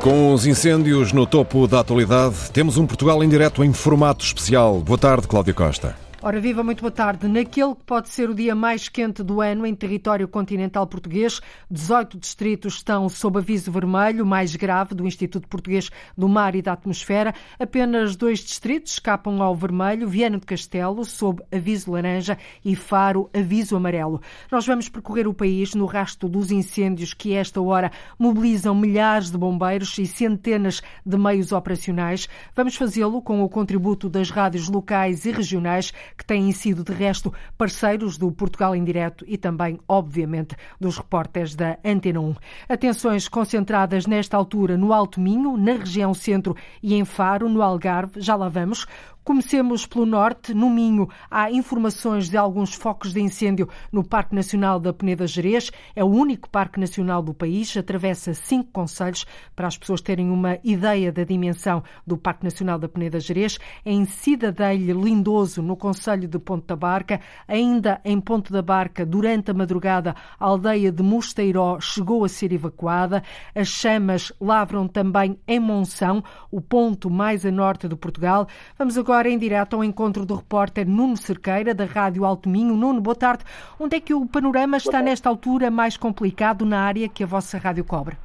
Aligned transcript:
Com 0.00 0.32
os 0.32 0.46
incêndios 0.46 1.12
no 1.12 1.26
topo 1.26 1.66
da 1.66 1.80
atualidade, 1.80 2.50
temos 2.52 2.76
um 2.76 2.86
Portugal 2.86 3.22
em 3.22 3.28
direto 3.28 3.64
em 3.64 3.72
formato 3.72 4.24
especial. 4.24 4.80
Boa 4.80 4.98
tarde, 4.98 5.26
Cláudia 5.26 5.54
Costa. 5.54 6.07
Ora 6.20 6.40
viva, 6.40 6.64
muito 6.64 6.80
boa 6.80 6.90
tarde. 6.90 7.28
Naquele 7.28 7.76
que 7.76 7.84
pode 7.84 8.08
ser 8.08 8.28
o 8.28 8.34
dia 8.34 8.52
mais 8.52 8.88
quente 8.88 9.22
do 9.22 9.40
ano 9.40 9.64
em 9.64 9.72
território 9.72 10.26
continental 10.26 10.84
português, 10.84 11.40
18 11.70 12.18
distritos 12.18 12.74
estão 12.74 13.08
sob 13.08 13.38
aviso 13.38 13.70
vermelho, 13.70 14.26
mais 14.26 14.56
grave, 14.56 14.96
do 14.96 15.06
Instituto 15.06 15.46
Português 15.46 15.90
do 16.16 16.28
Mar 16.28 16.56
e 16.56 16.62
da 16.62 16.72
Atmosfera. 16.72 17.32
Apenas 17.56 18.16
dois 18.16 18.40
distritos 18.40 18.94
escapam 18.94 19.40
ao 19.40 19.54
vermelho, 19.54 20.08
Viana 20.08 20.38
do 20.38 20.46
Castelo, 20.46 21.04
sob 21.04 21.40
aviso 21.52 21.92
laranja, 21.92 22.36
e 22.64 22.74
Faro, 22.74 23.30
aviso 23.32 23.76
amarelo. 23.76 24.20
Nós 24.50 24.66
vamos 24.66 24.88
percorrer 24.88 25.28
o 25.28 25.34
país 25.34 25.72
no 25.72 25.86
rastro 25.86 26.28
dos 26.28 26.50
incêndios 26.50 27.14
que, 27.14 27.32
esta 27.32 27.60
hora, 27.60 27.92
mobilizam 28.18 28.74
milhares 28.74 29.30
de 29.30 29.38
bombeiros 29.38 29.96
e 29.98 30.06
centenas 30.06 30.82
de 31.06 31.16
meios 31.16 31.52
operacionais. 31.52 32.28
Vamos 32.56 32.74
fazê-lo 32.74 33.22
com 33.22 33.40
o 33.40 33.48
contributo 33.48 34.08
das 34.08 34.30
rádios 34.30 34.68
locais 34.68 35.24
e 35.24 35.30
regionais 35.30 35.92
que 36.16 36.24
têm 36.24 36.50
sido, 36.52 36.84
de 36.84 36.92
resto, 36.92 37.32
parceiros 37.56 38.16
do 38.16 38.30
Portugal 38.30 38.74
em 38.74 38.84
Direto 38.84 39.24
e 39.28 39.36
também, 39.36 39.78
obviamente, 39.88 40.56
dos 40.80 40.96
repórteres 40.96 41.54
da 41.54 41.78
Antena 41.84 42.20
1. 42.20 42.34
Atenções 42.68 43.28
concentradas 43.28 44.06
nesta 44.06 44.36
altura 44.36 44.76
no 44.76 44.92
Alto 44.92 45.20
Minho, 45.20 45.56
na 45.56 45.72
região 45.72 46.14
centro 46.14 46.56
e 46.82 46.94
em 46.94 47.04
Faro, 47.04 47.48
no 47.48 47.62
Algarve, 47.62 48.20
já 48.20 48.34
lá 48.34 48.48
vamos. 48.48 48.86
Comecemos 49.28 49.84
pelo 49.84 50.06
norte. 50.06 50.54
No 50.54 50.70
Minho, 50.70 51.06
há 51.30 51.52
informações 51.52 52.30
de 52.30 52.38
alguns 52.38 52.72
focos 52.72 53.12
de 53.12 53.20
incêndio 53.20 53.68
no 53.92 54.02
Parque 54.02 54.34
Nacional 54.34 54.80
da 54.80 54.90
Peneda 54.90 55.26
Gerês. 55.26 55.70
É 55.94 56.02
o 56.02 56.06
único 56.06 56.48
parque 56.48 56.80
nacional 56.80 57.20
do 57.20 57.34
país. 57.34 57.76
Atravessa 57.76 58.32
cinco 58.32 58.70
conselhos 58.72 59.26
para 59.54 59.66
as 59.68 59.76
pessoas 59.76 60.00
terem 60.00 60.30
uma 60.30 60.58
ideia 60.64 61.12
da 61.12 61.24
dimensão 61.24 61.82
do 62.06 62.16
Parque 62.16 62.42
Nacional 62.42 62.78
da 62.78 62.88
Peneda 62.88 63.20
Gerês. 63.20 63.58
Em 63.84 64.06
Cidadelha, 64.06 64.94
Lindoso, 64.94 65.60
no 65.60 65.76
Conselho 65.76 66.26
de 66.26 66.38
Ponte 66.38 66.66
da 66.66 66.74
Barca. 66.74 67.20
Ainda 67.46 68.00
em 68.06 68.18
Ponte 68.22 68.50
da 68.50 68.62
Barca, 68.62 69.04
durante 69.04 69.50
a 69.50 69.54
madrugada, 69.54 70.16
a 70.40 70.46
aldeia 70.46 70.90
de 70.90 71.02
Mosteiró 71.02 71.78
chegou 71.80 72.24
a 72.24 72.30
ser 72.30 72.50
evacuada. 72.50 73.22
As 73.54 73.68
chamas 73.68 74.32
lavram 74.40 74.88
também 74.88 75.38
em 75.46 75.60
Monção, 75.60 76.24
o 76.50 76.62
ponto 76.62 77.10
mais 77.10 77.44
a 77.44 77.50
norte 77.50 77.86
de 77.86 77.94
Portugal. 77.94 78.48
Vamos 78.78 78.96
agora 78.96 79.17
agora 79.18 79.30
em 79.30 79.38
direto 79.38 79.74
ao 79.74 79.82
encontro 79.82 80.24
do 80.24 80.36
repórter 80.36 80.88
Nuno 80.88 81.16
Cerqueira, 81.16 81.74
da 81.74 81.84
Rádio 81.84 82.24
Alto 82.24 82.48
Minho. 82.48 82.76
Nuno, 82.76 83.00
boa 83.00 83.16
tarde. 83.16 83.42
Onde 83.80 83.96
é 83.96 84.00
que 84.00 84.14
o 84.14 84.24
panorama 84.28 84.76
está 84.76 85.02
nesta 85.02 85.28
altura 85.28 85.72
mais 85.72 85.96
complicado 85.96 86.64
na 86.64 86.82
área 86.82 87.08
que 87.08 87.24
a 87.24 87.26
vossa 87.26 87.58
rádio 87.58 87.84
cobre? 87.84 88.16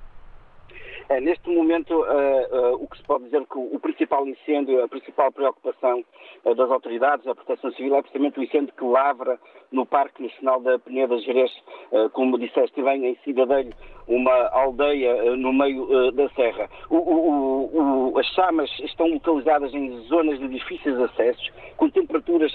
É, 1.09 1.19
neste 1.19 1.49
momento, 1.49 1.95
uh, 1.95 2.73
uh, 2.73 2.75
o 2.75 2.87
que 2.87 2.97
se 2.97 3.03
pode 3.03 3.23
dizer 3.25 3.43
que 3.47 3.57
o, 3.57 3.75
o, 3.75 3.79
principal 3.79 4.27
incêndio, 4.27 4.83
a 4.83 4.87
principal 4.87 5.31
preocupação 5.31 6.03
uh, 6.45 6.53
das 6.53 6.69
autoridades, 6.69 7.25
da 7.25 7.33
Proteção 7.33 7.71
Civil, 7.71 7.95
é 7.95 8.01
precisamente 8.01 8.39
o 8.39 8.43
incêndio 8.43 8.73
que 8.77 8.85
lavra 8.85 9.39
no 9.71 9.87
Parque 9.87 10.21
Nacional 10.21 10.61
da 10.61 10.77
Peneda 10.77 11.17
Jerez, 11.21 11.51
como 12.13 12.37
disseste 12.37 12.79
bem, 12.83 13.07
em 13.07 13.17
Cidadelho, 13.23 13.73
uma 14.07 14.49
aldeia 14.49 15.35
no 15.35 15.53
meio 15.53 16.11
da 16.11 16.29
serra. 16.29 16.69
O, 16.89 16.97
o, 16.97 18.19
as 18.19 18.25
chamas 18.27 18.69
estão 18.79 19.07
localizadas 19.07 19.73
em 19.73 19.99
zonas 20.07 20.39
de 20.39 20.47
difíceis 20.47 20.99
acessos, 20.99 21.51
com 21.77 21.89
temperaturas 21.89 22.53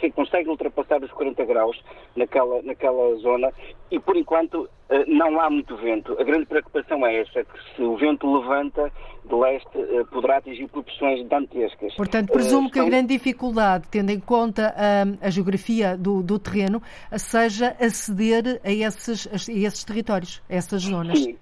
que 0.00 0.10
conseguem 0.10 0.48
ultrapassar 0.48 1.02
os 1.02 1.10
40 1.12 1.44
graus 1.44 1.80
naquela, 2.16 2.62
naquela 2.62 3.14
zona 3.16 3.52
e, 3.90 3.98
por 4.00 4.16
enquanto, 4.16 4.68
não 5.06 5.40
há 5.40 5.50
muito 5.50 5.76
vento. 5.76 6.16
A 6.18 6.24
grande 6.24 6.46
preocupação 6.46 7.04
é 7.06 7.20
essa, 7.20 7.44
que 7.44 7.74
se 7.74 7.82
o 7.82 7.96
vento 7.96 8.32
levanta 8.32 8.90
de 9.24 9.34
leste, 9.34 9.76
eh, 9.76 10.04
poderá 10.04 10.36
atingir 10.36 10.68
proporções 10.68 11.26
dantescas. 11.28 11.94
Portanto, 11.96 12.32
presumo 12.32 12.70
que 12.70 12.78
a 12.78 12.84
grande 12.84 13.08
dificuldade, 13.08 13.88
tendo 13.90 14.10
em 14.10 14.20
conta 14.20 14.72
a, 14.76 15.26
a 15.26 15.30
geografia 15.30 15.96
do, 15.96 16.22
do, 16.22 16.38
terreno, 16.38 16.80
seja 17.16 17.76
aceder 17.80 18.60
a 18.64 18.70
esses, 18.70 19.26
a 19.26 19.34
esses 19.34 19.82
territórios, 19.82 20.40
a 20.48 20.54
essas 20.54 20.85
Sim. 21.16 21.38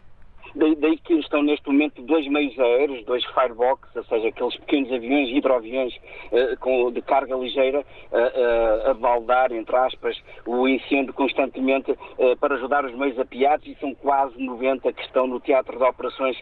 Daí, 0.57 0.77
daí, 0.77 0.97
que 0.99 1.15
estão 1.15 1.43
neste 1.43 1.67
momento 1.67 2.01
dois 2.03 2.29
meios 2.29 2.57
aéreos, 2.59 3.05
dois 3.07 3.25
firebox, 3.25 3.89
ou 3.97 4.05
seja, 4.05 4.29
aqueles 4.29 4.57
pequenos 4.59 4.93
aviões, 4.93 5.29
hidroaviões 5.31 5.93
uh, 5.97 6.57
com, 6.61 6.93
de 6.93 7.03
carga 7.03 7.35
ligeira, 7.35 7.81
uh, 7.81 8.87
uh, 8.87 8.91
a 8.91 8.95
baldar, 8.95 9.53
entre 9.53 9.75
aspas, 9.75 10.17
o 10.47 10.69
incêndio 10.69 11.13
constantemente 11.13 11.97
para 12.39 12.55
ajudar 12.55 12.85
os 12.85 12.95
meios 12.95 13.19
apiados 13.19 13.67
e 13.67 13.75
são 13.81 13.95
quase 13.97 14.41
90 14.41 14.93
que 14.93 15.03
estão 15.03 15.27
no 15.27 15.41
teatro 15.41 15.77
de 15.77 15.85
operações 15.85 16.37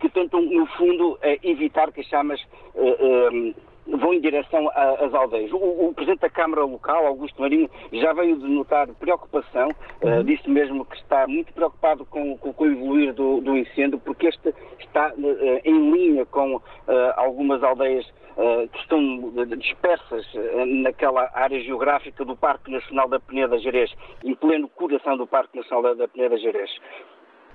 que 0.00 0.08
tentam, 0.08 0.42
no 0.42 0.66
fundo, 0.66 1.18
evitar 1.42 1.92
que 1.92 2.00
as 2.00 2.06
chamas 2.06 2.40
vão 3.86 4.14
em 4.14 4.20
direção 4.20 4.70
às 4.74 5.12
aldeias. 5.12 5.52
O, 5.52 5.56
o, 5.56 5.94
Presidente 5.94 6.20
da 6.20 6.30
Câmara 6.30 6.64
Local, 6.64 7.06
Augusto 7.06 7.40
Marinho, 7.40 7.68
já 7.92 8.12
veio 8.12 8.36
denotar 8.36 8.88
preocupação, 8.94 9.68
eh, 10.00 10.06
uhum. 10.06 10.20
uh, 10.20 10.24
disse 10.24 10.48
mesmo 10.48 10.84
que 10.84 10.96
está 10.96 11.26
muito 11.26 11.52
preocupado 11.52 12.04
com, 12.06 12.36
com, 12.38 12.52
com 12.52 12.64
o 12.64 12.70
evoluir 12.70 13.12
do, 13.12 13.40
do, 13.40 13.56
incêndio, 13.56 13.98
porque 13.98 14.28
este 14.28 14.54
está 14.80 15.12
uh, 15.12 15.60
em 15.64 15.90
linha 15.90 16.24
com 16.26 16.56
uh, 16.56 16.62
algumas 17.16 17.62
aldeias 17.62 18.06
que 18.72 18.78
estão 18.78 18.98
dispersas 19.58 20.26
naquela 20.82 21.30
área 21.34 21.60
geográfica 21.60 22.24
do 22.24 22.34
Parque 22.34 22.70
Nacional 22.70 23.06
da 23.06 23.20
Peneda 23.20 23.58
Gerês, 23.58 23.92
em 24.24 24.34
pleno 24.34 24.70
coração 24.70 25.18
do 25.18 25.26
Parque 25.26 25.58
Nacional 25.58 25.82
da, 25.82 25.92
da 25.92 26.08
Peneda 26.08 26.38
Gerês. 26.38 26.70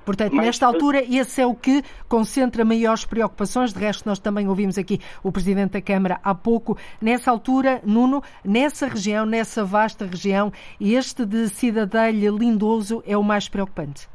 Portanto, 0.07 0.33
Mas, 0.37 0.45
nesta 0.45 0.65
altura, 0.65 1.03
esse 1.03 1.41
é 1.41 1.45
o 1.45 1.53
que 1.53 1.83
concentra 2.07 2.63
maiores 2.63 3.03
preocupações. 3.03 3.73
De 3.73 3.79
resto, 3.81 4.07
nós 4.07 4.17
também 4.17 4.47
ouvimos 4.47 4.77
aqui 4.77 5.01
o 5.21 5.33
Presidente 5.33 5.71
da 5.71 5.81
Câmara 5.81 6.17
há 6.23 6.33
pouco. 6.33 6.77
Nessa 7.01 7.29
altura, 7.29 7.81
Nuno, 7.83 8.23
nessa 8.41 8.87
região, 8.87 9.25
nessa 9.25 9.65
vasta 9.65 10.05
região, 10.05 10.49
este 10.79 11.25
de 11.25 11.49
Cidadelha 11.49 12.31
Lindoso 12.31 13.03
é 13.05 13.17
o 13.17 13.23
mais 13.23 13.49
preocupante. 13.49 14.07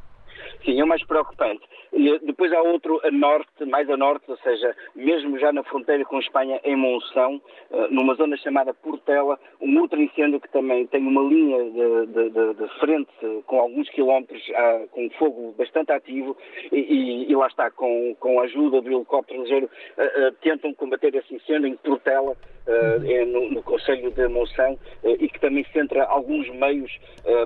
Sim, 0.65 0.79
é 0.79 0.83
o 0.83 0.87
mais 0.87 1.05
preocupante. 1.05 1.61
Depois 2.23 2.51
há 2.51 2.59
outro 2.59 2.99
a 3.03 3.11
norte, 3.11 3.65
mais 3.65 3.87
a 3.87 3.95
norte, 3.95 4.25
ou 4.27 4.37
seja, 4.37 4.75
mesmo 4.95 5.37
já 5.37 5.53
na 5.53 5.63
fronteira 5.63 6.03
com 6.03 6.19
Espanha, 6.19 6.59
em 6.63 6.75
Monção, 6.75 7.39
eh, 7.71 7.87
numa 7.91 8.15
zona 8.15 8.35
chamada 8.37 8.73
Portela, 8.73 9.39
um 9.61 9.79
outro 9.79 10.01
incêndio 10.01 10.41
que 10.41 10.49
também 10.49 10.87
tem 10.87 11.05
uma 11.05 11.21
linha 11.21 11.63
de, 11.63 12.05
de, 12.07 12.53
de 12.55 12.79
frente 12.79 13.43
com 13.45 13.59
alguns 13.59 13.87
quilómetros, 13.91 14.41
ah, 14.55 14.85
com 14.89 15.07
fogo 15.11 15.53
bastante 15.55 15.91
ativo, 15.91 16.35
e, 16.71 17.27
e, 17.29 17.35
lá 17.35 17.45
está, 17.45 17.69
com, 17.69 18.15
com 18.19 18.39
a 18.39 18.45
ajuda 18.45 18.81
do 18.81 18.91
helicóptero 18.91 19.43
ligeiro, 19.43 19.69
tentam 20.41 20.73
combater 20.73 21.13
esse 21.13 21.35
incêndio 21.35 21.67
em 21.67 21.77
Portela, 21.77 22.35
no, 23.27 23.51
no 23.51 23.63
Conselho 23.63 24.09
de 24.11 24.27
Monção, 24.27 24.79
e 25.03 25.27
que 25.27 25.39
também 25.39 25.65
centra 25.71 26.05
alguns 26.05 26.49
meios 26.49 26.91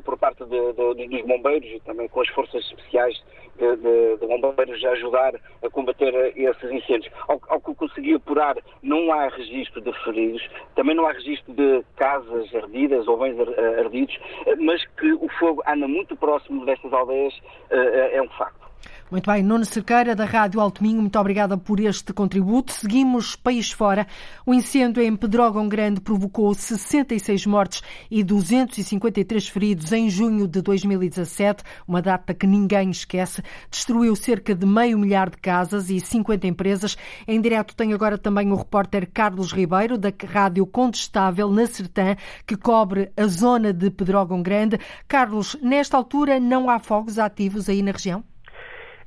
por 0.05 0.17
parte 0.17 0.43
dos 0.45 1.25
bombeiros 1.25 1.69
e 1.69 1.79
também 1.81 2.07
com 2.07 2.21
as 2.21 2.29
forças 2.29 2.63
especiais 2.65 3.21
de, 3.57 3.75
de, 3.77 4.17
de 4.17 4.25
bombeiros 4.39 4.83
a 4.83 4.89
ajudar 4.91 5.35
a 5.63 5.69
combater 5.69 6.13
esses 6.35 6.71
incêndios. 6.71 7.11
Ao, 7.27 7.41
ao 7.47 7.61
que 7.61 7.73
consegui 7.75 8.15
apurar, 8.15 8.55
não 8.81 9.11
há 9.11 9.27
registro 9.29 9.81
de 9.81 9.91
feridos, 10.03 10.47
também 10.75 10.95
não 10.95 11.05
há 11.05 11.11
registro 11.11 11.53
de 11.53 11.83
casas 11.95 12.53
ardidas 12.53 13.07
ou 13.07 13.17
bens 13.17 13.37
ardidos, 13.79 14.17
mas 14.59 14.85
que 14.97 15.13
o 15.13 15.27
fogo 15.39 15.63
anda 15.67 15.87
muito 15.87 16.15
próximo 16.15 16.65
destas 16.65 16.91
aldeias 16.93 17.33
é 17.69 18.21
um 18.21 18.29
facto. 18.29 18.66
Muito 19.09 19.31
bem, 19.31 19.41
Nuno 19.41 19.63
Cerqueira, 19.63 20.13
da 20.13 20.25
Rádio 20.25 20.59
Alto 20.59 20.83
Minho, 20.83 20.99
muito 20.99 21.17
obrigada 21.17 21.57
por 21.57 21.79
este 21.79 22.11
contributo. 22.11 22.73
Seguimos 22.73 23.37
país 23.37 23.71
fora. 23.71 24.05
O 24.45 24.53
incêndio 24.53 25.01
em 25.01 25.15
Pedrógão 25.15 25.69
Grande 25.69 26.01
provocou 26.01 26.53
66 26.53 27.45
mortes 27.45 27.81
e 28.11 28.21
253 28.21 29.47
feridos 29.47 29.93
em 29.93 30.09
junho 30.09 30.45
de 30.45 30.61
2017, 30.61 31.63
uma 31.87 32.01
data 32.01 32.33
que 32.33 32.45
ninguém 32.45 32.89
esquece. 32.89 33.41
Destruiu 33.71 34.13
cerca 34.13 34.53
de 34.53 34.65
meio 34.65 34.99
milhar 34.99 35.29
de 35.29 35.37
casas 35.37 35.89
e 35.89 36.01
50 36.01 36.45
empresas. 36.45 36.97
Em 37.25 37.39
direto 37.39 37.77
tem 37.77 37.93
agora 37.93 38.17
também 38.17 38.51
o 38.51 38.57
repórter 38.57 39.09
Carlos 39.09 39.53
Ribeiro, 39.53 39.97
da 39.97 40.11
Rádio 40.27 40.67
Contestável, 40.67 41.49
na 41.49 41.65
Sertã, 41.65 42.17
que 42.45 42.57
cobre 42.57 43.09
a 43.15 43.25
zona 43.27 43.71
de 43.71 43.89
Pedrógão 43.89 44.43
Grande. 44.43 44.77
Carlos, 45.07 45.55
nesta 45.61 45.95
altura 45.95 46.41
não 46.41 46.69
há 46.69 46.77
fogos 46.77 47.17
ativos 47.17 47.69
aí 47.69 47.81
na 47.81 47.93
região? 47.93 48.21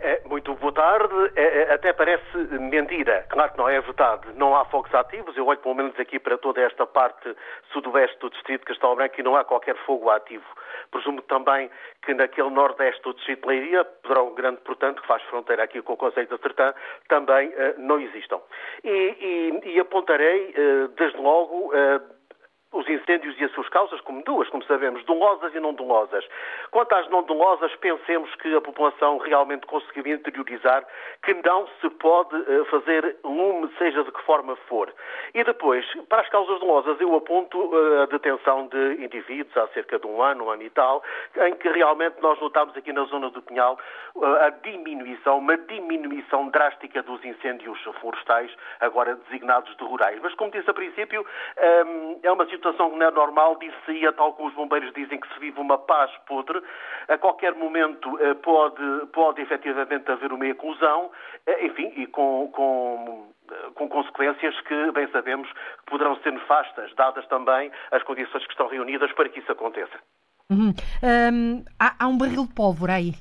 É, 0.03 0.23
muito 0.25 0.55
boa 0.55 0.73
tarde. 0.73 1.15
É, 1.37 1.63
é, 1.63 1.75
até 1.75 1.93
parece 1.93 2.37
mentira. 2.59 3.27
Claro 3.29 3.53
que 3.53 3.59
não 3.59 3.69
é 3.69 3.79
verdade. 3.81 4.29
Não 4.35 4.57
há 4.57 4.65
fogos 4.65 4.93
ativos. 4.95 5.37
Eu 5.37 5.47
olho 5.47 5.59
pelo 5.59 5.75
menos 5.75 5.99
aqui 6.01 6.19
para 6.19 6.39
toda 6.39 6.63
esta 6.63 6.87
parte 6.87 7.37
sudoeste 7.71 8.19
do 8.19 8.31
distrito 8.31 8.61
de 8.61 8.67
Castelo 8.67 8.97
Branco 8.97 9.15
e 9.19 9.23
não 9.23 9.37
há 9.37 9.45
qualquer 9.45 9.77
fogo 9.85 10.09
ativo. 10.09 10.45
Presumo 10.91 11.21
também 11.23 11.71
que 12.03 12.15
naquele 12.15 12.49
nordeste 12.49 13.03
do 13.03 13.13
distrito 13.13 13.43
de 13.43 13.49
Leiria, 13.49 13.85
Pedrão 13.85 14.35
Grande, 14.35 14.61
portanto, 14.63 15.03
que 15.03 15.07
faz 15.07 15.23
fronteira 15.25 15.65
aqui 15.65 15.83
com 15.83 15.93
o 15.93 15.97
Conselho 15.99 16.29
da 16.29 16.39
Sertã, 16.39 16.73
também 17.09 17.49
uh, 17.49 17.75
não 17.77 18.01
existam. 18.01 18.41
E, 18.83 19.61
e, 19.63 19.75
e 19.75 19.81
apontarei, 19.81 20.55
uh, 20.57 20.89
desde 20.97 21.19
logo, 21.19 21.75
uh, 21.75 22.20
os 22.73 22.89
incêndios 22.89 23.39
e 23.41 23.45
as 23.45 23.51
suas 23.53 23.69
causas 23.69 24.01
como 24.03 24.23
duas, 24.23 24.49
como 24.49 24.63
sabemos, 24.65 25.05
dolosas 25.05 25.53
e 25.55 25.61
não 25.61 25.75
dolosas. 25.75 26.25
Quanto 26.71 26.93
às 26.95 27.09
não 27.11 27.23
dolosas, 27.25 27.75
pensemos 27.77 28.33
que 28.37 28.55
a 28.55 28.61
população 28.61 29.19
realmente 29.19 29.67
conseguiu 29.67 30.07
interiorizar 30.07 30.87
que 31.25 31.35
não 31.35 31.67
se 31.81 31.91
pode 31.91 32.37
eh, 32.37 32.65
fazer 32.71 33.17
lume, 33.25 33.69
seja 33.77 34.05
de 34.05 34.13
que 34.13 34.23
forma 34.23 34.55
for. 34.69 34.93
E 35.35 35.43
depois, 35.43 35.85
para 36.09 36.23
as 36.23 36.29
causas 36.29 36.61
dolosas, 36.61 37.01
eu 37.01 37.15
aponto 37.17 37.59
eh, 37.75 38.03
a 38.03 38.07
detenção 38.07 38.69
de 38.69 39.05
indivíduos 39.05 39.57
há 39.57 39.67
cerca 39.69 39.99
de 39.99 40.07
um 40.07 40.23
ano, 40.23 40.45
um 40.45 40.51
ano 40.51 40.63
e 40.63 40.71
tal, 40.71 41.03
em 41.37 41.55
que 41.57 41.69
realmente 41.69 42.23
nós 42.23 42.39
notamos 42.41 42.77
aqui 42.77 42.93
na 42.93 43.03
zona 43.05 43.31
do 43.31 43.43
Pinhal 43.43 43.79
eh, 44.17 44.47
a 44.47 44.51
diminuição, 44.51 45.39
uma 45.39 45.59
diminuição 45.59 46.49
drástica 46.51 47.03
dos 47.03 47.25
incêndios 47.25 47.81
florestais, 48.01 48.55
agora 48.79 49.17
designados 49.27 49.77
de 49.77 49.83
rurais. 49.83 50.21
Mas, 50.23 50.35
como 50.35 50.53
disse 50.53 50.71
a 50.71 50.75
princípio, 50.75 51.27
é 52.23 52.31
uma 52.31 52.45
situação 52.47 52.60
situação 52.61 52.91
que 52.91 52.97
não 52.97 53.07
é 53.07 53.11
normal, 53.11 53.57
dir-se-ia, 53.59 54.13
tal 54.13 54.35
como 54.35 54.49
os 54.49 54.55
bombeiros 54.55 54.93
dizem, 54.93 55.19
que 55.19 55.33
se 55.33 55.41
vive 55.41 55.59
uma 55.59 55.79
paz 55.79 56.11
podre. 56.27 56.63
A 57.09 57.17
qualquer 57.17 57.55
momento 57.55 58.19
eh, 58.21 58.35
pode, 58.35 58.83
pode 59.13 59.41
efetivamente 59.41 60.11
haver 60.11 60.33
uma 60.33 60.47
eclosão, 60.47 61.11
eh, 61.47 61.67
enfim, 61.67 61.93
e 61.97 62.07
com, 62.07 62.51
com 62.53 63.29
eh, 63.51 63.71
com 63.75 63.89
consequências 63.89 64.61
que, 64.63 64.93
bem 64.93 65.09
sabemos, 65.11 65.49
poderão 65.87 66.17
ser 66.17 66.33
nefastas, 66.33 66.95
dadas 66.95 67.27
também 67.29 67.73
as 67.91 68.03
condições 68.03 68.45
que 68.45 68.53
estão 68.53 68.69
reunidas 68.69 69.11
para 69.13 69.29
que 69.29 69.41
isso 69.41 69.51
aconteça. 69.51 69.99
Uhum. 70.51 70.75
Um, 71.03 71.65
há, 71.79 71.95
há, 71.99 72.09
um 72.09 72.19
barril 72.19 72.47
de 72.47 72.55
pólvora 72.55 72.95
aí. 72.95 73.15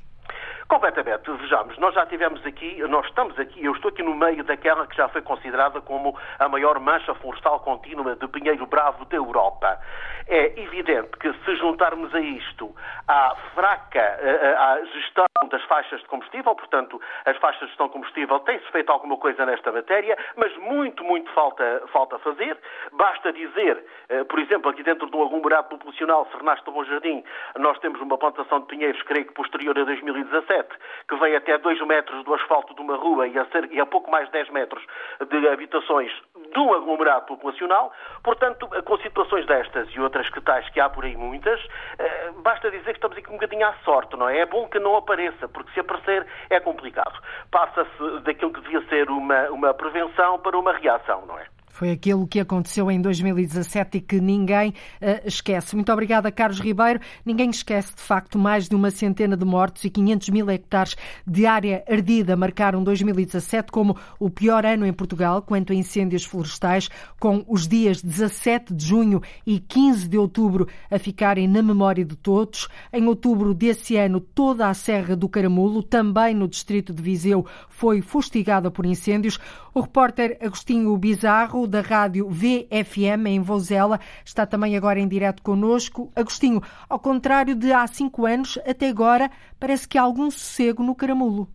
Completamente. 0.69 1.31
Vejamos, 1.31 1.75
nós 1.80 1.95
já 1.95 2.06
tivemos 2.06 2.45
aqui, 2.45 2.77
nós 2.88 3.04
estamos 3.07 3.38
aqui, 3.39 3.66
eu 3.66 3.71
estou 3.74 3.89
aqui 3.89 4.04
no 4.04 4.13
meio 4.13 4.44
daquela 4.44 4.86
que 4.86 4.95
já 4.95 5.10
foi 5.10 5.24
considerada 5.24 5.81
como 5.81 6.16
a 6.38 6.48
maior 6.48 6.80
mancha 6.80 7.16
florestal 7.16 7.60
contínua 7.62 8.16
de 8.16 8.27
pinheiro 8.27 8.68
bravo 8.68 9.04
da 9.06 9.18
Europa. 9.18 9.80
É 10.27 10.62
evidente 10.62 11.10
que 11.18 11.33
se 11.33 11.56
juntarmos 11.56 12.13
a 12.13 12.19
isto 12.19 12.75
à 13.07 13.36
fraca 13.56 14.19
à 14.60 14.86
gestão 14.94 15.25
das 15.50 15.63
faixas 15.63 16.00
de 16.01 16.06
combustível, 16.06 16.54
portanto, 16.54 17.01
as 17.25 17.36
faixas 17.38 17.62
de 17.62 17.68
gestão 17.69 17.88
de 17.88 17.94
combustível 17.94 18.39
têm-se 18.42 18.71
feito 18.71 18.92
alguma 18.92 19.18
coisa 19.18 19.44
nesta 19.48 19.71
matéria, 19.71 20.16
mas 20.36 20.56
muito, 20.57 21.04
muito 21.04 21.31
falta, 21.31 21.81
falta 21.92 22.19
fazer. 22.19 22.56
Basta 22.92 23.33
dizer, 23.33 23.83
eh, 24.10 24.24
por 24.25 24.38
exemplo, 24.38 24.69
aqui 24.69 24.83
dentro 24.83 25.07
do 25.07 25.24
aglomerado 25.24 25.69
populacional 25.69 26.27
Sernaste 26.31 26.66
do 26.66 26.71
Bom 26.71 26.83
Jardim, 26.83 27.24
nós 27.57 27.80
temos 27.80 28.00
uma 28.01 28.18
plantação 28.18 28.60
de 28.60 28.68
pinheiros, 28.68 29.01
creio 29.04 29.25
que 29.25 29.33
posterior 29.33 29.77
a 29.80 29.83
2017, 29.83 30.58
que 30.63 31.15
vem 31.17 31.35
até 31.35 31.57
2 31.57 31.85
metros 31.88 32.23
do 32.23 32.33
asfalto 32.33 32.73
de 32.73 32.81
uma 32.81 32.95
rua 32.95 33.27
e 33.27 33.38
a, 33.38 33.45
e 33.71 33.79
a 33.79 33.85
pouco 33.85 34.09
mais 34.09 34.25
de 34.27 34.33
10 34.33 34.50
metros 34.50 34.83
de 35.29 35.47
habitações 35.47 36.11
do 36.53 36.73
aglomerado 36.73 37.25
populacional. 37.25 37.91
Portanto, 38.23 38.67
com 38.83 38.97
situações 39.00 39.45
destas 39.45 39.89
e 39.89 40.00
outras 40.00 40.29
que 40.29 40.41
tais, 40.41 40.67
que 40.69 40.79
há 40.79 40.89
por 40.89 41.06
aí 41.06 41.15
muitas, 41.15 41.59
eh, 41.97 42.31
basta 42.38 42.71
dizer 42.71 42.91
que 42.91 42.97
estamos 42.97 43.17
aqui 43.17 43.29
um 43.29 43.33
bocadinho 43.33 43.67
à 43.67 43.73
sorte, 43.85 44.15
não 44.15 44.27
é? 44.29 44.39
É 44.39 44.45
bom 44.45 44.67
que 44.67 44.79
não 44.79 44.95
apareça, 44.95 45.47
porque 45.47 45.71
se 45.71 45.79
aparecer 45.79 46.25
é 46.50 46.59
complicado. 46.59 47.19
Passa-se 47.51 48.19
daquilo 48.21 48.53
que 48.53 48.61
devia 48.61 48.81
ser 48.88 49.09
uma, 49.09 49.50
uma 49.50 49.73
prevenção 49.73 50.39
para 50.39 50.57
uma 50.57 50.73
reação, 50.73 51.25
não 51.25 51.38
é? 51.38 51.45
Foi 51.79 51.91
aquilo 51.91 52.27
que 52.27 52.41
aconteceu 52.41 52.91
em 52.91 53.01
2017 53.01 53.99
e 53.99 54.01
que 54.01 54.19
ninguém 54.19 54.71
uh, 54.71 55.25
esquece. 55.25 55.77
Muito 55.77 55.89
obrigada, 55.93 56.29
Carlos 56.29 56.59
Ribeiro. 56.59 56.99
Ninguém 57.25 57.49
esquece, 57.49 57.95
de 57.95 58.01
facto, 58.01 58.37
mais 58.37 58.67
de 58.67 58.75
uma 58.75 58.91
centena 58.91 59.37
de 59.37 59.45
mortos 59.45 59.85
e 59.85 59.89
500 59.89 60.27
mil 60.27 60.49
hectares 60.49 60.97
de 61.25 61.45
área 61.45 61.81
ardida 61.89 62.35
marcaram 62.35 62.83
2017 62.83 63.71
como 63.71 63.95
o 64.19 64.29
pior 64.29 64.65
ano 64.65 64.85
em 64.85 64.91
Portugal 64.91 65.41
quanto 65.41 65.71
a 65.71 65.75
incêndios 65.75 66.25
florestais, 66.25 66.89
com 67.17 67.45
os 67.47 67.65
dias 67.65 68.01
17 68.01 68.73
de 68.73 68.85
junho 68.85 69.21
e 69.47 69.57
15 69.57 70.09
de 70.09 70.17
outubro 70.17 70.67
a 70.91 70.99
ficarem 70.99 71.47
na 71.47 71.63
memória 71.63 72.03
de 72.03 72.17
todos. 72.17 72.67
Em 72.91 73.07
outubro 73.07 73.53
desse 73.53 73.95
ano, 73.95 74.19
toda 74.19 74.67
a 74.67 74.73
Serra 74.73 75.15
do 75.15 75.29
Caramulo, 75.29 75.81
também 75.81 76.35
no 76.35 76.45
distrito 76.45 76.91
de 76.91 77.01
Viseu, 77.01 77.45
foi 77.69 78.01
fustigada 78.01 78.69
por 78.69 78.85
incêndios. 78.85 79.39
O 79.73 79.79
repórter 79.79 80.37
Agostinho 80.41 80.97
Bizarro, 80.97 81.69
da 81.69 81.81
rádio 81.81 82.27
VFM, 82.27 83.27
em 83.27 83.42
Vozela, 83.42 84.00
está 84.25 84.45
também 84.45 84.75
agora 84.75 85.00
em 85.00 85.07
direto 85.07 85.44
connosco. 85.44 86.12
Agostinho, 86.16 86.62
ao 86.89 87.00
contrário 87.00 87.56
de 87.56 87.71
há 87.71 87.86
cinco 87.88 88.25
anos, 88.25 88.57
até 88.68 88.89
agora 88.89 89.30
parece 89.60 89.88
que 89.88 89.98
há 89.98 90.01
algum 90.01 90.30
sossego 90.30 90.83
no 90.83 90.95
Caramulo. 90.95 91.48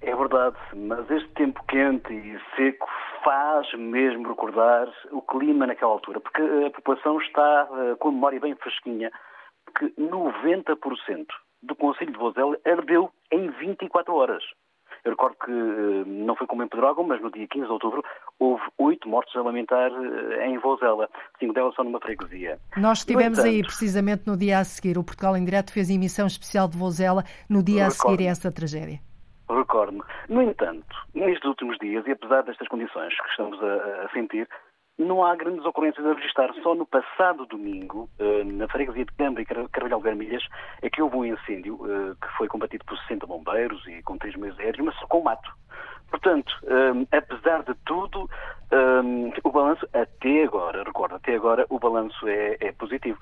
É 0.00 0.14
verdade, 0.14 0.56
mas 0.76 1.10
este 1.10 1.28
tempo 1.30 1.60
quente 1.66 2.12
e 2.12 2.38
seco 2.54 2.86
faz 3.24 3.72
mesmo 3.74 4.28
recordar 4.28 4.88
o 5.10 5.20
clima 5.22 5.66
naquela 5.66 5.92
altura, 5.92 6.20
porque 6.20 6.40
a 6.40 6.70
população 6.70 7.18
está 7.20 7.68
uh, 7.70 7.96
com 7.96 8.08
a 8.08 8.12
memória 8.12 8.40
bem 8.40 8.54
fresquinha, 8.54 9.10
porque 9.64 9.92
90% 10.00 11.26
do 11.62 11.74
Conselho 11.74 12.12
de 12.12 12.18
Vozela 12.18 12.56
ardeu 12.64 13.10
em 13.32 13.50
24 13.50 14.14
horas. 14.14 14.44
Eu 15.04 15.12
recordo 15.12 15.36
que 15.44 15.50
eh, 15.50 16.04
não 16.06 16.34
foi 16.36 16.46
como 16.46 16.62
em 16.62 16.68
Pedrógão, 16.68 17.04
mas 17.04 17.20
no 17.20 17.30
dia 17.30 17.46
15 17.46 17.66
de 17.66 17.72
outubro 17.72 18.04
houve 18.38 18.62
oito 18.78 19.08
mortes 19.08 19.34
a 19.36 19.42
lamentar 19.42 19.90
eh, 19.90 20.48
em 20.48 20.58
Vozela. 20.58 21.08
Cinco 21.38 21.54
delas 21.54 21.74
são 21.74 21.84
numa 21.84 22.00
freguesia. 22.00 22.58
Nós 22.76 22.98
estivemos 22.98 23.38
entanto, 23.38 23.52
aí 23.52 23.62
precisamente 23.62 24.26
no 24.26 24.36
dia 24.36 24.58
a 24.58 24.64
seguir. 24.64 24.98
O 24.98 25.04
Portugal 25.04 25.36
em 25.36 25.44
Direto 25.44 25.72
fez 25.72 25.90
emissão 25.90 26.26
especial 26.26 26.68
de 26.68 26.76
Vozela 26.76 27.24
no 27.48 27.62
dia 27.62 27.86
a 27.86 27.90
seguir 27.90 28.26
a 28.26 28.30
essa 28.30 28.50
tragédia. 28.50 29.00
Recordo-me. 29.48 30.02
No 30.28 30.42
entanto, 30.42 30.84
nestes 31.14 31.44
últimos 31.44 31.78
dias, 31.78 32.06
e 32.06 32.12
apesar 32.12 32.42
destas 32.42 32.68
condições 32.68 33.14
que 33.18 33.30
estamos 33.30 33.58
a, 33.62 34.04
a 34.04 34.08
sentir, 34.12 34.46
não 34.98 35.24
há 35.24 35.34
grandes 35.36 35.64
ocorrências 35.64 36.04
a 36.04 36.12
registrar. 36.12 36.52
Só 36.62 36.74
no 36.74 36.84
passado 36.84 37.46
domingo, 37.46 38.08
eh, 38.18 38.44
na 38.44 38.66
freguesia 38.68 39.04
de 39.04 39.12
Câmara 39.12 39.42
e 39.42 39.46
Carvalhal 39.46 40.00
Garmilhas, 40.00 40.42
é 40.82 40.90
que 40.90 41.00
houve 41.00 41.16
um 41.16 41.24
incêndio 41.24 41.78
eh, 41.84 42.14
que 42.20 42.36
foi 42.36 42.48
combatido 42.48 42.84
por 42.84 42.98
60 42.98 43.26
bombeiros 43.26 43.86
e 43.86 44.02
com 44.02 44.18
três 44.18 44.34
meios 44.34 44.58
aéreos, 44.58 44.84
mas 44.84 44.94
só 44.96 45.06
com 45.06 45.22
mato. 45.22 45.50
Portanto, 46.10 46.52
eh, 46.64 47.16
apesar 47.16 47.62
de 47.62 47.74
tudo, 47.86 48.28
o 49.44 49.50
balanço 49.50 49.88
até 49.94 50.44
agora, 50.44 50.82
recordo, 50.84 51.14
até 51.14 51.34
agora 51.34 51.64
o 51.70 51.78
balanço 51.78 52.28
é, 52.28 52.56
é 52.60 52.72
positivo. 52.72 53.18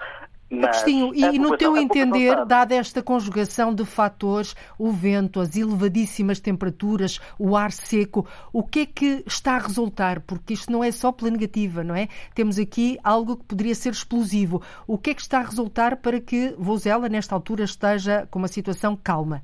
Agostinho, 0.50 1.12
e 1.12 1.38
no 1.38 1.56
teu 1.56 1.76
entender, 1.76 2.44
dada 2.44 2.74
esta 2.74 3.02
conjugação 3.02 3.74
de 3.74 3.84
fatores, 3.84 4.54
o 4.78 4.92
vento, 4.92 5.40
as 5.40 5.56
elevadíssimas 5.56 6.38
temperaturas, 6.38 7.20
o 7.36 7.56
ar 7.56 7.72
seco, 7.72 8.26
o 8.52 8.62
que 8.62 8.80
é 8.80 8.86
que 8.86 9.24
está 9.26 9.56
a 9.56 9.58
resultar? 9.58 10.20
Porque 10.20 10.54
isto 10.54 10.70
não 10.70 10.84
é 10.84 10.92
só 10.92 11.10
pela 11.10 11.30
negativa, 11.30 11.82
não 11.82 11.96
é? 11.96 12.08
Temos 12.34 12.58
aqui 12.58 12.96
algo 13.02 13.36
que 13.36 13.44
poderia 13.44 13.74
ser 13.74 13.92
explosivo. 13.92 14.62
O 14.86 14.96
que 14.96 15.10
é 15.10 15.14
que 15.14 15.22
está 15.22 15.40
a 15.40 15.42
resultar 15.42 15.96
para 15.96 16.20
que 16.20 16.54
Vozela, 16.56 17.08
nesta 17.08 17.34
altura, 17.34 17.64
esteja 17.64 18.28
com 18.30 18.38
uma 18.38 18.48
situação 18.48 18.96
calma? 18.96 19.42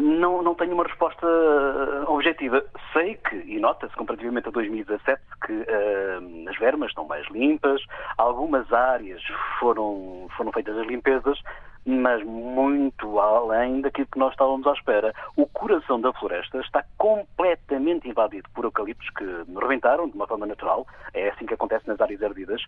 Não, 0.00 0.42
não 0.42 0.54
tenho 0.54 0.72
uma 0.72 0.84
resposta 0.84 1.26
uh, 1.26 2.10
objetiva. 2.10 2.64
Sei 2.92 3.16
que, 3.16 3.36
e 3.36 3.60
nota-se 3.60 3.94
comparativamente 3.94 4.48
a 4.48 4.50
2017, 4.50 5.20
que 5.46 5.52
uh, 5.52 6.48
as 6.48 6.56
vermas 6.58 6.88
estão 6.88 7.06
mais 7.06 7.28
limpas, 7.28 7.82
algumas 8.16 8.72
áreas 8.72 9.22
foram, 9.58 10.26
foram 10.36 10.50
feitas 10.52 10.76
as 10.78 10.86
limpezas, 10.86 11.38
mas 11.84 12.22
muito 12.24 13.20
além 13.20 13.82
daquilo 13.82 14.06
que 14.10 14.18
nós 14.18 14.32
estávamos 14.32 14.66
à 14.66 14.72
espera. 14.72 15.12
O 15.36 15.46
coração 15.46 16.00
da 16.00 16.12
floresta 16.14 16.60
está 16.60 16.82
completamente 16.96 18.08
invadido 18.08 18.48
por 18.54 18.64
eucaliptos 18.64 19.08
que 19.10 19.24
rebentaram 19.60 20.08
de 20.08 20.14
uma 20.14 20.26
forma 20.26 20.46
natural, 20.46 20.86
é 21.12 21.28
assim 21.28 21.44
que 21.44 21.54
acontece 21.54 21.86
nas 21.86 22.00
áreas 22.00 22.22
ardidas, 22.22 22.62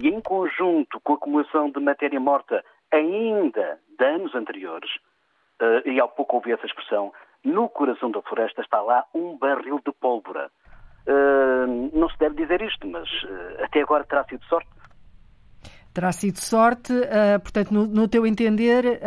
e 0.00 0.08
em 0.08 0.20
conjunto 0.22 0.98
com 1.00 1.12
a 1.12 1.16
acumulação 1.16 1.70
de 1.70 1.80
matéria 1.80 2.18
morta 2.18 2.64
ainda 2.90 3.78
de 3.98 4.04
anos 4.04 4.34
anteriores, 4.34 4.90
uh, 5.60 5.88
e 5.88 6.00
há 6.00 6.06
pouco 6.06 6.36
ouvi 6.36 6.52
essa 6.52 6.66
expressão, 6.66 7.12
no 7.44 7.68
coração 7.68 8.10
da 8.10 8.22
floresta 8.22 8.62
está 8.62 8.80
lá 8.80 9.04
um 9.14 9.36
barril 9.36 9.80
de 9.84 9.92
pólvora. 9.92 10.50
Uh, 11.06 11.96
não 11.98 12.08
se 12.10 12.18
deve 12.18 12.36
dizer 12.36 12.60
isto, 12.62 12.86
mas 12.86 13.08
uh, 13.24 13.64
até 13.64 13.80
agora 13.80 14.04
terá 14.04 14.24
sido 14.24 14.44
sorte. 14.44 14.68
Terá 15.94 16.12
sido 16.12 16.38
sorte, 16.38 16.92
portanto, 17.42 17.72
no, 17.72 17.84
no, 17.86 18.06
teu 18.06 18.24
entender, 18.24 19.00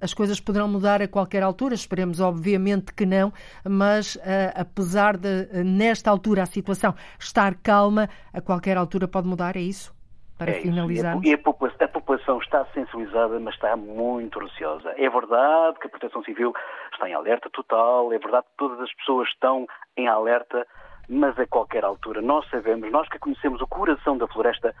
as 0.00 0.14
coisas 0.14 0.38
poderão 0.38 0.68
mudar 0.68 1.02
a 1.02 1.08
qualquer 1.08 1.42
altura. 1.42 1.74
Esperemos, 1.74 2.20
obviamente, 2.20 2.94
que 2.94 3.04
não, 3.04 3.32
mas 3.68 4.16
apesar 4.54 5.16
de, 5.16 5.64
nesta 5.64 6.10
altura, 6.10 6.44
a 6.44 6.46
situação 6.46 6.94
estar 7.18 7.56
calma, 7.56 8.08
a 8.32 8.40
qualquer 8.40 8.76
altura 8.76 9.08
pode 9.08 9.26
mudar, 9.26 9.56
é 9.56 9.60
isso? 9.60 9.92
Para 10.38 10.52
é 10.52 10.60
finalizarmos. 10.60 11.26
E 11.26 11.34
a, 11.34 11.38
população, 11.38 11.78
a 11.84 11.88
população 11.88 12.38
está 12.38 12.64
sensibilizada, 12.66 13.40
mas 13.40 13.54
está 13.54 13.76
muito 13.76 14.38
receosa. 14.38 14.94
É 14.96 15.10
verdade 15.10 15.78
que 15.80 15.88
a 15.88 15.90
Proteção 15.90 16.22
Civil 16.22 16.54
está 16.92 17.08
em 17.08 17.14
alerta 17.14 17.50
total, 17.50 18.12
é 18.12 18.18
verdade 18.18 18.46
que 18.46 18.56
todas 18.56 18.80
as 18.80 18.94
pessoas 18.94 19.28
estão 19.28 19.66
em 19.96 20.06
alerta, 20.06 20.64
mas 21.08 21.36
a 21.38 21.46
qualquer 21.46 21.84
altura 21.84 22.22
nós 22.22 22.48
sabemos, 22.50 22.90
nós 22.92 23.08
que 23.08 23.18
conhecemos 23.18 23.60
o 23.60 23.66
coração 23.66 24.16
da 24.16 24.28
floresta, 24.28 24.74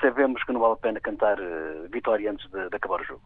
sabemos 0.00 0.42
que 0.44 0.52
não 0.52 0.60
vale 0.60 0.74
a 0.74 0.76
pena 0.76 1.00
cantar 1.00 1.40
uh, 1.40 1.88
vitória 1.90 2.30
antes 2.30 2.48
de, 2.50 2.68
de 2.68 2.76
acabar 2.76 3.00
o 3.00 3.04
jogo. 3.04 3.22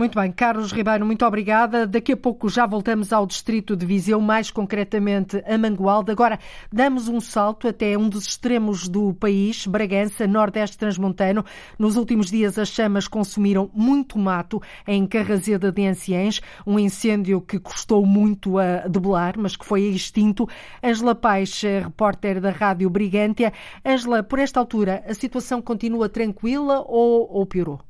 Muito 0.00 0.18
bem, 0.18 0.32
Carlos 0.32 0.72
Ribeiro, 0.72 1.04
muito 1.04 1.26
obrigada. 1.26 1.86
Daqui 1.86 2.12
a 2.12 2.16
pouco 2.16 2.48
já 2.48 2.64
voltamos 2.64 3.12
ao 3.12 3.26
distrito 3.26 3.76
de 3.76 3.84
Viseu, 3.84 4.18
mais 4.18 4.50
concretamente 4.50 5.42
a 5.46 5.58
Mangualde. 5.58 6.10
Agora 6.10 6.38
damos 6.72 7.06
um 7.06 7.20
salto 7.20 7.68
até 7.68 7.98
um 7.98 8.08
dos 8.08 8.24
extremos 8.24 8.88
do 8.88 9.12
país, 9.12 9.66
Bragança, 9.66 10.26
Nordeste 10.26 10.78
Transmontano. 10.78 11.44
Nos 11.78 11.96
últimos 11.96 12.30
dias 12.30 12.56
as 12.56 12.68
chamas 12.68 13.06
consumiram 13.06 13.68
muito 13.74 14.18
mato 14.18 14.62
em 14.86 15.06
Carrazeda 15.06 15.70
de 15.70 15.86
Anciães, 15.86 16.40
um 16.66 16.78
incêndio 16.78 17.40
que 17.40 17.58
custou 17.58 18.06
muito 18.06 18.58
a 18.58 18.88
debelar, 18.88 19.34
mas 19.36 19.54
que 19.54 19.66
foi 19.66 19.82
extinto. 19.82 20.48
Angela 20.82 21.14
Paes, 21.14 21.60
repórter 21.60 22.40
da 22.40 22.50
Rádio 22.50 22.88
Brigantia. 22.88 23.52
Angela, 23.84 24.22
por 24.22 24.38
esta 24.38 24.60
altura 24.60 25.04
a 25.06 25.12
situação 25.12 25.60
continua 25.60 26.08
tranquila 26.08 26.82
ou, 26.86 27.28
ou 27.30 27.44
piorou? 27.44 27.89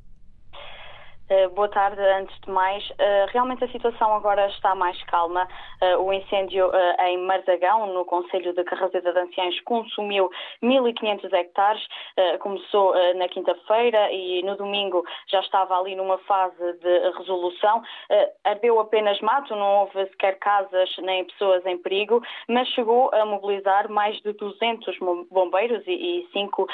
Eh, 1.31 1.47
boa 1.47 1.69
tarde, 1.69 2.01
antes 2.01 2.37
de 2.41 2.51
mais. 2.51 2.83
Uh, 2.89 3.25
realmente 3.31 3.63
a 3.63 3.67
situação 3.69 4.13
agora 4.13 4.47
está 4.47 4.75
mais 4.75 5.01
calma. 5.03 5.47
Uh, 5.81 6.03
o 6.03 6.11
incêndio 6.11 6.69
em 7.05 7.19
Marzagão, 7.19 7.87
no 7.93 8.03
Conselho 8.03 8.53
de 8.53 8.61
Carrazeda 8.65 9.13
de 9.13 9.19
Anciães, 9.19 9.57
consumiu 9.61 10.29
1.500 10.61 11.31
hectares. 11.31 11.81
começou 12.39 12.93
na 13.15 13.27
quinta-feira 13.29 14.11
e 14.11 14.43
no 14.43 14.57
domingo 14.57 15.05
já 15.27 15.39
estava 15.39 15.79
ali 15.79 15.95
numa 15.95 16.17
fase 16.19 16.73
de 16.79 17.11
resolução. 17.17 17.81
ardeu 18.43 18.79
apenas 18.79 19.19
mato, 19.21 19.55
não 19.55 19.81
houve 19.81 20.05
sequer 20.07 20.37
casas 20.39 20.89
nem 20.99 21.25
pessoas 21.25 21.65
em 21.65 21.77
perigo, 21.77 22.21
mas 22.47 22.67
chegou 22.69 23.09
a 23.13 23.25
mobilizar 23.25 23.89
mais 23.89 24.19
de 24.21 24.33
200 24.33 24.97
bombeiros 25.31 25.83
e, 25.87 25.91
e 25.91 26.27
cinco 26.33 26.67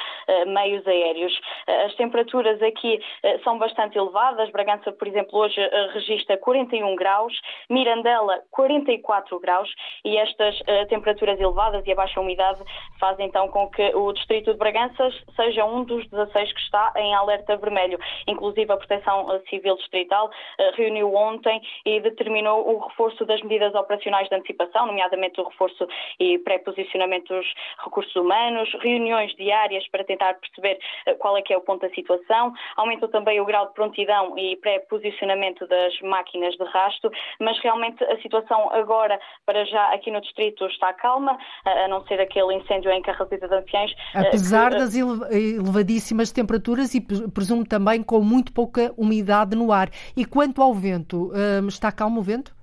meios 0.47 0.85
aéreos. 0.87 1.39
as 1.85 1.93
temperaturas 1.95 2.61
aqui 2.61 2.99
são 3.43 3.57
bastante 3.57 3.97
elevadas 3.97 4.46
Bragança, 4.51 4.91
por 4.91 5.07
exemplo, 5.07 5.39
hoje 5.39 5.59
uh, 5.59 5.93
registra 5.93 6.37
41 6.37 6.95
graus, 6.95 7.33
Mirandela 7.69 8.41
44 8.51 9.39
graus 9.39 9.69
e 10.03 10.17
estas 10.17 10.59
uh, 10.61 10.87
temperaturas 10.89 11.39
elevadas 11.39 11.85
e 11.85 11.91
a 11.91 11.95
baixa 11.95 12.19
umidade 12.19 12.61
fazem 12.99 13.27
então 13.27 13.47
com 13.49 13.69
que 13.69 13.95
o 13.95 14.11
distrito 14.13 14.51
de 14.51 14.57
Bragança 14.57 15.09
seja 15.35 15.65
um 15.65 15.83
dos 15.83 16.07
16 16.09 16.53
que 16.53 16.59
está 16.59 16.93
em 16.95 17.13
alerta 17.13 17.57
vermelho. 17.57 17.99
Inclusive 18.27 18.71
a 18.71 18.77
Proteção 18.77 19.31
eh, 19.33 19.41
Civil 19.49 19.75
Distrital 19.75 20.29
reuniu 20.75 21.13
ontem 21.13 21.61
e 21.85 21.99
determinou 21.99 22.67
o 22.67 22.79
reforço 22.87 23.25
das 23.25 23.41
medidas 23.41 23.73
operacionais 23.75 24.27
de 24.29 24.35
antecipação, 24.35 24.87
nomeadamente 24.87 25.39
o 25.39 25.47
reforço 25.47 25.87
e 26.19 26.37
pré-posicionamento 26.39 27.27
dos 27.27 27.45
recursos 27.83 28.15
humanos, 28.15 28.69
reuniões 28.81 29.35
diárias 29.35 29.87
para 29.89 30.03
tentar 30.03 30.35
perceber 30.35 30.79
qual 31.19 31.37
é 31.37 31.41
que 31.41 31.53
é 31.53 31.57
o 31.57 31.61
ponto 31.61 31.81
da 31.81 31.93
situação, 31.93 32.53
aumentou 32.75 33.09
também 33.09 33.39
o 33.39 33.45
grau 33.45 33.67
de 33.67 33.73
prontidão 33.73 34.36
e 34.37 34.55
pré-posicionamento 34.57 35.67
das 35.67 35.99
máquinas 36.01 36.55
de 36.55 36.63
rasto, 36.65 37.11
mas 37.39 37.59
realmente 37.61 38.03
a 38.03 38.19
situação 38.21 38.71
agora, 38.71 39.19
para 39.45 39.65
já 39.65 39.93
aqui 39.93 40.11
no 40.11 40.21
distrito, 40.21 40.65
está 40.67 40.93
calma, 40.93 41.37
a 41.65 41.87
não 41.87 42.05
ser 42.07 42.19
aquele 42.19 42.53
incêndio 42.55 42.91
em 42.91 43.01
Carrasita 43.01 43.47
de 43.47 43.55
Anciães. 43.55 43.93
Apesar 44.13 44.71
que... 44.71 44.77
das 44.77 44.95
elevadíssimas 44.95 46.31
temperaturas 46.31 46.93
e 46.93 47.01
presumo 47.01 47.65
também 47.65 48.01
com 48.03 48.21
muito 48.21 48.51
pouca 48.53 48.93
umidade 48.97 49.55
no 49.55 49.71
ar. 49.71 49.89
E 50.15 50.25
quanto 50.25 50.61
ao 50.61 50.73
vento, 50.73 51.31
hum, 51.33 51.67
está 51.67 51.91
calmo 51.91 52.19
o 52.19 52.23
vento? 52.23 52.56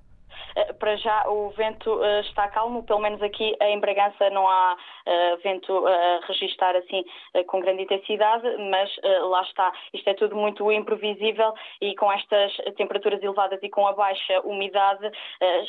Eh, 0.55 0.73
para 0.73 0.95
já 0.95 1.27
o 1.27 1.49
vento 1.51 2.03
eh, 2.03 2.21
está 2.21 2.47
calmo, 2.47 2.83
pelo 2.83 2.99
menos 3.01 3.21
aqui 3.21 3.55
em 3.61 3.79
Bragança 3.79 4.29
não 4.29 4.47
há 4.47 4.77
eh, 5.05 5.35
vento 5.43 5.85
a 5.85 6.21
registrar 6.27 6.75
assim 6.75 7.03
com 7.47 7.59
grande 7.59 7.83
intensidade, 7.83 8.43
mas 8.69 8.89
lá 9.29 9.41
está. 9.41 9.71
Isto 9.93 10.09
é 10.09 10.13
tudo 10.13 10.35
muito 10.35 10.71
imprevisível 10.71 11.53
e 11.81 11.95
com 11.95 12.11
estas 12.11 12.53
temperaturas 12.77 13.21
elevadas 13.21 13.59
e 13.61 13.69
com 13.69 13.87
a 13.87 13.93
baixa 13.93 14.39
umidade 14.43 15.09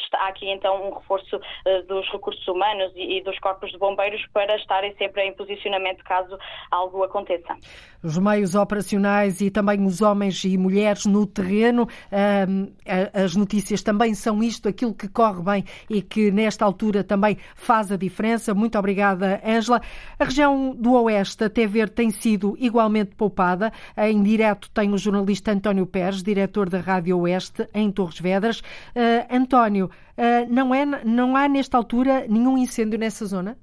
está 0.05 0.29
aqui 0.29 0.49
então 0.49 0.89
um 0.89 0.95
reforço 0.95 1.41
dos 1.87 2.09
recursos 2.11 2.47
humanos 2.47 2.93
e 2.95 3.21
dos 3.23 3.39
corpos 3.41 3.71
de 3.71 3.79
bombeiros 3.79 4.25
para 4.33 4.57
estarem 4.57 4.95
sempre 4.97 5.23
em 5.23 5.35
posicionamento 5.35 6.05
caso 6.05 6.39
algo 6.71 7.03
aconteça. 7.03 7.57
Os 8.03 8.19
meios 8.19 8.55
operacionais 8.55 9.41
e 9.41 9.51
também 9.51 9.85
os 9.85 10.01
homens 10.01 10.45
e 10.45 10.57
mulheres 10.57 11.07
no 11.07 11.27
terreno, 11.27 11.87
as 13.13 13.35
notícias 13.35 13.83
também 13.83 14.15
são 14.15 14.43
isto 14.43 14.69
aquilo 14.77 14.95
que 14.95 15.09
corre 15.09 15.43
bem 15.43 15.65
e 15.89 16.03
que 16.03 16.31
nesta 16.31 16.65
altura 16.65 17.03
também 17.03 17.39
faz 17.55 17.91
a 17.91 17.97
diferença. 17.97 18.55
Muito 18.55 18.79
obrigada, 18.79 19.41
Ângela. 19.45 19.81
A 20.19 20.25
região 20.25 20.75
do 20.75 20.93
Oeste, 20.93 21.45
até 21.45 21.67
ver, 21.67 21.89
tem 21.89 22.11
sido 22.11 22.55
igualmente 22.59 23.15
poupada. 23.17 23.73
Em 23.97 24.23
direto 24.23 24.71
tem 24.71 24.93
o 24.93 24.99
jornalista 24.99 25.53
António 25.53 25.87
Pérez, 25.87 26.23
diretor 26.23 26.69
da 26.69 26.81
Rádio 26.81 27.19
Oeste, 27.19 27.67
em 27.73 27.91
Torres 27.91 28.21
Vedras. 28.21 28.61
Uh, 28.61 29.27
António, 29.31 29.87
uh, 29.87 30.53
não, 30.53 30.75
é, 30.75 30.85
não 30.85 31.35
há 31.35 31.49
nesta 31.49 31.79
altura 31.79 32.27
nenhum 32.29 32.59
incêndio 32.59 32.99
nessa 32.99 33.25
zona? 33.25 33.57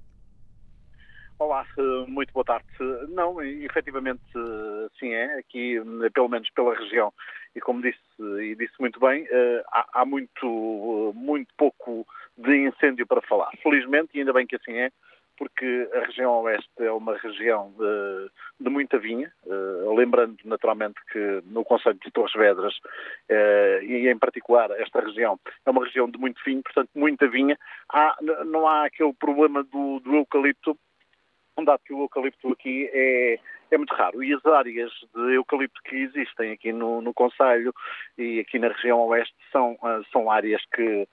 Olá, 1.37 1.65
muito 2.07 2.31
boa 2.31 2.45
tarde. 2.45 2.65
Não, 3.09 3.41
efetivamente 3.41 4.21
sim 4.97 5.09
é, 5.09 5.39
aqui 5.39 5.77
pelo 6.13 6.29
menos 6.29 6.49
pela 6.51 6.73
região 6.73 7.11
e 7.55 7.61
como 7.61 7.81
disse 7.81 7.99
e 8.19 8.55
disse 8.55 8.73
muito 8.79 8.99
bem, 8.99 9.27
eh, 9.29 9.63
há, 9.93 10.05
muito, 10.05 11.13
muito 11.15 11.53
pouco 11.57 12.05
de 12.37 12.55
incêndio 12.67 13.05
para 13.05 13.21
falar. 13.21 13.51
Felizmente, 13.61 14.11
e 14.13 14.19
ainda 14.19 14.33
bem 14.33 14.47
que 14.47 14.55
assim 14.55 14.73
é, 14.73 14.91
porque 15.37 15.89
a 15.93 16.05
região 16.05 16.41
oeste 16.43 16.69
é 16.79 16.91
uma 16.91 17.17
região 17.17 17.73
de, 17.77 18.31
de 18.59 18.69
muita 18.69 18.99
vinha, 18.99 19.31
uh, 19.45 19.95
lembrando 19.95 20.37
naturalmente 20.45 20.95
que 21.11 21.41
no 21.45 21.65
Conselho 21.65 21.97
de 22.03 22.11
Torres 22.11 22.33
Vedras, 22.33 22.75
uh, 22.75 23.83
e 23.83 24.07
em 24.07 24.17
particular 24.17 24.69
esta 24.79 25.01
região, 25.01 25.39
é 25.65 25.69
uma 25.69 25.83
região 25.83 26.09
de 26.09 26.19
muito 26.19 26.41
vinho, 26.45 26.61
portanto 26.61 26.89
muita 26.95 27.27
vinha. 27.27 27.57
Há, 27.91 28.15
não 28.45 28.67
há 28.67 28.85
aquele 28.85 29.13
problema 29.13 29.63
do, 29.63 29.99
do 30.01 30.15
eucalipto 30.15 30.77
dado 31.61 31.81
que 31.85 31.93
o 31.93 32.01
eucalipto 32.01 32.51
aqui 32.51 32.89
é, 32.91 33.39
é 33.73 33.77
muito 33.77 33.93
raro. 33.93 34.23
E 34.23 34.33
as 34.33 34.45
áreas 34.45 34.91
de 35.15 35.33
eucalipto 35.33 35.81
que 35.83 35.95
existem 35.95 36.51
aqui 36.51 36.71
no, 36.71 37.01
no 37.01 37.13
Conselho 37.13 37.73
e 38.17 38.39
aqui 38.39 38.59
na 38.59 38.69
região 38.69 38.99
oeste 39.07 39.35
são, 39.51 39.73
uh, 39.73 40.03
são 40.11 40.29
áreas 40.29 40.61
que 40.73 41.03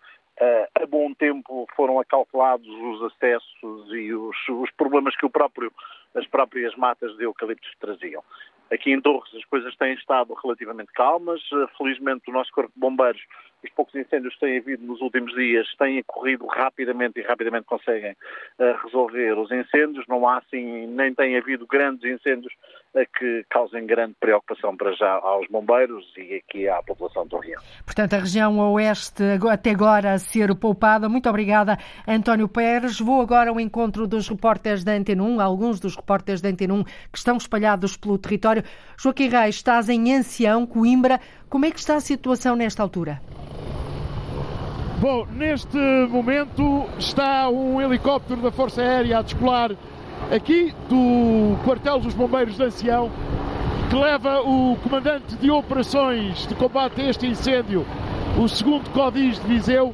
uh, 0.40 0.82
a 0.82 0.86
bom 0.86 1.12
tempo 1.14 1.66
foram 1.74 1.98
acalculados 1.98 2.68
os 2.68 3.02
acessos 3.12 3.92
e 3.92 4.12
os, 4.12 4.36
os 4.48 4.70
problemas 4.72 5.16
que 5.16 5.28
próprio, 5.28 5.72
as 6.14 6.26
próprias 6.26 6.74
matas 6.76 7.16
de 7.16 7.24
eucaliptos 7.24 7.70
traziam. 7.80 8.22
Aqui 8.70 8.92
em 8.92 9.00
Torres 9.00 9.34
as 9.34 9.44
coisas 9.46 9.74
têm 9.76 9.94
estado 9.94 10.34
relativamente 10.34 10.92
calmas. 10.92 11.40
Uh, 11.50 11.68
felizmente 11.78 12.30
o 12.30 12.32
nosso 12.32 12.52
Corpo 12.52 12.72
de 12.74 12.80
Bombeiros 12.80 13.22
os 13.62 13.70
poucos 13.70 13.94
incêndios 13.94 14.34
que 14.34 14.40
têm 14.40 14.58
havido 14.58 14.84
nos 14.84 15.00
últimos 15.00 15.34
dias 15.34 15.66
têm 15.78 16.02
corrido 16.04 16.46
rapidamente 16.46 17.20
e 17.20 17.22
rapidamente 17.22 17.66
conseguem 17.66 18.12
uh, 18.12 18.84
resolver 18.84 19.38
os 19.38 19.50
incêndios. 19.50 20.04
Não 20.08 20.26
há 20.28 20.38
assim, 20.38 20.86
nem 20.86 21.14
tem 21.14 21.36
havido 21.36 21.66
grandes 21.66 22.04
incêndios 22.04 22.52
uh, 22.94 23.00
que 23.18 23.44
causem 23.50 23.86
grande 23.86 24.14
preocupação 24.18 24.76
para 24.76 24.92
já 24.92 25.12
aos 25.12 25.46
bombeiros 25.48 26.04
e 26.16 26.36
aqui 26.36 26.68
à 26.68 26.82
população 26.82 27.26
do 27.26 27.38
Rio. 27.38 27.58
Portanto, 27.84 28.14
a 28.14 28.18
região 28.18 28.58
oeste 28.72 29.22
até 29.50 29.70
agora 29.70 30.12
a 30.12 30.18
ser 30.18 30.54
poupada. 30.54 31.08
Muito 31.08 31.28
obrigada, 31.28 31.78
António 32.06 32.48
Pérez. 32.48 32.98
Vou 32.98 33.20
agora 33.20 33.50
ao 33.50 33.60
encontro 33.60 34.06
dos 34.06 34.28
repórteres 34.28 34.84
da 34.84 34.92
Antena 34.92 35.22
1, 35.22 35.40
alguns 35.40 35.80
dos 35.80 35.96
repórteres 35.96 36.40
da 36.40 36.48
Antena 36.48 36.74
1 36.74 36.84
que 36.84 37.18
estão 37.18 37.36
espalhados 37.36 37.96
pelo 37.96 38.18
território. 38.18 38.62
Joaquim 38.96 39.28
Reis, 39.28 39.56
estás 39.56 39.88
em 39.88 40.14
Ancião, 40.14 40.66
Coimbra. 40.66 41.20
Como 41.50 41.66
é 41.66 41.70
que 41.72 41.80
está 41.80 41.96
a 41.96 42.00
situação 42.00 42.54
nesta 42.54 42.80
altura? 42.80 43.20
Bom, 45.00 45.26
neste 45.32 45.76
momento 46.08 46.86
está 46.96 47.48
um 47.48 47.80
helicóptero 47.80 48.40
da 48.40 48.52
Força 48.52 48.80
Aérea 48.80 49.18
a 49.18 49.22
descolar 49.22 49.72
aqui 50.30 50.72
do 50.88 51.58
quartel 51.64 51.98
dos 51.98 52.14
bombeiros 52.14 52.56
de 52.56 52.62
Ancião, 52.62 53.10
que 53.88 53.96
leva 53.96 54.42
o 54.42 54.76
comandante 54.76 55.34
de 55.36 55.50
operações 55.50 56.46
de 56.46 56.54
combate 56.54 57.00
a 57.00 57.10
este 57.10 57.26
incêndio, 57.26 57.84
o 58.38 58.46
segundo 58.46 58.88
CODIS 58.90 59.40
de 59.40 59.48
Viseu, 59.48 59.92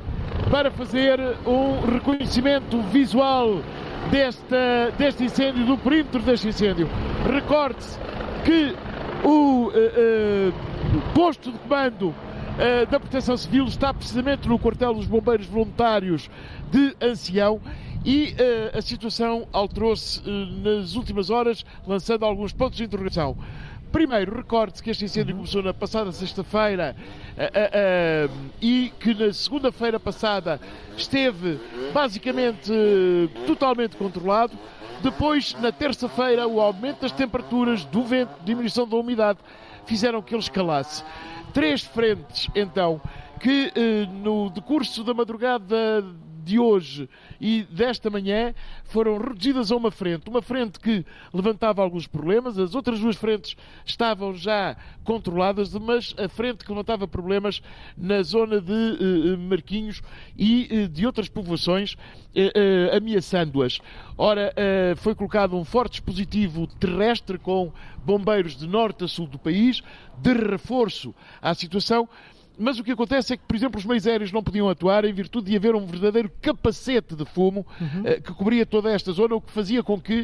para 0.51 0.71
fazer 0.71 1.19
um 1.47 1.81
reconhecimento 1.91 2.83
visual 2.83 3.63
desta, 4.11 4.93
deste 4.99 5.25
incêndio, 5.25 5.65
do 5.65 5.79
perímetro 5.79 6.21
deste 6.21 6.49
incêndio. 6.49 6.87
Recorde-se 7.25 7.99
que 8.45 8.77
o 9.25 9.67
uh, 9.67 9.69
uh, 9.69 11.13
posto 11.15 11.51
de 11.53 11.59
comando 11.59 12.09
uh, 12.09 12.87
da 12.91 13.01
Proteção 13.01 13.37
Civil 13.37 13.65
está 13.65 13.93
precisamente 13.93 14.49
no 14.49 14.59
quartel 14.59 14.95
dos 14.95 15.07
Bombeiros 15.07 15.47
Voluntários 15.47 16.31
de 16.71 16.95
Ancião 17.01 17.61
e 18.05 18.35
uh, 18.35 18.79
a 18.79 18.83
situação 18.83 19.49
alterou-se 19.53 20.21
uh, 20.21 20.47
nas 20.63 20.95
últimas 20.95 21.31
horas, 21.31 21.65
lançando 21.87 22.25
alguns 22.25 22.53
pontos 22.53 22.77
de 22.77 22.85
interrogação. 22.85 23.37
Primeiro, 23.91 24.37
recorde-se 24.37 24.83
que 24.83 24.91
este 24.91 25.05
incêndio 25.07 25.35
começou 25.35 25.63
na 25.63 25.73
passada 25.73 26.13
sexta-feira 26.13 26.95
uh, 27.37 28.29
uh, 28.29 28.51
e 28.61 28.93
que 29.01 29.15
na 29.15 29.33
segunda-feira 29.33 29.99
passada 29.99 30.61
esteve 30.97 31.59
basicamente 31.95 32.71
uh, 32.71 33.29
totalmente 33.47 33.97
controlado. 33.97 34.53
Depois, 35.03 35.55
na 35.61 35.71
terça-feira, 35.71 36.47
o 36.47 36.61
aumento 36.61 37.03
das 37.03 37.13
temperaturas, 37.13 37.85
do 37.85 38.03
vento, 38.03 38.31
diminuição 38.45 38.89
da 38.89 38.97
umidade, 38.97 39.39
fizeram 39.85 40.23
que 40.23 40.35
ele 40.35 40.43
escalasse. 40.43 41.05
três 41.53 41.83
frentes, 41.83 42.49
então, 42.55 43.01
que 43.41 43.73
eh, 43.75 44.07
no 44.11 44.51
decurso 44.51 45.05
da 45.05 45.15
madrugada 45.15 46.05
de 46.47 46.61
hoje 46.61 47.09
e 47.41 47.65
desta 47.65 48.09
manhã 48.09 48.55
foram 48.85 49.19
reduzidas 49.19 49.73
a 49.73 49.77
uma 49.77 49.91
frente. 49.91 50.31
Uma 50.31 50.41
frente 50.41 50.79
que 50.79 51.05
levantava 51.35 51.83
alguns 51.83 52.07
problemas, 52.07 52.57
as 52.57 52.73
outras 52.73 53.01
duas 53.01 53.17
frentes 53.17 53.57
estavam 53.85 54.33
já 54.33 54.77
controladas, 55.03 55.75
mas 55.75 56.15
a 56.17 56.29
frente 56.29 56.65
que 56.65 56.71
levantava 56.71 57.09
problemas 57.09 57.61
na 57.97 58.23
zona 58.23 58.61
de 58.61 58.73
uh, 58.73 59.39
Marquinhos 59.39 60.01
e 60.39 60.85
uh, 60.85 60.89
de 60.89 61.05
outras 61.05 61.29
povoações, 61.29 61.97
ameaçando-as. 62.95 63.81
Ora, 64.19 64.55
foi 64.97 65.15
colocado 65.15 65.57
um 65.57 65.65
forte 65.65 65.93
dispositivo 65.93 66.67
terrestre 66.67 67.39
com 67.39 67.73
bombeiros 68.05 68.57
de 68.57 68.67
norte 68.67 69.05
a 69.05 69.09
sul 69.09 69.27
do 69.27 69.39
país, 69.39 69.83
de 70.19 70.33
reforço 70.35 71.15
à 71.41 71.55
situação 71.55 72.07
mas 72.59 72.79
o 72.79 72.85
que 72.85 72.93
acontece 72.93 73.35
é 73.35 73.37
que, 73.37 73.45
por 73.45 73.57
exemplo, 73.57 73.79
os 73.79 73.85
meios 73.85 74.07
aéreos 74.07 74.33
não 74.33 74.43
podiam 74.43 74.69
atuar 74.69 75.05
em 75.05 75.13
virtude 75.13 75.51
de 75.51 75.57
haver 75.57 75.75
um 75.75 75.87
verdadeiro 75.87 76.31
capacete 76.41 77.15
de 77.15 77.25
fumo 77.25 77.67
uhum. 77.81 78.01
uh, 78.01 78.23
que 78.23 78.33
cobria 78.33 78.65
toda 78.65 78.91
esta 78.91 79.13
zona, 79.13 79.35
o 79.35 79.41
que 79.41 79.53
fazia 79.53 79.83
com 79.83 80.01
que 80.01 80.23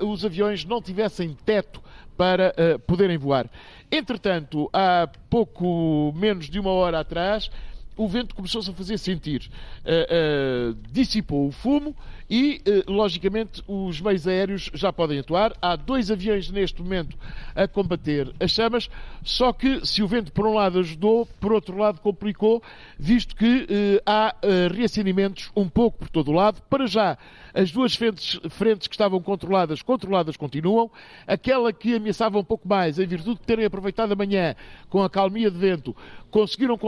uh, 0.00 0.06
os 0.06 0.24
aviões 0.24 0.64
não 0.64 0.80
tivessem 0.82 1.36
teto 1.44 1.82
para 2.16 2.52
uh, 2.52 2.78
poderem 2.80 3.16
voar. 3.16 3.48
Entretanto, 3.90 4.68
há 4.72 5.08
pouco 5.28 6.12
menos 6.16 6.48
de 6.48 6.58
uma 6.58 6.70
hora 6.70 7.00
atrás, 7.00 7.50
o 7.96 8.08
vento 8.08 8.34
começou-se 8.34 8.70
a 8.70 8.72
fazer 8.72 8.98
sentir. 8.98 9.50
Uh, 9.84 10.72
uh, 10.72 10.78
dissipou 10.90 11.48
o 11.48 11.52
fumo 11.52 11.94
e, 12.28 12.60
uh, 12.66 12.90
logicamente, 12.90 13.62
os 13.66 14.00
meios 14.00 14.26
aéreos 14.26 14.70
já 14.74 14.92
podem 14.92 15.18
atuar. 15.18 15.52
Há 15.60 15.76
dois 15.76 16.10
aviões 16.10 16.50
neste 16.50 16.82
momento 16.82 17.16
a 17.54 17.68
combater 17.68 18.32
as 18.40 18.50
chamas, 18.50 18.88
só 19.24 19.52
que 19.52 19.84
se 19.86 20.02
o 20.02 20.08
vento 20.08 20.32
por 20.32 20.46
um 20.46 20.54
lado 20.54 20.78
ajudou, 20.78 21.26
por 21.40 21.52
outro 21.52 21.76
lado 21.76 22.00
complicou, 22.00 22.62
visto 22.98 23.36
que 23.36 23.66
há 24.06 24.34
reacendimentos 24.74 25.50
um 25.54 25.68
pouco 25.68 25.98
por 25.98 26.08
todo 26.08 26.30
o 26.30 26.34
lado. 26.34 26.62
Para 26.68 26.86
já, 26.86 27.18
as 27.54 27.70
duas 27.70 27.94
frentes, 27.94 28.40
frentes 28.50 28.88
que 28.88 28.94
estavam 28.94 29.20
controladas, 29.20 29.82
controladas 29.82 30.36
continuam. 30.36 30.90
Aquela 31.26 31.72
que 31.72 31.94
ameaçava 31.94 32.38
um 32.38 32.44
pouco 32.44 32.68
mais, 32.68 32.98
em 32.98 33.06
virtude 33.06 33.40
de 33.40 33.46
terem 33.46 33.64
aproveitado 33.64 34.12
a 34.12 34.16
manhã 34.16 34.54
com 34.88 35.02
a 35.02 35.10
calmia 35.10 35.50
de 35.50 35.58
vento, 35.58 35.94
conseguiram 36.30 36.78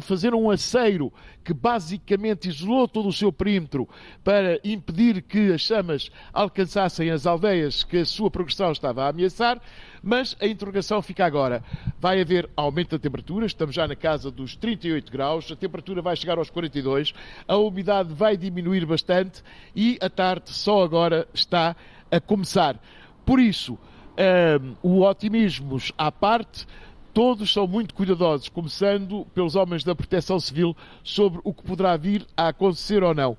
fazer 0.00 0.34
um 0.34 0.50
aceiro 0.50 1.12
que 1.44 1.52
basicamente 1.52 2.48
isolou 2.48 2.88
todo 2.88 3.08
o 3.08 3.12
seu 3.12 3.30
perímetro 3.30 3.86
para 4.24 4.58
impedir 4.64 5.20
que 5.20 5.52
as 5.52 5.60
chamas 5.60 6.10
alcançassem 6.32 7.10
as 7.10 7.26
aldeias 7.26 7.84
que 7.84 7.98
a 7.98 8.06
sua 8.06 8.30
progressão 8.30 8.72
estava 8.72 9.04
a 9.04 9.08
ameaçar. 9.08 9.60
Mas 10.02 10.36
a 10.38 10.46
interrogação 10.46 11.00
fica 11.00 11.24
agora. 11.24 11.62
Vai 11.98 12.20
haver 12.20 12.48
aumento 12.54 12.90
da 12.90 12.98
temperatura, 12.98 13.46
estamos 13.46 13.74
já 13.74 13.88
na 13.88 13.96
casa 13.96 14.30
dos 14.30 14.54
38 14.54 15.10
graus, 15.10 15.50
a 15.50 15.56
temperatura 15.56 16.02
vai 16.02 16.14
chegar 16.14 16.36
aos 16.36 16.50
42, 16.50 17.14
a 17.48 17.56
umidade 17.56 18.12
vai 18.12 18.36
diminuir 18.36 18.84
bastante 18.84 19.42
e 19.74 19.98
a 20.02 20.10
tarde 20.14 20.50
só 20.50 20.82
agora 20.82 21.28
está 21.34 21.76
a 22.10 22.20
começar. 22.20 22.80
Por 23.26 23.40
isso, 23.40 23.78
um, 24.62 24.76
o 24.82 25.02
otimismo 25.02 25.78
à 25.98 26.10
parte, 26.12 26.66
todos 27.12 27.52
são 27.52 27.66
muito 27.66 27.94
cuidadosos, 27.94 28.48
começando 28.48 29.26
pelos 29.34 29.56
homens 29.56 29.84
da 29.84 29.94
Proteção 29.94 30.38
Civil, 30.38 30.76
sobre 31.02 31.40
o 31.44 31.52
que 31.52 31.62
poderá 31.62 31.96
vir 31.96 32.26
a 32.36 32.48
acontecer 32.48 33.02
ou 33.02 33.14
não 33.14 33.36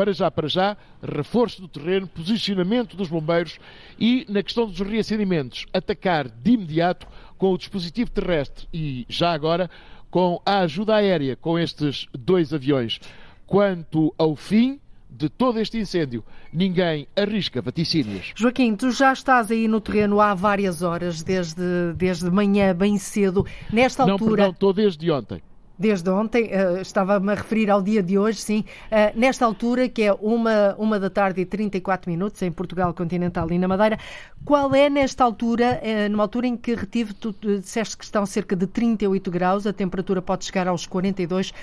para 0.00 0.14
já, 0.14 0.30
para 0.30 0.48
já, 0.48 0.78
reforço 1.02 1.60
do 1.60 1.68
terreno, 1.68 2.06
posicionamento 2.06 2.96
dos 2.96 3.08
bombeiros 3.08 3.58
e, 3.98 4.24
na 4.30 4.42
questão 4.42 4.66
dos 4.66 4.80
reacendimentos, 4.80 5.66
atacar 5.74 6.26
de 6.26 6.52
imediato 6.52 7.06
com 7.36 7.52
o 7.52 7.58
dispositivo 7.58 8.10
terrestre 8.10 8.66
e, 8.72 9.04
já 9.10 9.32
agora, 9.32 9.68
com 10.10 10.40
a 10.46 10.60
ajuda 10.60 10.94
aérea 10.94 11.36
com 11.36 11.58
estes 11.58 12.06
dois 12.14 12.54
aviões. 12.54 12.98
Quanto 13.46 14.14
ao 14.16 14.34
fim, 14.34 14.80
de 15.10 15.28
todo 15.28 15.58
este 15.58 15.78
incêndio, 15.78 16.24
ninguém 16.52 17.06
arrisca 17.16 17.60
vaticínios. 17.60 18.32
Joaquim, 18.34 18.74
tu 18.76 18.90
já 18.90 19.12
estás 19.12 19.50
aí 19.50 19.66
no 19.66 19.80
terreno 19.80 20.20
há 20.20 20.34
várias 20.34 20.82
horas, 20.82 21.22
desde, 21.22 21.92
desde 21.96 22.30
manhã, 22.30 22.74
bem 22.74 22.96
cedo. 22.98 23.44
Nesta 23.72 24.04
altura. 24.04 24.44
Não, 24.44 24.50
estou 24.50 24.72
desde 24.72 25.10
ontem 25.10 25.42
desde 25.80 26.10
ontem, 26.10 26.50
uh, 26.52 26.82
estava-me 26.82 27.32
a 27.32 27.34
referir 27.34 27.70
ao 27.70 27.80
dia 27.80 28.02
de 28.02 28.18
hoje, 28.18 28.38
sim, 28.38 28.64
uh, 28.92 29.18
nesta 29.18 29.46
altura, 29.46 29.88
que 29.88 30.02
é 30.02 30.12
uma, 30.12 30.74
uma 30.76 31.00
da 31.00 31.08
tarde 31.08 31.40
e 31.40 31.46
34 31.46 32.10
minutos, 32.10 32.42
em 32.42 32.52
Portugal 32.52 32.92
continental 32.92 33.50
e 33.50 33.58
na 33.58 33.66
Madeira, 33.66 33.98
qual 34.44 34.74
é 34.74 34.90
nesta 34.90 35.24
altura, 35.24 35.80
uh, 35.82 36.10
numa 36.10 36.24
altura 36.24 36.48
em 36.48 36.54
que 36.54 36.74
retive, 36.74 37.14
tu 37.14 37.34
disseste 37.40 37.96
que 37.96 38.04
estão 38.04 38.26
cerca 38.26 38.54
de 38.54 38.66
38 38.66 39.30
graus, 39.30 39.66
a 39.66 39.72
temperatura 39.72 40.20
pode 40.20 40.44
chegar 40.44 40.68
aos 40.68 40.86
42, 40.86 41.54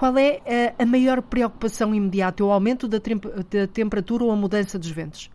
qual 0.00 0.16
é 0.16 0.74
a 0.78 0.86
maior 0.86 1.20
preocupação 1.20 1.94
imediata? 1.94 2.42
O 2.42 2.50
aumento 2.50 2.88
da, 2.88 2.96
da 2.96 3.66
temperatura 3.66 4.24
ou 4.24 4.30
a 4.30 4.36
mudança 4.36 4.78
dos 4.78 4.90
ventos? 4.90 5.30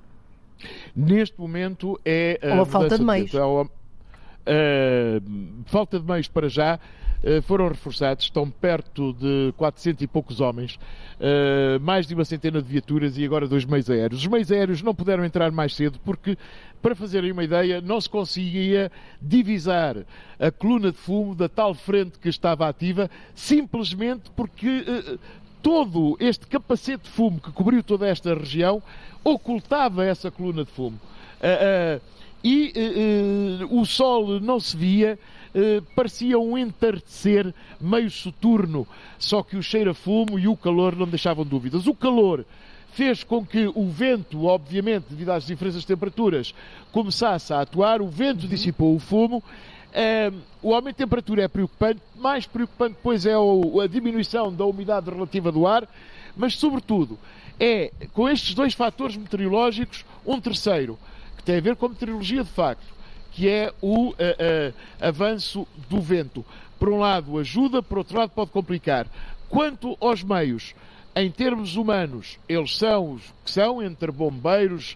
Neste 0.95 1.39
momento 1.39 2.01
é 2.03 2.39
a, 2.41 2.55
ou 2.55 2.61
a 2.61 2.65
falta 2.65 2.97
de 2.97 3.05
meios. 3.05 3.29
De 3.29 3.37
é 4.47 5.21
falta 5.67 5.99
de 5.99 6.05
meios 6.07 6.27
para 6.27 6.49
já. 6.49 6.79
Eh, 7.23 7.41
foram 7.41 7.67
reforçados, 7.67 8.25
estão 8.25 8.49
perto 8.49 9.13
de 9.13 9.51
400 9.57 10.03
e 10.03 10.07
poucos 10.07 10.39
homens, 10.39 10.79
eh, 11.19 11.79
mais 11.79 12.05
de 12.05 12.13
uma 12.13 12.23
centena 12.23 12.61
de 12.61 12.67
viaturas 12.67 13.17
e 13.17 13.25
agora 13.25 13.47
dois 13.47 13.65
meios 13.65 13.89
aéreos. 13.89 14.21
Os 14.21 14.27
meios 14.27 14.51
aéreos 14.51 14.81
não 14.83 14.93
puderam 14.93 15.25
entrar 15.25 15.51
mais 15.51 15.73
cedo 15.75 15.99
porque, 16.05 16.37
para 16.83 16.93
fazerem 16.93 17.31
uma 17.31 17.43
ideia, 17.43 17.81
não 17.81 17.99
se 17.99 18.07
conseguia 18.09 18.91
divisar 19.19 19.97
a 20.39 20.51
coluna 20.51 20.91
de 20.91 20.97
fumo 20.97 21.33
da 21.33 21.49
tal 21.49 21.73
frente 21.73 22.19
que 22.19 22.29
estava 22.29 22.67
ativa, 22.67 23.09
simplesmente 23.33 24.29
porque 24.35 24.85
eh, 24.87 25.17
todo 25.63 26.15
este 26.19 26.45
capacete 26.45 27.05
de 27.05 27.09
fumo 27.09 27.39
que 27.39 27.51
cobriu 27.51 27.81
toda 27.81 28.07
esta 28.07 28.35
região 28.35 28.83
ocultava 29.23 30.05
essa 30.05 30.29
coluna 30.29 30.63
de 30.63 30.69
fumo. 30.71 30.99
e 32.43 32.71
o 33.71 33.83
sol 33.83 34.39
não 34.39 34.59
se 34.59 34.77
via, 34.77 35.17
eh, 35.57 35.81
parecia 35.95 36.37
um 36.37 36.57
entardecer 36.57 37.53
meio 37.79 38.11
soturno, 38.11 38.85
só 39.17 39.41
que 39.41 39.55
o 39.55 39.63
cheiro 39.63 39.91
a 39.91 39.93
fumo 39.93 40.37
e 40.37 40.49
o 40.49 40.57
calor 40.57 40.97
não 40.97 41.07
deixavam 41.07 41.45
dúvidas. 41.45 41.87
O 41.87 41.95
calor 41.95 42.45
fez 42.91 43.23
com 43.23 43.45
que 43.45 43.71
o 43.73 43.87
vento, 43.87 44.45
obviamente, 44.45 45.05
devido 45.09 45.29
às 45.29 45.45
diferenças 45.45 45.81
de 45.81 45.87
temperaturas, 45.87 46.53
começasse 46.91 47.53
a 47.53 47.61
atuar, 47.61 48.01
o 48.01 48.07
vento 48.09 48.43
uhum. 48.43 48.49
dissipou 48.49 48.93
o 48.93 48.99
fumo. 48.99 49.37
Uh, 49.37 50.37
o 50.61 50.75
aumento 50.75 50.97
de 50.97 51.05
temperatura 51.05 51.43
é 51.43 51.47
preocupante, 51.47 52.01
mais 52.17 52.45
preocupante, 52.45 52.97
pois, 53.01 53.25
é 53.25 53.37
o, 53.37 53.79
a 53.79 53.87
diminuição 53.87 54.53
da 54.53 54.65
umidade 54.65 55.09
relativa 55.09 55.53
do 55.53 55.65
ar, 55.65 55.87
mas, 56.35 56.55
sobretudo, 56.57 57.17
é 57.57 57.93
com 58.11 58.27
estes 58.27 58.53
dois 58.53 58.73
fatores 58.73 59.15
meteorológicos, 59.15 60.03
um 60.25 60.41
terceiro, 60.41 60.99
que 61.37 61.43
tem 61.43 61.55
a 61.55 61.61
ver 61.61 61.77
com 61.77 61.85
a 61.85 61.89
meteorologia 61.89 62.43
de 62.43 62.49
facto 62.49 62.94
que 63.35 63.49
é 63.49 63.73
o 63.81 64.07
uh, 64.07 64.13
uh, 64.13 64.73
avanço 64.99 65.67
do 65.89 65.99
vento. 65.99 66.43
Por 66.79 66.87
um 66.87 66.99
lado 66.99 67.37
ajuda, 67.37 67.83
por 67.83 67.97
outro 67.97 68.17
lado 68.17 68.29
pode 68.29 68.51
complicar. 68.51 69.07
Quanto 69.49 69.97
aos 69.99 70.23
meios, 70.23 70.73
em 71.13 71.29
termos 71.29 71.75
humanos, 71.75 72.39
eles 72.47 72.77
são 72.77 73.11
os 73.11 73.21
que 73.43 73.51
são, 73.51 73.83
entre 73.83 74.09
bombeiros, 74.09 74.95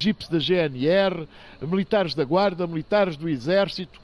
jipes 0.00 0.28
da 0.28 0.38
GNR, 0.38 1.28
militares 1.62 2.14
da 2.14 2.24
Guarda, 2.24 2.66
militares 2.66 3.16
do 3.16 3.28
Exército, 3.28 4.00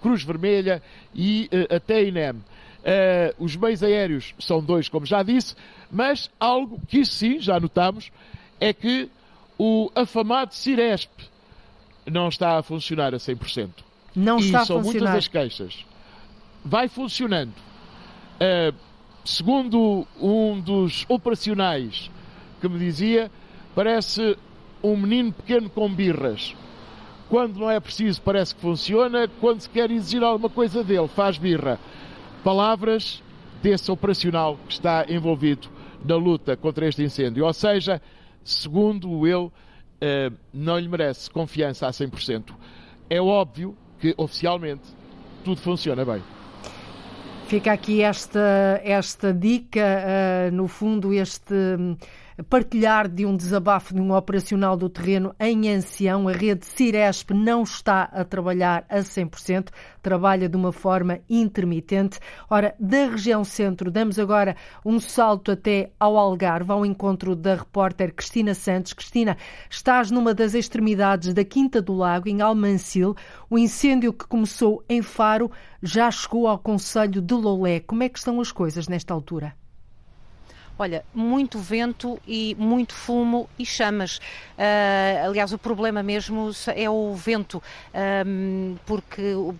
Cruz 0.00 0.22
Vermelha 0.22 0.80
e 1.12 1.50
até 1.74 2.04
INEM. 2.04 2.36
os 3.36 3.56
meios 3.56 3.82
aéreos 3.82 4.32
são 4.38 4.62
dois, 4.62 4.88
como 4.88 5.04
já 5.04 5.24
disse, 5.24 5.56
mas 5.90 6.30
algo 6.38 6.80
que 6.86 7.04
sim, 7.04 7.40
já 7.40 7.58
notamos, 7.58 8.12
é 8.60 8.72
que 8.72 9.08
o 9.58 9.90
afamado 9.94 10.54
Ciresp, 10.54 11.10
não 12.10 12.28
está 12.28 12.58
a 12.58 12.62
funcionar 12.62 13.14
a 13.14 13.18
100%. 13.18 13.70
Não 14.14 14.38
está 14.38 14.62
e 14.62 14.66
são 14.66 14.78
a 14.78 14.82
funcionar. 14.82 15.10
muitas 15.10 15.14
as 15.14 15.28
queixas. 15.28 15.84
Vai 16.64 16.88
funcionando. 16.88 17.52
Uh, 18.40 18.74
segundo 19.24 20.06
um 20.20 20.60
dos 20.60 21.04
operacionais 21.08 22.10
que 22.60 22.68
me 22.68 22.78
dizia, 22.78 23.30
parece 23.74 24.36
um 24.82 24.96
menino 24.96 25.32
pequeno 25.32 25.68
com 25.68 25.92
birras. 25.92 26.54
Quando 27.28 27.58
não 27.58 27.70
é 27.70 27.80
preciso, 27.80 28.22
parece 28.22 28.54
que 28.54 28.60
funciona. 28.60 29.28
Quando 29.40 29.60
se 29.60 29.68
quer 29.68 29.90
exigir 29.90 30.22
alguma 30.22 30.48
coisa 30.48 30.84
dele, 30.84 31.08
faz 31.08 31.36
birra. 31.38 31.78
Palavras 32.44 33.22
desse 33.62 33.90
operacional 33.90 34.56
que 34.66 34.74
está 34.74 35.04
envolvido 35.08 35.68
na 36.04 36.14
luta 36.14 36.56
contra 36.56 36.86
este 36.86 37.02
incêndio. 37.02 37.44
Ou 37.44 37.52
seja, 37.52 38.00
segundo 38.44 39.26
ele, 39.26 39.46
uh, 39.46 39.52
não 40.52 40.78
lhe 40.78 40.88
merece 40.88 41.30
confiança 41.30 41.86
a 41.86 41.90
100%. 41.90 42.54
É 43.08 43.20
óbvio 43.20 43.76
que, 43.98 44.14
oficialmente, 44.16 44.82
tudo 45.44 45.60
funciona 45.60 46.04
bem. 46.04 46.22
Fica 47.46 47.72
aqui 47.72 48.02
esta, 48.02 48.80
esta 48.82 49.32
dica, 49.32 49.80
uh, 49.80 50.52
no 50.52 50.66
fundo, 50.66 51.14
este, 51.14 51.54
partilhar 52.44 53.08
de 53.08 53.24
um 53.24 53.36
desabafo 53.36 53.94
de 53.94 54.00
um 54.00 54.12
operacional 54.12 54.76
do 54.76 54.88
terreno 54.88 55.34
em 55.40 55.70
ancião. 55.70 56.28
A 56.28 56.32
rede 56.32 56.66
Ciresp 56.66 57.30
não 57.30 57.62
está 57.62 58.02
a 58.04 58.24
trabalhar 58.24 58.84
a 58.88 58.98
100%, 58.98 59.68
trabalha 60.02 60.48
de 60.48 60.56
uma 60.56 60.72
forma 60.72 61.20
intermitente. 61.28 62.18
Ora, 62.50 62.74
da 62.78 63.06
região 63.06 63.42
centro, 63.42 63.90
damos 63.90 64.18
agora 64.18 64.54
um 64.84 65.00
salto 65.00 65.50
até 65.50 65.90
ao 65.98 66.16
Algarve, 66.16 66.72
ao 66.72 66.84
encontro 66.84 67.34
da 67.34 67.54
repórter 67.54 68.14
Cristina 68.14 68.54
Santos. 68.54 68.92
Cristina, 68.92 69.36
estás 69.70 70.10
numa 70.10 70.34
das 70.34 70.54
extremidades 70.54 71.32
da 71.32 71.44
Quinta 71.44 71.80
do 71.80 71.94
Lago, 71.94 72.28
em 72.28 72.42
Almancil. 72.42 73.14
O 73.48 73.58
incêndio 73.58 74.12
que 74.12 74.26
começou 74.26 74.84
em 74.88 75.00
Faro 75.00 75.50
já 75.82 76.10
chegou 76.10 76.46
ao 76.46 76.58
Conselho 76.58 77.22
de 77.22 77.34
Lolé. 77.34 77.80
Como 77.80 78.02
é 78.02 78.08
que 78.08 78.18
estão 78.18 78.40
as 78.40 78.52
coisas 78.52 78.88
nesta 78.88 79.14
altura? 79.14 79.54
Olha, 80.78 81.04
muito 81.14 81.58
vento 81.58 82.20
e 82.26 82.54
muito 82.58 82.92
fumo 82.92 83.48
e 83.58 83.64
chamas. 83.64 84.18
Uh, 84.18 85.26
aliás, 85.26 85.50
o 85.50 85.58
problema 85.58 86.02
mesmo 86.02 86.50
é 86.74 86.88
o 86.90 87.14
vento, 87.14 87.62
porque 88.84 89.32
o, 89.32 89.54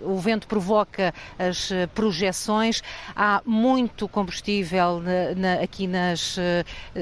o, 0.00 0.16
vento 0.18 0.46
provoca 0.46 1.12
as 1.36 1.70
projeções. 1.92 2.82
Há 3.16 3.42
muito 3.44 4.06
combustível 4.06 5.00
na, 5.00 5.34
na, 5.34 5.62
aqui 5.62 5.88
nas, 5.88 6.36
uh, 6.36 6.40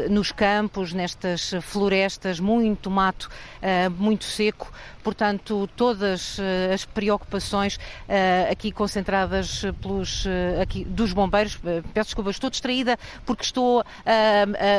nos 0.08 0.32
campos, 0.32 0.94
nestas 0.94 1.50
florestas, 1.60 2.40
muito 2.40 2.90
mato, 2.90 3.28
uh, 3.62 3.90
muito 3.90 4.24
seco 4.24 4.72
portanto, 5.02 5.68
todas 5.76 6.38
eh, 6.38 6.72
as 6.72 6.84
preocupações 6.84 7.78
eh, 8.08 8.48
aqui 8.50 8.70
concentradas 8.70 9.62
pelos 9.80 10.26
eh, 10.26 10.60
aqui, 10.62 10.84
dos 10.84 11.12
bombeiros. 11.12 11.56
Peço 11.94 12.08
desculpa, 12.08 12.30
estou 12.30 12.50
distraída 12.50 12.98
porque 13.24 13.44
estou, 13.44 13.84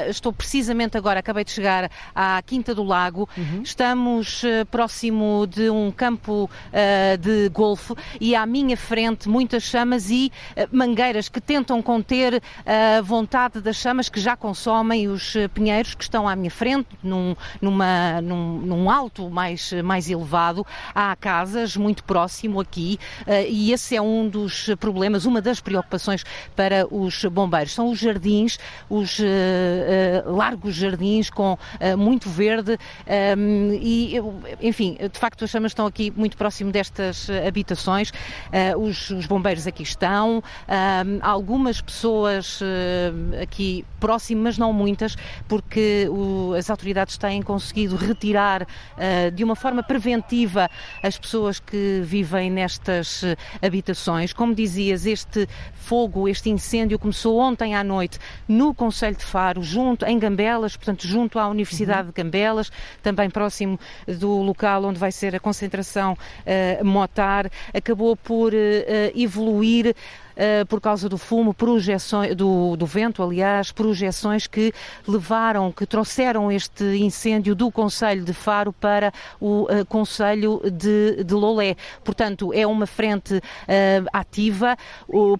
estou 0.09 0.33
precisamente 0.33 0.97
agora, 0.97 1.19
acabei 1.19 1.43
de 1.43 1.51
chegar 1.51 1.89
à 2.13 2.41
Quinta 2.41 2.73
do 2.73 2.83
Lago. 2.83 3.29
Uhum. 3.37 3.61
Estamos 3.63 4.43
próximo 4.71 5.47
de 5.47 5.69
um 5.69 5.91
campo 5.91 6.49
de 7.19 7.49
golfe 7.49 7.93
e 8.19 8.35
à 8.35 8.45
minha 8.45 8.75
frente 8.75 9.29
muitas 9.29 9.63
chamas 9.63 10.09
e 10.09 10.31
mangueiras 10.71 11.29
que 11.29 11.39
tentam 11.39 11.81
conter 11.81 12.41
a 12.65 13.01
vontade 13.01 13.61
das 13.61 13.77
chamas 13.77 14.09
que 14.09 14.19
já 14.19 14.35
consomem 14.35 15.07
os 15.07 15.35
pinheiros 15.53 15.93
que 15.93 16.03
estão 16.03 16.27
à 16.27 16.35
minha 16.35 16.51
frente, 16.51 16.87
num, 17.03 17.35
numa, 17.61 18.21
num, 18.21 18.59
num 18.59 18.89
alto 18.89 19.29
mais, 19.29 19.71
mais 19.83 20.08
elevado. 20.09 20.65
Há 20.93 21.15
casas 21.15 21.75
muito 21.77 22.03
próximo 22.03 22.59
aqui 22.59 22.99
eh, 23.25 23.47
e 23.49 23.71
esse 23.71 23.95
é 23.95 24.01
um 24.01 24.27
dos 24.27 24.69
problemas, 24.79 25.25
uma 25.25 25.41
das 25.41 25.59
preocupações 25.59 26.23
para 26.55 26.87
os 26.91 27.23
bombeiros. 27.25 27.73
São 27.73 27.89
os 27.89 27.99
jardins, 27.99 28.57
os 28.89 29.19
eh, 29.19 29.25
eh, 29.25 30.23
largos 30.25 30.75
jardins 30.75 31.29
com 31.29 31.57
muito 31.97 32.29
verde 32.29 32.77
ehm, 33.05 33.73
e, 33.81 34.15
enfim, 34.61 34.97
de 35.11 35.19
facto 35.19 35.43
as 35.43 35.49
chamas 35.49 35.71
estão 35.71 35.85
aqui 35.85 36.11
muito 36.15 36.37
próximo 36.37 36.71
destas 36.71 37.27
habitações. 37.45 38.11
Os, 38.77 39.09
os 39.09 39.25
bombeiros 39.25 39.67
aqui 39.67 39.83
estão, 39.83 40.43
ehm, 40.67 41.19
algumas 41.21 41.81
pessoas 41.81 42.59
aqui 43.41 43.85
próximo, 43.99 44.43
mas 44.43 44.57
não 44.57 44.73
muitas, 44.73 45.15
porque 45.47 46.07
o, 46.09 46.53
as 46.53 46.69
autoridades 46.69 47.17
têm 47.17 47.41
conseguido 47.41 47.95
retirar 47.95 48.65
de 49.33 49.43
uma 49.43 49.55
forma 49.55 49.83
preventiva 49.83 49.98
preventiva 49.99 50.69
as 51.03 51.17
pessoas 51.17 51.59
que 51.59 52.01
vivem 52.03 52.49
nestas 52.49 53.21
eh, 53.21 53.35
habitações. 53.61 54.31
Como 54.31 54.55
dizias, 54.55 55.05
este 55.05 55.47
fogo, 55.73 56.27
este 56.27 56.49
incêndio 56.49 56.97
começou 56.97 57.37
ontem 57.37 57.75
à 57.75 57.83
noite 57.83 58.17
no 58.47 58.73
Conselho 58.73 59.17
de 59.17 59.25
Faro, 59.25 59.61
junto 59.61 60.05
em 60.05 60.17
Gambelas, 60.17 60.77
portanto, 60.77 61.05
junto 61.05 61.37
à 61.37 61.49
Universidade 61.49 62.07
uhum. 62.07 62.13
de 62.13 62.23
Gambelas, 62.23 62.71
também 63.03 63.29
próximo 63.29 63.77
do 64.07 64.41
local 64.41 64.85
onde 64.85 64.97
vai 64.97 65.11
ser 65.11 65.35
a 65.35 65.39
concentração 65.39 66.13
uh, 66.13 66.85
motar. 66.85 67.51
Acabou 67.73 68.15
por 68.15 68.53
uh, 68.53 68.57
evoluir 69.13 69.93
uh, 70.39 70.65
por 70.65 70.79
causa 70.79 71.09
do 71.09 71.17
fumo, 71.17 71.53
projeções, 71.53 72.35
do, 72.35 72.75
do 72.77 72.85
vento, 72.85 73.21
aliás, 73.21 73.71
projeções 73.71 74.47
que 74.47 74.73
levaram, 75.05 75.71
que 75.71 75.85
trouxeram 75.85 76.51
este 76.51 76.83
incêndio 76.97 77.53
do 77.53 77.69
Conselho 77.69 78.23
de 78.23 78.33
Faro 78.33 78.71
para 78.71 79.11
o 79.39 79.63
uh, 79.63 79.85
Conselho 79.87 80.61
de, 80.71 81.23
de 81.23 81.33
Lolé. 81.33 81.75
Portanto, 82.03 82.53
é 82.53 82.65
uma 82.65 82.85
frente 82.85 83.35
uh, 83.35 83.41
ativa, 84.13 84.77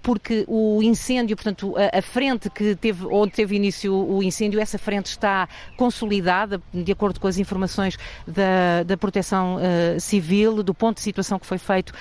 porque 0.01 0.43
o 0.47 0.81
incêndio, 0.83 1.35
portanto, 1.35 1.75
a, 1.77 1.99
a, 1.99 2.01
frente 2.01 2.49
que 2.49 2.75
teve, 2.75 3.05
onde 3.05 3.31
teve 3.31 3.55
início 3.55 3.93
o 3.93 4.21
incêndio, 4.21 4.59
essa 4.59 4.77
frente 4.77 5.07
está 5.07 5.47
consolidada, 5.77 6.61
de 6.73 6.91
acordo 6.91 7.19
com 7.19 7.27
as 7.27 7.37
informações 7.37 7.97
da, 8.27 8.83
da 8.83 8.97
Proteção 8.97 9.57
Civil, 9.99 10.63
do 10.63 10.73
ponto 10.73 10.97
de 10.97 11.03
situação 11.03 11.37
que 11.37 11.45
foi 11.45 11.57
feito 11.57 11.93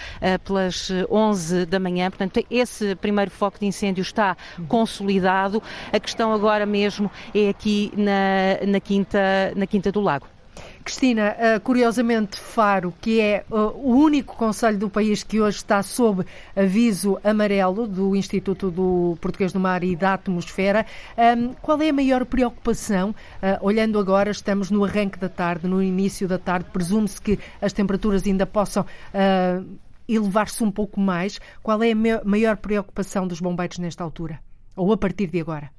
pelas 0.44 0.90
11 1.10 1.66
da 1.66 1.78
manhã. 1.78 2.10
Portanto, 2.10 2.44
esse 2.50 2.87
primeiro 2.96 3.30
foco 3.30 3.58
de 3.58 3.66
incêndio 3.66 4.02
está 4.02 4.36
consolidado. 4.66 5.62
A 5.92 6.00
questão 6.00 6.32
agora 6.32 6.66
mesmo 6.66 7.10
é 7.34 7.48
aqui 7.48 7.92
na, 7.96 8.66
na, 8.66 8.80
quinta, 8.80 9.52
na 9.56 9.66
Quinta 9.66 9.90
do 9.92 10.00
Lago. 10.00 10.26
Cristina, 10.88 11.36
eh, 11.38 11.58
curiosamente, 11.58 12.38
Faro, 12.40 12.94
que 13.00 13.20
é 13.20 13.36
eh, 13.36 13.44
o 13.50 13.94
único 13.94 14.34
conselho 14.36 14.78
do 14.78 14.88
país 14.88 15.22
que 15.22 15.38
hoje 15.38 15.58
está 15.58 15.82
sob 15.82 16.24
aviso 16.56 17.18
amarelo 17.22 17.86
do 17.86 18.16
Instituto 18.16 18.70
do 18.70 19.18
Português 19.20 19.52
do 19.52 19.60
Mar 19.60 19.84
e 19.84 19.94
da 19.94 20.14
Atmosfera, 20.14 20.86
ehm, 21.14 21.50
qual 21.60 21.80
é 21.82 21.90
a 21.90 21.92
maior 21.92 22.24
preocupação? 22.24 23.14
Eh, 23.42 23.58
olhando 23.60 23.98
agora, 23.98 24.30
estamos 24.30 24.70
no 24.70 24.82
arranque 24.82 25.18
da 25.18 25.28
tarde, 25.28 25.68
no 25.68 25.82
início 25.82 26.26
da 26.26 26.38
tarde, 26.38 26.70
presume-se 26.72 27.20
que 27.20 27.38
as 27.60 27.74
temperaturas 27.74 28.26
ainda 28.26 28.46
possam 28.46 28.86
elevar-se 30.08 30.64
um 30.64 30.70
pouco 30.70 31.00
mais. 31.00 31.38
Qual 31.62 31.82
é 31.82 31.92
a 31.92 32.24
maior 32.24 32.56
preocupação 32.56 33.26
dos 33.26 33.40
bombeiros 33.40 33.78
nesta 33.78 34.02
altura? 34.02 34.40
Ou 34.74 34.92
a 34.92 34.96
partir 34.96 35.28
de 35.28 35.40
agora? 35.40 35.70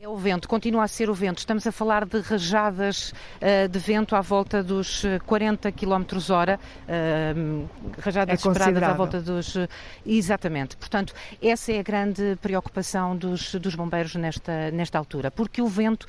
É 0.00 0.08
o 0.08 0.16
vento, 0.16 0.48
continua 0.48 0.84
a 0.84 0.88
ser 0.88 1.10
o 1.10 1.14
vento. 1.14 1.38
Estamos 1.38 1.66
a 1.66 1.72
falar 1.72 2.06
de 2.06 2.20
rajadas 2.20 3.12
uh, 3.42 3.68
de 3.68 3.78
vento 3.80 4.14
à 4.14 4.20
volta 4.20 4.62
dos 4.62 5.02
40 5.26 5.72
km 5.72 6.04
hora, 6.30 6.60
uh, 6.84 7.68
rajadas 7.98 8.44
é 8.44 8.48
esperadas 8.48 8.80
à 8.80 8.92
volta 8.92 9.20
dos. 9.20 9.56
Uh, 9.56 9.68
exatamente. 10.06 10.76
Portanto, 10.76 11.12
essa 11.42 11.72
é 11.72 11.80
a 11.80 11.82
grande 11.82 12.38
preocupação 12.40 13.16
dos, 13.16 13.56
dos 13.56 13.74
bombeiros 13.74 14.14
nesta, 14.14 14.70
nesta 14.70 14.96
altura, 14.96 15.32
porque 15.32 15.60
o 15.60 15.66
vento 15.66 16.06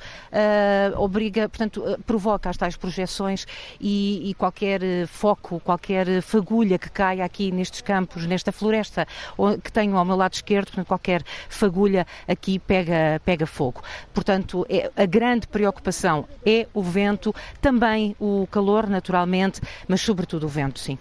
obriga, 0.96 1.48
portanto, 1.48 1.82
provoca 2.06 2.48
as 2.48 2.56
tais 2.56 2.76
projeções 2.76 3.44
e, 3.80 4.30
e, 4.30 4.34
qualquer 4.34 4.80
foco, 5.08 5.58
qualquer 5.58 6.22
fagulha 6.22 6.78
que 6.78 6.88
caia 6.88 7.24
aqui 7.24 7.50
nestes 7.50 7.80
campos, 7.80 8.24
nesta 8.24 8.52
floresta 8.52 9.04
que 9.64 9.72
tenho 9.72 9.96
ao 9.96 10.04
meu 10.04 10.14
lado 10.14 10.34
esquerdo, 10.34 10.66
portanto, 10.66 10.86
qualquer 10.86 11.24
fagulha 11.48 12.06
aqui 12.28 12.60
pega, 12.60 13.20
pega 13.24 13.46
fogo. 13.46 13.79
Portanto, 14.12 14.66
é, 14.68 14.90
a 14.96 15.06
grande 15.06 15.46
preocupação 15.46 16.26
é 16.44 16.66
o 16.74 16.82
vento, 16.82 17.34
também 17.60 18.14
o 18.18 18.46
calor, 18.50 18.88
naturalmente, 18.88 19.60
mas 19.88 20.00
sobretudo 20.00 20.44
o 20.44 20.48
vento, 20.48 20.78
sim. 20.78 20.98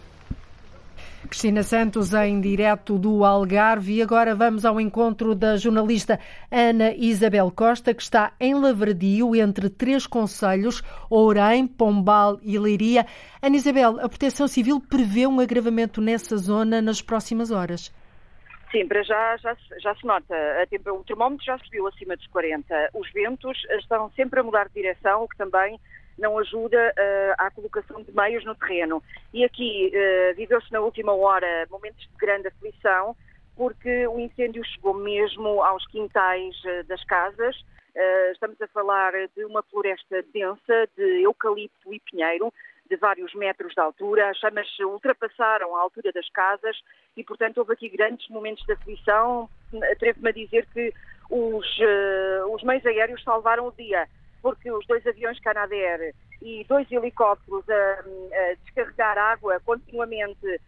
Cristina 1.28 1.64
Santos 1.64 2.14
em 2.14 2.40
direto 2.40 2.98
do 2.98 3.26
Algarve 3.26 3.96
e 3.96 4.02
agora 4.02 4.34
vamos 4.34 4.64
ao 4.64 4.80
encontro 4.80 5.36
da 5.36 5.58
jornalista 5.58 6.20
Ana 6.50 6.94
Isabel 6.94 7.52
Costa 7.52 7.94
que 7.94 8.02
está 8.02 8.32
em 8.40 8.56
Lavradio 8.56 9.36
entre 9.36 9.70
três 9.70 10.08
conselhos, 10.08 10.82
Ourém, 11.10 11.68
Pombal 11.68 12.40
e 12.42 12.58
Leiria. 12.58 13.06
Ana 13.42 13.58
Isabel, 13.58 14.00
a 14.00 14.08
Proteção 14.08 14.48
Civil 14.48 14.80
prevê 14.80 15.28
um 15.28 15.40
agravamento 15.40 16.00
nessa 16.00 16.38
zona 16.38 16.82
nas 16.82 17.02
próximas 17.02 17.52
horas. 17.52 17.92
Sim, 18.72 18.88
para 18.88 19.02
já, 19.02 19.38
já, 19.38 19.58
já 19.80 19.96
se 19.96 20.06
nota. 20.06 20.36
o 20.94 21.04
termómetro 21.04 21.44
já 21.44 21.58
subiu 21.58 21.88
acima 21.88 22.16
dos 22.16 22.28
40. 22.28 22.92
Os 22.94 23.12
ventos 23.12 23.58
estão 23.80 24.12
sempre 24.12 24.40
a 24.40 24.44
mudar 24.44 24.68
de 24.68 24.76
direção, 24.76 25.24
o 25.24 25.28
que 25.28 25.38
também 25.38 25.80
não 26.20 26.38
ajuda 26.38 26.94
uh, 26.98 27.36
à 27.38 27.50
colocação 27.50 28.04
de 28.04 28.16
meios 28.16 28.46
no 28.46 28.54
terreno. 28.54 29.02
E 29.34 29.44
aqui 29.44 29.92
uh, 29.92 30.36
viveu-se 30.36 30.72
na 30.72 30.82
última 30.82 31.14
hora 31.14 31.66
momentos 31.72 32.02
de 32.02 32.18
grande 32.18 32.50
aflição, 32.50 33.16
porque 33.56 34.06
o 34.08 34.20
incêndio 34.20 34.64
chegou 34.66 34.94
mesmo 34.94 35.64
aos 35.64 35.86
quintais 35.88 36.56
uh, 36.66 36.84
das 36.88 37.04
casas. 37.06 37.56
estamos 38.32 38.62
a 38.62 38.68
falar 38.68 39.14
de 39.36 39.46
uma 39.46 39.64
floresta 39.64 40.24
densa 40.34 40.88
de 40.96 41.24
eucalipto 41.24 41.94
e 41.94 42.00
pinheiro, 42.00 42.54
de 42.90 42.96
vários 42.98 43.34
metros 43.36 43.74
de 43.74 43.80
altura, 43.80 44.30
as 44.30 44.38
chamas 44.38 44.68
ultrapassaram 44.80 45.76
a 45.76 45.82
altura 45.82 46.12
das 46.12 46.28
casas 46.30 46.78
e, 47.16 47.24
portanto, 47.24 47.60
houve 47.60 47.74
aqui 47.74 47.90
grandes 47.90 48.28
momentos 48.30 48.66
de 48.66 48.74
aflição. 48.74 49.50
Atrevo-me 49.92 50.30
a 50.30 50.34
dizer 50.34 50.66
que 50.74 50.92
os, 51.30 51.80
uh, 51.80 52.54
os 52.54 52.64
meios 52.64 52.86
aéreos 52.86 53.24
salvaram 53.24 53.68
o 53.68 53.72
dia, 53.72 54.08
porque 54.42 54.72
os 54.72 54.86
dois 54.88 55.06
aviões 55.06 55.40
Canadair 55.40 56.16
e 56.42 56.66
dois 56.68 56.92
helicópteros 56.92 57.70
a, 57.70 58.00
a 58.00 58.54
descarregar 58.64 59.18
água 59.18 59.60
continuamente 59.66 60.60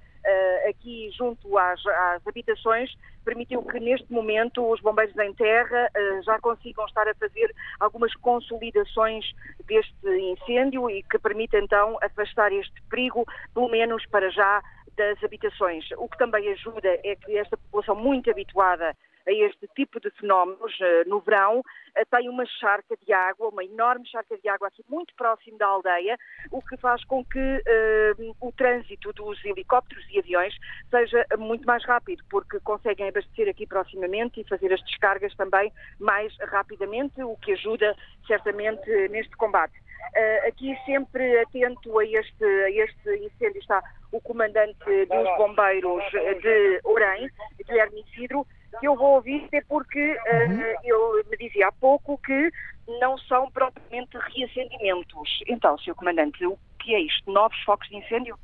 aqui 0.70 1.10
junto 1.18 1.58
às, 1.58 1.86
às, 1.86 2.28
habitações 2.28 2.92
permitiu 3.24 3.62
que 3.64 3.80
neste 3.80 4.12
momento 4.12 4.68
os 4.70 4.82
bombeiros 4.82 5.18
em 5.18 5.34
terra 5.34 5.90
uh, 5.96 6.24
já 6.24 6.40
consigam 6.40 6.86
estar 6.86 7.08
a 7.08 7.14
fazer 7.16 7.54
algumas 7.80 8.14
consolidações 8.16 9.26
deste 9.66 10.08
incêndio 10.08 10.90
e 10.90 11.04
que 11.04 11.20
permite 11.20 11.56
então 11.56 11.98
afastar 12.02 12.52
este 12.52 12.82
perigo, 12.90 13.26
pelo 13.54 13.70
menos 13.70 14.06
para 14.08 14.30
já, 14.30 14.64
das 14.98 15.24
habitações. 15.24 15.86
O 15.98 16.08
que 16.08 16.18
também 16.18 16.50
ajuda 16.50 17.00
é 17.04 17.16
que 17.16 17.38
esta 17.38 17.58
população 17.58 17.96
muito 17.96 18.30
habituada 18.30 18.96
a 19.28 19.32
este 19.32 19.68
tipo 19.76 20.00
de 20.00 20.10
fenómenos 20.12 20.78
eh, 20.82 21.04
no 21.06 21.20
verão, 21.20 21.64
eh, 21.96 22.06
tem 22.06 22.30
uma 22.30 22.46
charca 22.46 22.96
de 23.06 23.14
água, 23.14 23.50
uma 23.50 23.64
enorme 23.64 24.08
charca 24.08 24.38
de 24.38 24.48
água 24.50 24.68
aqui 24.68 24.84
muito 24.90 25.14
próximo 25.16 25.58
da 25.58 25.68
aldeia, 25.68 26.18
o 26.52 26.62
que 26.62 26.78
faz 26.78 27.04
com 27.06 27.24
que 27.24 27.40
uh, 27.40 28.36
o 28.40 28.52
trânsito 28.52 29.14
dos 29.14 29.44
helicópteros 29.46 30.06
e 30.10 30.20
aviões 30.20 30.56
seja 30.90 31.26
muito 31.38 31.66
mais 31.66 31.84
rápido, 31.86 32.24
porque 32.30 32.60
conseguem 32.62 33.10
abastecer 33.10 33.48
aqui 33.50 33.66
proximamente 33.66 34.42
e 34.42 34.48
fazer 34.48 34.74
as 34.74 34.82
descargas 34.84 35.34
também 35.36 35.72
mais 36.00 36.36
rapidamente, 36.40 37.22
o 37.24 37.36
que 37.38 37.54
ajuda 37.54 37.96
certamente 38.26 38.90
neste 39.10 39.36
combate. 39.36 39.74
Uh, 39.78 40.48
aqui 40.48 40.76
sempre 40.86 41.40
atento 41.40 42.00
a 42.00 42.06
este, 42.06 42.44
a 42.44 42.72
este 42.72 43.16
incêndio 43.18 43.60
está 43.60 43.82
o 44.12 44.20
comandante 44.20 45.06
dos 45.06 45.38
bombeiros 45.38 46.04
de 46.12 46.82
Orém, 46.84 47.30
Guilherme 47.66 48.04
Isidro, 48.12 48.46
que 48.80 48.88
eu 48.88 48.96
vou 48.96 49.16
ouvir 49.16 49.48
é 49.52 49.62
porque 49.62 50.00
uh, 50.00 50.62
ele 50.84 51.30
me 51.30 51.38
dizia 51.38 51.68
há 51.68 51.72
pouco 51.72 52.18
que 52.20 52.52
não 53.00 53.18
são 53.18 53.50
propriamente 53.52 54.18
reacendimentos. 54.18 55.44
Então, 55.48 55.78
Sr. 55.78 55.96
Comandante, 55.96 56.46
o 56.46 56.58
que 56.80 56.96
é 56.96 57.00
isto? 57.00 57.32
Novos 57.32 57.58
focos 57.64 57.88
de 57.90 57.98
incêndio? 57.98 58.36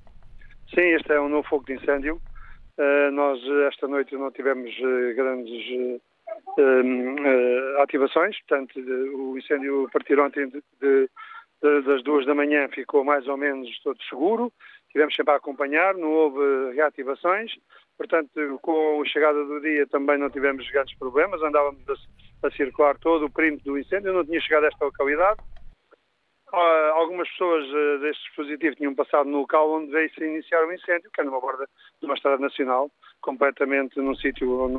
Sim, 0.74 0.82
este 0.82 1.12
é 1.14 1.20
um 1.20 1.30
novo 1.30 1.48
foco 1.48 1.66
de 1.66 1.74
incêndio. 1.74 2.22
Uh, 2.78 3.12
nós 3.12 3.40
esta 3.68 3.88
noite 3.88 4.16
não 4.16 4.32
tivemos 4.32 4.72
uh, 4.80 5.16
grandes 5.16 6.02
ativações, 7.80 8.38
portanto 8.42 8.80
o 8.80 9.38
incêndio 9.38 9.86
a 9.86 9.90
partir 9.90 10.20
ontem 10.20 10.48
de, 10.48 10.64
de, 10.80 11.10
de, 11.62 11.82
das 11.84 12.04
duas 12.04 12.26
da 12.26 12.36
manhã 12.36 12.68
ficou 12.68 13.04
mais 13.04 13.28
ou 13.28 13.38
menos 13.38 13.70
todo 13.82 13.98
seguro. 14.04 14.52
Tivemos 14.92 15.16
sempre 15.16 15.34
a 15.34 15.38
acompanhar, 15.38 15.96
não 15.96 16.12
houve 16.12 16.76
reativações. 16.76 17.52
Portanto, 17.98 18.60
com 18.62 19.02
a 19.02 19.06
chegada 19.06 19.44
do 19.44 19.60
dia 19.60 19.88
também 19.88 20.18
não 20.18 20.30
tivemos 20.30 20.70
grandes 20.70 20.96
problemas, 20.98 21.42
andávamos 21.42 21.84
a, 21.90 22.48
a 22.48 22.52
circular 22.52 22.98
todo 23.00 23.26
o 23.26 23.32
perímetro 23.32 23.66
do 23.66 23.80
incêndio, 23.80 24.14
não 24.14 24.24
tinha 24.24 24.40
chegado 24.40 24.66
a 24.66 24.68
esta 24.68 24.86
localidade. 24.86 25.40
Uh, 26.54 26.94
algumas 26.94 27.28
pessoas 27.32 27.66
uh, 27.66 28.00
deste 28.00 28.24
dispositivo 28.24 28.76
tinham 28.76 28.96
passado 28.96 29.28
no 29.28 29.40
local 29.40 29.70
onde 29.70 29.92
veio-se 29.92 30.24
iniciar 30.24 30.66
o 30.66 30.72
incêndio, 30.72 31.10
que 31.12 31.20
é 31.20 31.24
numa 31.24 31.42
borda 31.42 31.68
de 32.00 32.06
uma 32.06 32.14
estrada 32.14 32.38
nacional, 32.38 32.90
completamente 33.20 34.00
num 34.00 34.16
sítio 34.16 34.62
onde, 34.62 34.78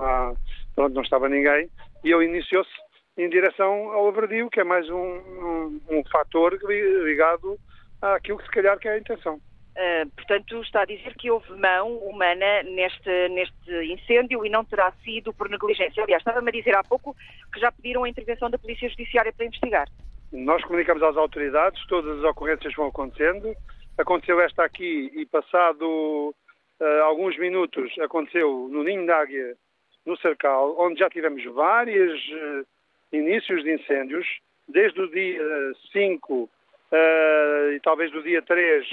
onde 0.79 0.95
não 0.95 1.03
estava 1.03 1.29
ninguém, 1.29 1.69
e 2.05 2.11
ele 2.11 2.25
iniciou-se 2.25 2.71
em 3.19 3.29
direção 3.29 3.91
ao 3.91 4.09
Averdio, 4.09 4.49
que 4.49 4.61
é 4.61 4.65
mais 4.65 4.89
um, 4.89 4.97
um, 4.97 5.81
um 5.91 6.05
fator 6.11 6.57
ligado 7.05 7.59
àquilo 8.01 8.39
que 8.39 8.45
se 8.45 8.51
calhar 8.51 8.79
que 8.79 8.89
é 8.89 8.93
a 8.93 8.99
intenção. 8.99 9.41
Uh, 9.79 10.11
portanto, 10.17 10.61
está 10.63 10.83
a 10.83 10.85
dizer 10.85 11.15
que 11.15 11.31
houve 11.31 11.53
mão 11.53 11.99
humana 11.99 12.65
neste, 12.65 13.29
neste 13.29 13.93
incêndio 13.93 14.45
e 14.45 14.51
não 14.51 14.65
terá 14.65 14.91
sido 15.05 15.33
por 15.33 15.49
negligência. 15.49 16.03
Aliás, 16.03 16.21
estava-me 16.21 16.49
a 16.49 16.53
dizer 16.53 16.75
há 16.75 16.83
pouco 16.83 17.15
que 17.53 17.61
já 17.61 17.71
pediram 17.71 18.03
a 18.03 18.09
intervenção 18.09 18.51
da 18.51 18.59
Polícia 18.59 18.89
Judiciária 18.89 19.33
para 19.33 19.47
investigar. 19.47 19.87
Nós 20.33 20.65
comunicamos 20.65 21.01
às 21.01 21.17
autoridades, 21.17 21.81
todas 21.87 22.19
as 22.19 22.25
ocorrências 22.25 22.75
vão 22.75 22.89
acontecendo. 22.89 23.55
Aconteceu 23.97 24.41
esta 24.41 24.65
aqui 24.65 25.13
e 25.15 25.25
passado 25.27 26.35
uh, 26.81 27.03
alguns 27.05 27.39
minutos 27.39 27.97
aconteceu 28.01 28.69
no 28.69 28.83
Ninho 28.83 29.07
da 29.07 29.21
Águia, 29.21 29.55
no 30.05 30.17
Cercal, 30.17 30.75
onde 30.77 30.99
já 30.99 31.09
tivemos 31.09 31.45
vários 31.55 32.21
uh, 32.31 32.67
inícios 33.13 33.63
de 33.63 33.75
incêndios, 33.75 34.27
desde 34.67 35.01
o 35.01 35.09
dia 35.09 35.41
5 35.93 36.51
e 37.75 37.81
talvez 37.81 38.11
do 38.11 38.23
dia 38.23 38.43
3 38.43 38.89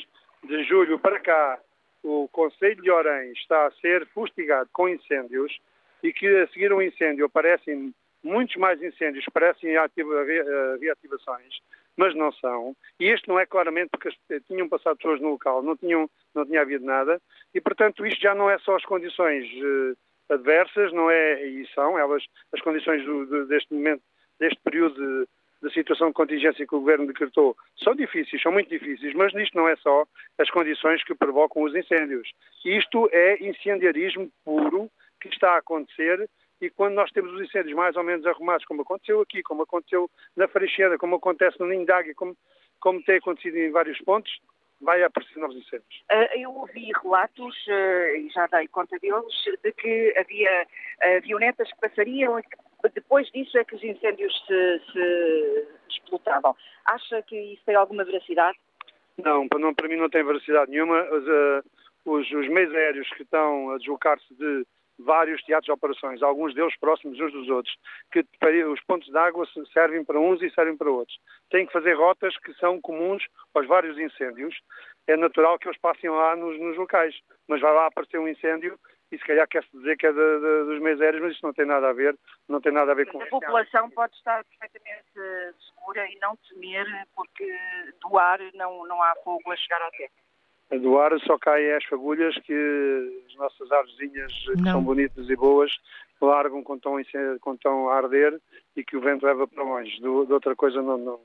de 0.45 0.63
julho 0.63 0.99
para 0.99 1.19
cá, 1.19 1.59
o 2.03 2.27
Conselho 2.29 2.81
de 2.81 2.91
Orem 2.91 3.31
está 3.31 3.67
a 3.67 3.71
ser 3.71 4.05
fustigado 4.07 4.69
com 4.71 4.87
incêndios 4.87 5.57
e 6.03 6.13
que 6.13 6.27
a 6.27 6.47
seguir 6.47 6.71
um 6.71 6.81
incêndio 6.81 7.25
aparecem 7.25 7.93
muitos 8.23 8.55
mais 8.55 8.81
incêndios, 8.81 9.25
parecem 9.33 9.75
eh, 9.75 10.77
reativações, 10.79 11.59
mas 11.95 12.15
não 12.15 12.31
são. 12.33 12.75
E 12.99 13.05
este 13.05 13.27
não 13.27 13.39
é 13.39 13.45
claramente 13.45 13.89
porque 13.89 14.09
tinham 14.47 14.67
passado 14.69 14.97
pessoas 14.97 15.21
no 15.21 15.29
local, 15.29 15.61
não, 15.61 15.75
tinham, 15.77 16.09
não 16.33 16.45
tinha 16.45 16.61
havido 16.61 16.85
nada, 16.85 17.21
e 17.53 17.61
portanto 17.61 18.05
isto 18.05 18.21
já 18.21 18.33
não 18.33 18.49
é 18.49 18.57
só 18.59 18.75
as 18.75 18.85
condições 18.85 19.45
uh, 19.61 19.97
adversas, 20.33 20.91
não 20.91 21.09
é, 21.09 21.45
e 21.45 21.67
são 21.73 21.97
elas 21.97 22.23
as 22.51 22.61
condições 22.61 23.03
do, 23.05 23.25
de, 23.25 23.45
deste 23.45 23.73
momento, 23.73 24.01
deste 24.39 24.59
período 24.63 25.27
da 25.65 25.71
situação 25.71 26.09
de 26.09 26.13
contingência 26.13 26.67
que 26.67 26.75
o 26.75 26.79
Governo 26.79 27.07
decretou 27.07 27.57
são 27.83 27.95
difíceis, 27.95 28.39
são 28.39 28.51
muito 28.51 28.69
difíceis, 28.69 29.15
mas 29.15 29.33
nisto 29.33 29.57
não 29.57 29.67
é 29.67 29.75
só 29.77 30.05
as 30.37 30.47
condições 30.51 31.03
que 31.03 31.15
provocam 31.15 31.63
os 31.63 31.73
incêndios. 31.75 32.31
Isto 32.63 33.09
é 33.11 33.43
incendiarismo 33.43 34.29
puro 34.43 34.91
que 35.19 35.27
está 35.27 35.55
a 35.55 35.57
acontecer 35.57 36.29
e 36.61 36.69
quando 36.69 36.93
nós 36.93 37.11
temos 37.11 37.33
os 37.33 37.41
incêndios 37.41 37.75
mais 37.75 37.95
ou 37.95 38.03
menos 38.03 38.27
arrumados, 38.27 38.63
como 38.65 38.83
aconteceu 38.83 39.19
aqui, 39.21 39.41
como 39.41 39.63
aconteceu 39.63 40.07
na 40.35 40.47
Freixeira, 40.47 40.99
como 40.99 41.15
acontece 41.15 41.59
no 41.59 41.65
Ninho 41.65 41.83
d'Águia, 41.83 42.13
como, 42.13 42.37
como 42.79 43.03
tem 43.03 43.17
acontecido 43.17 43.57
em 43.57 43.71
vários 43.71 43.97
pontos, 44.01 44.31
vai 44.81 45.01
aparecer 45.01 45.39
novos 45.39 45.55
incêndios. 45.57 46.03
Uh, 46.11 46.39
eu 46.39 46.51
ouvi 46.51 46.91
relatos, 47.01 47.55
uh, 47.67 48.15
e 48.17 48.29
já 48.29 48.45
dei 48.47 48.67
conta 48.67 48.99
deles, 48.99 49.33
de 49.63 49.71
que 49.73 50.13
havia 50.15 50.63
uh, 50.63 51.17
avionetas 51.17 51.71
que 51.71 51.79
passariam 51.81 52.37
e 52.37 52.43
que 52.43 52.55
depois 52.93 53.29
disso 53.31 53.57
é 53.57 53.63
que 53.63 53.75
os 53.75 53.83
incêndios 53.83 54.33
se, 54.45 54.81
se 54.91 55.67
explotavam. 55.89 56.55
Acha 56.85 57.21
que 57.23 57.35
isso 57.35 57.63
tem 57.65 57.75
alguma 57.75 58.03
veracidade? 58.03 58.57
Não, 59.17 59.47
não 59.59 59.73
para 59.73 59.87
mim 59.87 59.95
não 59.95 60.09
tem 60.09 60.23
veracidade 60.23 60.71
nenhuma. 60.71 61.01
Uh, 61.01 61.63
os, 62.05 62.31
os 62.31 62.47
meios 62.49 62.73
aéreos 62.73 63.09
que 63.09 63.23
estão 63.23 63.71
a 63.71 63.77
deslocar-se 63.77 64.33
de 64.35 64.65
vários 64.99 65.41
teatros 65.43 65.65
de 65.65 65.71
operações, 65.71 66.21
alguns 66.21 66.53
deles 66.53 66.77
próximos 66.79 67.19
uns 67.19 67.31
dos 67.31 67.49
outros, 67.49 67.75
que 68.11 68.25
os 68.65 68.81
pontos 68.81 69.09
de 69.09 69.17
água 69.17 69.45
servem 69.73 70.03
para 70.05 70.19
uns 70.19 70.41
e 70.41 70.49
servem 70.51 70.77
para 70.77 70.89
outros. 70.89 71.17
Têm 71.49 71.65
que 71.65 71.73
fazer 71.73 71.93
rotas 71.93 72.37
que 72.37 72.53
são 72.53 72.79
comuns 72.79 73.23
aos 73.53 73.67
vários 73.67 73.97
incêndios. 73.97 74.55
É 75.07 75.17
natural 75.17 75.59
que 75.59 75.67
eles 75.67 75.79
passem 75.79 76.09
lá 76.09 76.35
nos, 76.35 76.59
nos 76.59 76.77
locais, 76.77 77.15
mas 77.47 77.61
vai 77.61 77.73
lá 77.73 77.87
aparecer 77.87 78.19
um 78.19 78.27
incêndio 78.27 78.79
e 79.11 79.17
se 79.17 79.23
calhar 79.23 79.47
quer-se 79.47 79.69
dizer 79.71 79.97
que 79.97 80.07
é 80.07 80.11
de, 80.11 80.39
de, 80.39 80.65
dos 80.65 80.81
meios 80.81 80.99
aéreos, 81.01 81.23
mas 81.23 81.33
isso 81.33 81.45
não 81.45 81.53
tem 81.53 81.65
nada 81.65 81.89
a 81.89 81.93
ver, 81.93 82.17
não 82.49 82.59
tem 82.59 82.71
nada 82.71 82.91
a 82.91 82.95
ver 82.95 83.05
com 83.11 83.21
A 83.21 83.27
população 83.27 83.89
pode 83.91 84.15
estar 84.15 84.43
perfeitamente 84.45 85.55
segura 85.67 86.07
e 86.09 86.17
não 86.19 86.35
temer, 86.37 86.85
porque 87.15 87.45
do 88.01 88.17
ar 88.17 88.39
não, 88.53 88.85
não 88.87 89.01
há 89.01 89.15
fogo 89.23 89.51
a 89.51 89.55
chegar 89.55 89.81
ao 89.81 89.91
teto. 89.91 90.25
Do 90.81 90.97
ar 90.97 91.17
só 91.19 91.37
caem 91.37 91.73
as 91.73 91.85
fagulhas 91.85 92.35
que 92.39 93.23
as 93.27 93.35
nossas 93.35 93.71
árvorezinhas, 93.71 94.33
que 94.33 94.63
são 94.63 94.83
bonitas 94.83 95.29
e 95.29 95.35
boas, 95.35 95.71
largam 96.19 96.63
quando 96.63 96.79
estão, 96.79 97.37
quando 97.39 97.57
estão 97.57 97.89
a 97.89 97.97
arder 97.97 98.41
e 98.75 98.83
que 98.83 98.97
o 98.97 99.01
vento 99.01 99.25
leva 99.25 99.47
para 99.47 99.63
longe. 99.63 100.01
De, 100.01 100.07
outra 100.07 100.55
coisa 100.55 100.81
não, 100.81 100.97
não, 100.97 101.19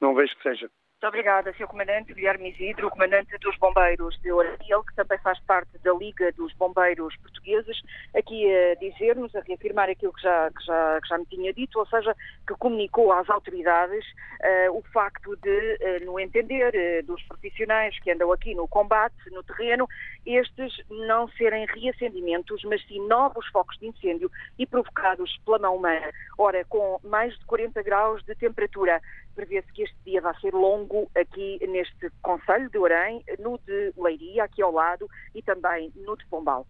não 0.00 0.14
vejo 0.14 0.36
que 0.36 0.42
seja. 0.42 0.70
Muito 0.96 1.08
obrigada, 1.08 1.52
Sr. 1.52 1.66
Comandante 1.66 2.14
Guilherme 2.14 2.52
Isidro, 2.52 2.88
Comandante 2.88 3.36
dos 3.36 3.54
Bombeiros 3.58 4.18
de 4.22 4.32
Oratiel, 4.32 4.82
que 4.82 4.94
também 4.94 5.18
faz 5.18 5.38
parte 5.40 5.76
da 5.84 5.92
Liga 5.92 6.32
dos 6.32 6.54
Bombeiros 6.54 7.14
Portugueses, 7.18 7.82
aqui 8.16 8.50
a 8.50 8.74
dizer-nos, 8.76 9.34
a 9.36 9.40
reafirmar 9.40 9.90
aquilo 9.90 10.14
que 10.14 10.22
já, 10.22 10.50
que 10.50 10.64
já, 10.64 10.98
que 11.02 11.08
já 11.08 11.18
me 11.18 11.26
tinha 11.26 11.52
dito, 11.52 11.78
ou 11.78 11.86
seja, 11.86 12.16
que 12.48 12.54
comunicou 12.54 13.12
às 13.12 13.28
autoridades 13.28 14.06
uh, 14.06 14.72
o 14.72 14.82
facto 14.90 15.36
de, 15.36 15.50
uh, 15.50 16.06
no 16.06 16.18
entender 16.18 16.72
uh, 16.74 17.06
dos 17.06 17.22
profissionais 17.24 17.98
que 18.00 18.10
andam 18.10 18.32
aqui 18.32 18.54
no 18.54 18.66
combate, 18.66 19.16
no 19.30 19.42
terreno, 19.42 19.86
estes 20.24 20.82
não 20.88 21.28
serem 21.28 21.66
reacendimentos, 21.66 22.62
mas 22.64 22.82
sim 22.86 23.06
novos 23.06 23.46
focos 23.48 23.78
de 23.78 23.86
incêndio 23.86 24.30
e 24.58 24.66
provocados 24.66 25.38
pela 25.44 25.58
mão 25.58 25.76
humana. 25.76 26.10
Ora, 26.38 26.64
com 26.64 26.98
mais 27.04 27.38
de 27.38 27.44
40 27.44 27.82
graus 27.82 28.24
de 28.24 28.34
temperatura, 28.34 29.00
prevê-se 29.36 29.70
que 29.72 29.82
este 29.82 29.96
dia 30.04 30.20
vai 30.20 30.34
ser 30.40 30.52
longo 30.54 31.08
aqui 31.14 31.60
neste 31.68 32.10
Conselho 32.22 32.70
de 32.70 32.78
Orém, 32.78 33.22
no 33.38 33.60
de 33.66 33.92
Leiria, 33.96 34.44
aqui 34.44 34.62
ao 34.62 34.72
lado, 34.72 35.06
e 35.34 35.42
também 35.42 35.92
no 35.94 36.16
de 36.16 36.26
Pombal. 36.26 36.66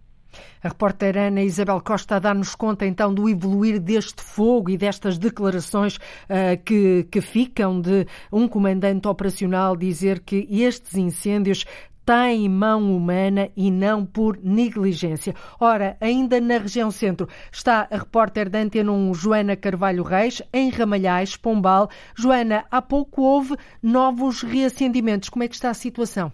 A 0.62 0.68
repórter 0.68 1.16
Ana 1.16 1.42
Isabel 1.42 1.80
Costa 1.80 2.16
a 2.16 2.18
dar-nos 2.18 2.54
conta 2.54 2.84
então 2.84 3.14
do 3.14 3.28
evoluir 3.28 3.80
deste 3.80 4.22
fogo 4.22 4.68
e 4.68 4.76
destas 4.76 5.16
declarações 5.16 5.96
uh, 5.96 6.62
que, 6.64 7.04
que 7.04 7.20
ficam 7.20 7.80
de 7.80 8.06
um 8.32 8.48
comandante 8.48 9.06
operacional 9.06 9.76
dizer 9.76 10.20
que 10.20 10.46
estes 10.50 10.94
incêndios 10.94 11.64
tem 12.06 12.48
mão 12.48 12.96
humana 12.96 13.50
e 13.56 13.68
não 13.68 14.06
por 14.06 14.38
negligência. 14.40 15.34
Ora, 15.58 15.96
ainda 16.00 16.40
na 16.40 16.58
região 16.58 16.88
centro 16.88 17.28
está 17.50 17.88
a 17.90 17.96
repórter 17.98 18.48
da 18.48 18.60
Antena 18.60 18.92
1, 18.92 19.12
Joana 19.12 19.56
Carvalho 19.56 20.04
Reis, 20.04 20.40
em 20.52 20.70
Ramalhais, 20.70 21.36
Pombal. 21.36 21.90
Joana, 22.16 22.64
há 22.70 22.80
pouco 22.80 23.22
houve 23.22 23.56
novos 23.82 24.42
reacendimentos. 24.42 25.28
Como 25.28 25.42
é 25.42 25.48
que 25.48 25.56
está 25.56 25.68
a 25.70 25.74
situação? 25.74 26.30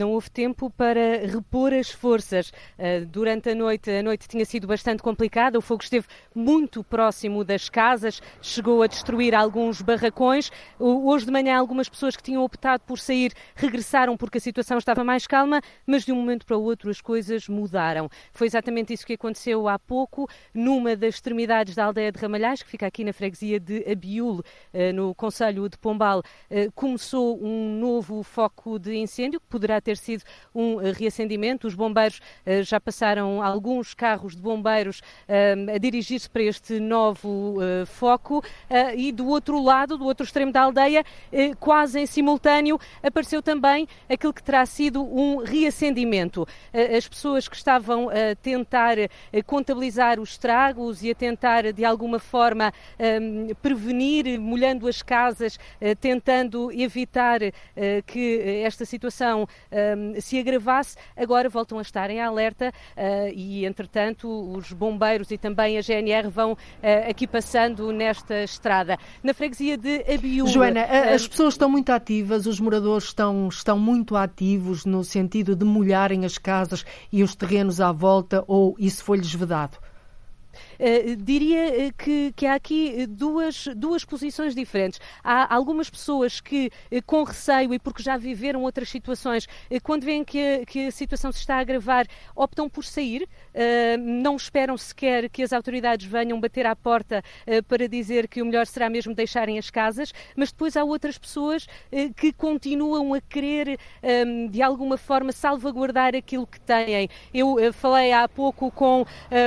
Não 0.00 0.12
houve 0.12 0.30
tempo 0.30 0.70
para 0.70 1.26
repor 1.26 1.74
as 1.74 1.90
forças. 1.90 2.50
Durante 3.10 3.50
a 3.50 3.54
noite, 3.54 3.90
a 3.90 4.02
noite 4.02 4.26
tinha 4.26 4.46
sido 4.46 4.66
bastante 4.66 5.02
complicada, 5.02 5.58
o 5.58 5.60
fogo 5.60 5.82
esteve 5.82 6.06
muito 6.34 6.82
próximo 6.82 7.44
das 7.44 7.68
casas, 7.68 8.22
chegou 8.40 8.82
a 8.82 8.86
destruir 8.86 9.34
alguns 9.34 9.82
barracões. 9.82 10.50
Hoje 10.78 11.26
de 11.26 11.30
manhã, 11.30 11.58
algumas 11.58 11.86
pessoas 11.86 12.16
que 12.16 12.22
tinham 12.22 12.42
optado 12.42 12.82
por 12.86 12.98
sair 12.98 13.34
regressaram 13.54 14.16
porque 14.16 14.38
a 14.38 14.40
situação 14.40 14.78
estava 14.78 15.04
mais 15.04 15.26
calma, 15.26 15.60
mas 15.86 16.06
de 16.06 16.12
um 16.12 16.16
momento 16.16 16.46
para 16.46 16.56
o 16.56 16.62
outro 16.62 16.88
as 16.88 17.02
coisas 17.02 17.46
mudaram. 17.46 18.08
Foi 18.32 18.46
exatamente 18.46 18.94
isso 18.94 19.06
que 19.06 19.12
aconteceu 19.12 19.68
há 19.68 19.78
pouco, 19.78 20.26
numa 20.54 20.96
das 20.96 21.16
extremidades 21.16 21.74
da 21.74 21.84
aldeia 21.84 22.10
de 22.10 22.18
Ramalhais, 22.18 22.62
que 22.62 22.70
fica 22.70 22.86
aqui 22.86 23.04
na 23.04 23.12
freguesia 23.12 23.60
de 23.60 23.84
Abiúl, 23.90 24.42
eh, 24.72 24.92
no 24.92 25.14
Conselho 25.14 25.68
de 25.68 25.76
Pombal, 25.76 26.22
eh, 26.48 26.68
começou 26.74 27.38
um 27.44 27.78
novo 27.78 28.22
foco 28.22 28.78
de 28.78 28.96
incêndio, 28.96 29.38
que 29.40 29.46
poderá 29.46 29.78
ter 29.78 29.89
sido 29.96 30.22
um 30.54 30.80
eh, 30.80 30.92
reacendimento. 30.92 31.66
Os 31.66 31.74
bombeiros 31.74 32.20
já 32.62 32.80
passaram 32.80 33.42
alguns 33.42 33.94
carros 33.94 34.34
de 34.34 34.42
bombeiros 34.42 35.00
a 35.28 35.78
dirigir-se 35.78 36.28
para 36.28 36.42
este 36.42 36.80
novo 36.80 37.56
foco 37.86 38.42
e 38.96 39.12
do 39.12 39.28
outro 39.28 39.62
lado, 39.62 39.96
do 39.96 40.04
outro 40.04 40.24
extremo 40.24 40.52
da 40.52 40.62
aldeia, 40.62 41.04
quase 41.58 42.00
em 42.00 42.06
simultâneo, 42.06 42.78
apareceu 43.02 43.42
também 43.42 43.86
aquilo 44.08 44.32
que 44.32 44.42
terá 44.42 44.64
sido 44.66 45.02
um 45.02 45.38
reacendimento. 45.38 46.46
As 46.96 47.06
pessoas 47.08 47.48
que 47.48 47.56
estavam 47.56 48.08
a 48.08 48.34
tentar 48.36 48.96
contabilizar 49.46 50.18
os 50.18 50.30
estragos 50.30 51.02
e 51.02 51.10
a 51.10 51.14
tentar, 51.14 51.72
de 51.72 51.84
alguma 51.84 52.18
forma, 52.18 52.72
prevenir, 53.62 54.38
molhando 54.40 54.88
as 54.88 55.02
casas, 55.02 55.58
tentando 56.00 56.72
evitar 56.72 57.40
que 58.06 58.62
esta 58.64 58.84
situação 58.84 59.46
se 60.20 60.38
agravasse, 60.38 60.96
agora 61.16 61.48
voltam 61.48 61.78
a 61.78 61.82
estar 61.82 62.10
em 62.10 62.20
alerta 62.20 62.72
e, 63.34 63.64
entretanto, 63.64 64.28
os 64.28 64.72
bombeiros 64.72 65.30
e 65.30 65.38
também 65.38 65.78
a 65.78 65.80
GNR 65.80 66.28
vão 66.28 66.56
aqui 67.08 67.26
passando 67.26 67.92
nesta 67.92 68.42
estrada. 68.42 68.98
Na 69.22 69.34
freguesia 69.34 69.76
de 69.76 70.04
Abiú. 70.12 70.46
Joana, 70.46 70.84
as 70.84 71.26
pessoas 71.26 71.54
estão 71.54 71.68
muito 71.68 71.90
ativas, 71.90 72.46
os 72.46 72.60
moradores 72.60 73.04
estão, 73.04 73.48
estão 73.48 73.78
muito 73.78 74.16
ativos 74.16 74.84
no 74.84 75.04
sentido 75.04 75.54
de 75.54 75.64
molharem 75.64 76.24
as 76.24 76.38
casas 76.38 76.84
e 77.12 77.22
os 77.22 77.34
terrenos 77.34 77.80
à 77.80 77.92
volta 77.92 78.44
ou 78.46 78.74
isso 78.78 79.04
foi-lhes 79.04 79.32
vedado? 79.32 79.78
Uh, 80.80 81.14
diria 81.14 81.88
eh, 81.88 81.90
que, 81.92 82.32
que, 82.34 82.46
há 82.46 82.54
aqui 82.54 83.02
eh, 83.02 83.06
duas, 83.06 83.68
duas 83.76 84.02
posições 84.02 84.54
diferentes. 84.54 84.98
Há 85.22 85.54
algumas 85.54 85.90
pessoas 85.90 86.40
que, 86.40 86.70
com 87.04 87.22
receio 87.22 87.74
e 87.74 87.78
porque 87.78 88.02
já 88.02 88.16
viveram 88.16 88.62
outras 88.62 88.88
situações, 88.88 89.46
quando 89.82 90.04
veem 90.04 90.24
que 90.24 90.38
a, 90.40 90.64
que 90.64 90.86
a 90.86 90.90
situação 90.90 91.30
se 91.32 91.40
está 91.40 91.56
a 91.56 91.58
agravar, 91.58 92.06
optam 92.34 92.66
por 92.66 92.82
sair, 92.82 93.28
não 93.98 94.36
esperam 94.36 94.76
sequer 94.78 95.28
que 95.28 95.42
as 95.42 95.52
autoridades 95.52 96.06
venham 96.06 96.40
bater 96.40 96.64
à 96.64 96.74
porta 96.74 97.22
para 97.68 97.86
dizer 97.86 98.26
que 98.28 98.40
o 98.40 98.46
melhor 98.46 98.66
será 98.66 98.88
mesmo 98.88 99.14
deixarem 99.14 99.58
as 99.58 99.70
casas, 99.70 100.12
mas 100.36 100.50
depois 100.50 100.76
há 100.76 100.84
outras 100.84 101.18
pessoas 101.18 101.66
que 102.16 102.32
continuam 102.32 103.12
a 103.14 103.20
querer, 103.20 103.78
um, 104.02 104.48
de 104.48 104.62
alguma 104.62 104.96
forma, 104.96 105.32
salvaguardar 105.32 106.14
aquilo 106.14 106.46
que 106.46 106.60
têm. 106.60 107.08
Eu 107.34 107.72
falei 107.72 108.12
há 108.12 108.28
pouco 108.28 108.70
com 108.70 109.04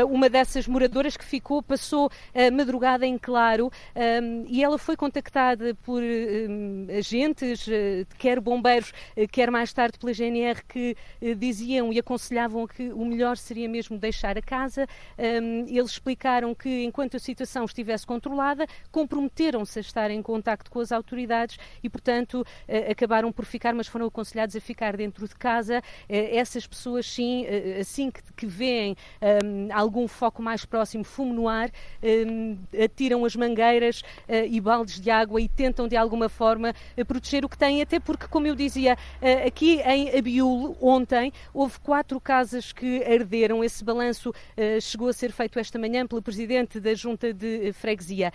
uma 0.09 0.29
dessas 0.29 0.67
moradoras 0.67 1.17
que 1.17 1.22
que 1.23 1.29
ficou 1.29 1.63
passou 1.63 2.11
a 2.35 2.51
madrugada 2.51 3.05
em 3.05 3.17
claro 3.17 3.71
um, 3.95 4.45
e 4.47 4.63
ela 4.63 4.77
foi 4.77 4.95
contactada 4.95 5.73
por 5.83 6.01
um, 6.03 6.87
agentes, 6.97 7.65
uh, 7.67 8.05
quer 8.17 8.39
bombeiros, 8.39 8.89
uh, 8.89 9.27
quer 9.31 9.49
mais 9.49 9.71
tarde 9.71 9.97
pela 9.97 10.13
GNR, 10.13 10.61
que 10.67 10.95
uh, 11.21 11.35
diziam 11.35 11.93
e 11.93 11.99
aconselhavam 11.99 12.67
que 12.67 12.91
o 12.91 13.05
melhor 13.05 13.37
seria 13.37 13.69
mesmo 13.69 13.97
deixar 13.97 14.37
a 14.37 14.41
casa. 14.41 14.85
Um, 15.17 15.65
eles 15.67 15.91
explicaram 15.91 16.53
que 16.53 16.83
enquanto 16.83 17.15
a 17.17 17.19
situação 17.19 17.65
estivesse 17.65 18.05
controlada, 18.05 18.67
comprometeram-se 18.91 19.79
a 19.79 19.81
estar 19.81 20.11
em 20.11 20.21
contacto 20.21 20.69
com 20.69 20.79
as 20.79 20.91
autoridades 20.91 21.57
e, 21.81 21.89
portanto, 21.89 22.45
acabaram 22.89 23.31
por 23.31 23.45
ficar, 23.45 23.73
mas 23.73 23.87
foram 23.87 24.07
aconselhados 24.07 24.55
a 24.55 24.59
ficar 24.59 24.97
dentro 24.97 25.27
de 25.27 25.35
casa. 25.35 25.81
essas 26.09 26.65
pessoas, 26.67 27.05
sim, 27.05 27.45
assim 27.79 28.11
que, 28.11 28.21
que 28.35 28.45
veem 28.45 28.95
algum 29.73 30.07
foco 30.07 30.41
mais 30.41 30.65
próximo, 30.65 31.03
fumo 31.13 31.33
no 31.33 31.47
ar, 31.47 31.69
um, 32.01 32.57
atiram 32.83 33.23
as 33.23 33.35
mangueiras 33.35 34.01
uh, 34.01 34.45
e 34.49 34.59
baldes 34.59 34.99
de 34.99 35.11
água 35.11 35.39
e 35.39 35.47
tentam 35.47 35.87
de 35.87 35.95
alguma 35.95 36.27
forma 36.27 36.73
uh, 36.97 37.05
proteger 37.05 37.45
o 37.45 37.49
que 37.49 37.57
têm, 37.57 37.81
até 37.81 37.99
porque, 37.99 38.27
como 38.27 38.47
eu 38.47 38.55
dizia, 38.55 38.95
uh, 38.95 39.47
aqui 39.47 39.79
em 39.81 40.17
Abiúl, 40.17 40.75
ontem, 40.81 41.31
houve 41.53 41.79
quatro 41.79 42.19
casas 42.19 42.71
que 42.71 43.03
arderam. 43.03 43.63
Esse 43.63 43.83
balanço 43.83 44.33
chegou 44.81 45.09
a 45.09 45.13
ser 45.13 45.31
feito 45.31 45.59
esta 45.59 45.77
manhã 45.77 46.05
pelo 46.07 46.21
presidente 46.21 46.79
da 46.79 46.93
Junta 46.93 47.33
de 47.33 47.71
Freguesia. 47.73 48.31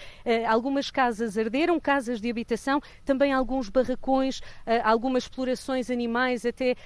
algumas 0.46 0.90
casas 0.90 1.36
arderam, 1.36 1.80
casas 1.80 2.20
de 2.20 2.30
habitação, 2.30 2.80
também 3.04 3.32
alguns 3.32 3.68
barracões, 3.68 4.40
algumas 4.84 5.24
explorações 5.24 5.90
animais, 5.90 6.44
até 6.44 6.76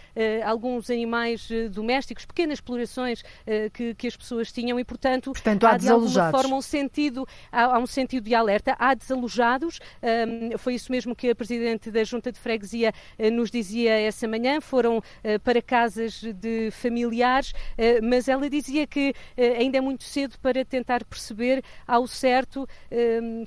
alguns 0.44 0.90
animais 0.90 1.48
domésticos, 1.70 2.24
pequenas 2.24 2.58
explorações 2.58 3.22
que, 3.72 3.94
que, 3.94 4.06
as 4.06 4.16
pessoas 4.16 4.52
tinham 4.52 4.78
e, 4.78 4.84
portanto, 4.84 5.32
portanto 5.32 5.64
há, 5.64 5.72
há 5.72 5.76
de 5.82 5.90
alguma 5.90 6.30
forma 6.30 6.56
um 6.56 6.62
sentido, 6.62 7.26
há, 7.50 7.64
há, 7.64 7.78
um 7.78 7.86
sentido 7.86 8.24
de 8.24 8.34
alerta. 8.34 8.76
Há 8.78 8.94
desalojados, 8.94 9.80
um, 10.02 10.58
foi 10.58 10.74
isso 10.74 10.90
mesmo 10.90 11.14
que 11.14 11.30
a 11.30 11.34
Presidente 11.34 11.90
da 11.90 12.04
Junta 12.04 12.30
de 12.30 12.38
Freguesia 12.38 12.92
uh, 13.18 13.30
nos 13.30 13.50
dizia 13.50 13.92
essa 14.00 14.26
manhã, 14.28 14.60
foram 14.60 14.98
uh, 14.98 15.40
para 15.42 15.60
casas 15.60 16.22
de 16.22 16.70
familiares, 16.70 17.50
uh, 17.50 18.02
mas 18.02 18.28
ela 18.28 18.48
dizia 18.48 18.86
que 18.86 19.14
ainda 19.58 19.78
é 19.78 19.80
muito 19.80 20.04
cedo 20.04 20.38
para 20.40 20.64
tentar 20.64 21.04
perceber 21.04 21.62
ao 21.86 22.06
certo 22.06 22.66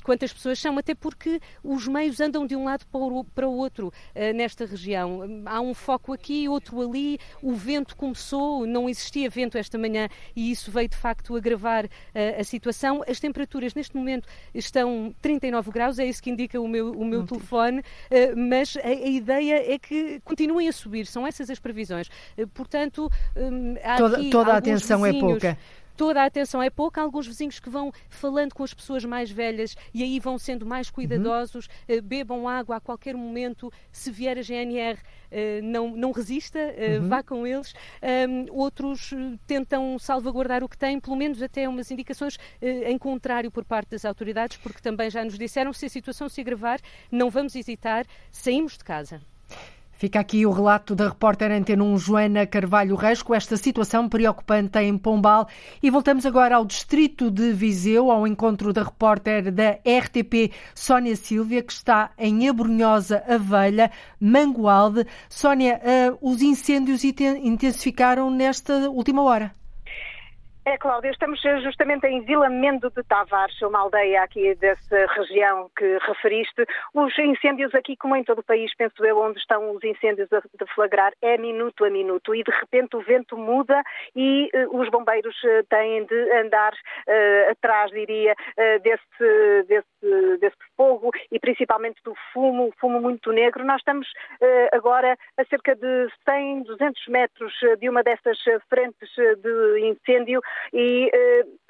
quantas 0.03 0.33
pessoas 0.33 0.59
são, 0.59 0.77
até 0.77 0.93
porque 0.93 1.39
os 1.63 1.87
meios 1.87 2.19
andam 2.19 2.45
de 2.45 2.55
um 2.55 2.65
lado 2.65 2.85
para 3.33 3.47
o 3.47 3.55
outro 3.55 3.91
nesta 4.35 4.65
região. 4.65 5.21
Há 5.45 5.61
um 5.61 5.73
foco 5.73 6.13
aqui, 6.13 6.47
outro 6.47 6.81
ali, 6.81 7.19
o 7.41 7.53
vento 7.53 7.95
começou, 7.95 8.65
não 8.65 8.89
existia 8.89 9.29
vento 9.29 9.57
esta 9.57 9.77
manhã 9.77 10.07
e 10.35 10.51
isso 10.51 10.71
veio 10.71 10.89
de 10.89 10.97
facto 10.97 11.35
agravar 11.35 11.87
a 12.39 12.43
situação. 12.43 13.03
As 13.07 13.19
temperaturas 13.19 13.73
neste 13.73 13.95
momento 13.95 14.27
estão 14.53 15.13
39 15.21 15.71
graus, 15.71 15.99
é 15.99 16.05
isso 16.05 16.21
que 16.21 16.29
indica 16.29 16.59
o 16.59 16.67
meu, 16.67 16.91
o 16.91 17.05
meu 17.05 17.25
telefone, 17.25 17.83
eh, 18.09 18.33
mas 18.35 18.77
a, 18.77 18.87
a, 18.87 18.91
ideia 18.91 19.73
é 19.73 19.77
que 19.77 20.19
continuem 20.23 20.67
a 20.67 20.71
subir, 20.71 21.05
são 21.05 21.27
essas 21.27 21.49
as 21.49 21.59
previsões. 21.59 22.09
Eh, 22.37 22.45
portanto, 22.45 23.11
hum, 23.35 23.75
toda, 23.97 24.29
toda 24.29 24.53
a 24.53 24.57
atenção 24.57 25.01
vizinhos, 25.01 25.23
é 25.23 25.27
pouca 25.27 25.57
toda 25.95 26.21
a 26.21 26.25
atenção 26.25 26.61
é 26.61 26.69
pouca. 26.69 27.01
Há 27.01 27.03
alguns 27.03 27.27
vizinhos 27.27 27.59
que 27.59 27.69
vão 27.69 27.91
falando 28.09 28.53
com 28.53 28.63
as 28.63 28.73
pessoas 28.73 29.03
mais 29.05 29.31
velhas 29.31 29.75
e 29.93 30.03
aí 30.03 30.19
vão 30.19 30.37
sendo 30.37 30.65
mais 30.65 30.89
cuidadosos, 30.89 31.67
uhum. 31.87 32.01
bebam 32.01 32.47
água 32.47 32.77
a 32.77 32.79
qualquer 32.79 33.15
momento. 33.15 33.71
Se 33.91 34.11
vier 34.11 34.37
a 34.37 34.41
GNR, 34.41 34.99
eh, 35.31 35.61
não, 35.61 35.89
não 35.95 36.11
resista, 36.11 36.59
uhum. 36.59 37.07
vá 37.07 37.23
com 37.23 37.45
eles. 37.45 37.73
Outros 38.51 39.13
tentam 39.47 39.97
salvaguardar 39.99 40.63
o 40.63 40.69
que 40.69 40.77
têm, 40.77 40.99
pelo 40.99 41.15
menos 41.15 41.41
até 41.41 41.67
umas 41.67 41.89
indicações 41.91 42.37
em 42.61 42.97
contrário 42.97 43.51
por 43.51 43.63
parte 43.63 43.91
das 43.91 44.05
autoridades, 44.05 44.57
porque 44.57 44.81
também 44.81 45.09
já 45.09 45.23
nos 45.23 45.37
disseram 45.37 45.73
se 45.73 45.85
a 45.85 45.89
situação 45.89 46.29
se 46.29 46.41
agravar, 46.41 46.79
não 47.11 47.29
vamos 47.29 47.55
hesitar, 47.55 48.05
saímos 48.31 48.77
de 48.77 48.83
casa. 48.83 49.21
Fica 49.97 50.19
aqui 50.19 50.45
o 50.45 50.51
relato 50.51 50.93
da 50.93 51.07
repórter 51.07 51.51
Antena 51.51 51.83
1 51.83 51.97
Joana 51.97 52.45
Carvalho 52.45 52.95
Reis 52.95 53.21
com 53.21 53.33
esta 53.33 53.55
situação 53.55 54.09
preocupante 54.09 54.77
em 54.79 54.97
Pombal. 54.97 55.47
E 55.81 55.89
voltamos 55.89 56.25
agora 56.25 56.57
ao 56.57 56.65
distrito 56.65 57.31
de 57.31 57.53
Viseu, 57.53 58.11
ao 58.11 58.27
encontro 58.27 58.73
da 58.73 58.83
repórter 58.83 59.49
da 59.51 59.71
RTP 59.71 60.51
Sónia 60.73 61.15
Silvia, 61.15 61.63
que 61.63 61.71
está 61.71 62.11
em 62.17 62.49
Abrunhosa 62.49 63.23
Avelha, 63.25 63.89
Mangualde. 64.19 65.07
Sónia, 65.29 65.79
uh, 65.81 66.17
os 66.21 66.41
incêndios 66.41 67.03
intensificaram 67.03 68.29
nesta 68.29 68.89
última 68.89 69.23
hora. 69.23 69.53
É, 70.67 70.79
Cláudia, 70.79 71.11
estamos 71.11 71.39
justamente 71.61 72.07
em 72.07 72.21
Vila 72.21 72.49
Mendo 72.49 72.89
de 72.89 73.03
Tavares, 73.03 73.61
uma 73.61 73.81
aldeia 73.81 74.23
aqui 74.23 74.55
dessa 74.55 75.05
região 75.13 75.69
que 75.77 75.99
referiste. 76.07 76.65
Os 76.91 77.15
incêndios 77.19 77.75
aqui, 77.75 77.95
como 77.95 78.15
em 78.15 78.23
todo 78.23 78.39
o 78.39 78.43
país, 78.43 78.73
penso 78.75 79.05
eu, 79.05 79.19
onde 79.19 79.37
estão 79.37 79.75
os 79.75 79.83
incêndios 79.83 80.27
a 80.33 80.41
deflagrar, 80.57 81.13
é 81.21 81.37
minuto 81.37 81.85
a 81.85 81.89
minuto. 81.91 82.33
E 82.33 82.43
de 82.43 82.49
repente 82.49 82.97
o 82.97 83.01
vento 83.01 83.37
muda 83.37 83.79
e 84.15 84.49
uh, 84.55 84.81
os 84.81 84.89
bombeiros 84.89 85.35
uh, 85.43 85.63
têm 85.69 86.03
de 86.03 86.31
andar 86.31 86.73
uh, 86.73 87.51
atrás, 87.51 87.91
diria, 87.91 88.33
desse, 88.81 89.63
desse, 89.67 90.37
desse 90.39 90.57
fogo 90.75 91.11
e 91.31 91.39
principalmente 91.39 92.01
do 92.03 92.15
fumo, 92.33 92.73
fumo 92.79 92.99
muito 92.99 93.31
negro. 93.31 93.63
Nós 93.63 93.77
estamos 93.77 94.07
agora 94.71 95.15
a 95.37 95.45
cerca 95.45 95.75
de 95.75 96.07
100, 96.27 96.63
200 96.63 97.07
metros 97.07 97.53
de 97.79 97.87
uma 97.87 98.01
dessas 98.01 98.37
frentes 98.67 99.09
de 99.15 99.79
incêndio 99.89 100.41
e 100.73 101.09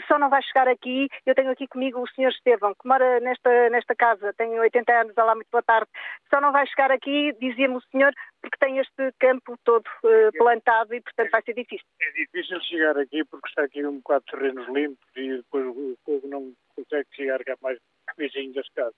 só 0.07 0.17
não 0.19 0.29
vai 0.29 0.41
chegar 0.43 0.67
aqui, 0.67 1.07
eu 1.25 1.35
tenho 1.35 1.51
aqui 1.51 1.67
comigo 1.67 1.99
o 1.99 2.07
Sr. 2.07 2.29
Estevão, 2.29 2.73
que 2.73 2.87
mora 2.87 3.19
nesta, 3.19 3.69
nesta 3.69 3.95
casa, 3.95 4.33
tem 4.33 4.59
80 4.59 5.01
anos, 5.01 5.17
olá, 5.17 5.35
muito 5.35 5.49
boa 5.51 5.63
tarde, 5.63 5.89
só 6.29 6.39
não 6.41 6.51
vai 6.51 6.65
chegar 6.67 6.91
aqui, 6.91 7.33
dizia-me 7.39 7.75
o 7.75 7.81
senhor, 7.91 8.13
porque 8.41 8.57
tem 8.59 8.77
este 8.79 9.11
campo 9.19 9.57
todo 9.63 9.85
uh, 10.03 10.31
plantado 10.37 10.93
e, 10.93 11.01
portanto, 11.01 11.31
vai 11.31 11.41
ser 11.41 11.53
difícil. 11.53 11.85
É 12.01 12.11
difícil 12.11 12.59
chegar 12.61 12.97
aqui 12.97 13.23
porque 13.25 13.47
está 13.47 13.63
aqui 13.63 13.85
um 13.85 13.97
bocado 13.97 14.25
de 14.25 14.31
terrenos 14.31 14.67
limpos 14.69 15.07
e 15.15 15.37
depois 15.37 15.65
o 15.65 15.97
fogo 16.05 16.27
não 16.27 16.53
consegue 16.75 17.07
chegar 17.15 17.43
cá 17.43 17.55
mais 17.61 17.79
vizinho 18.17 18.53
das 18.53 18.67
casas. 18.69 18.95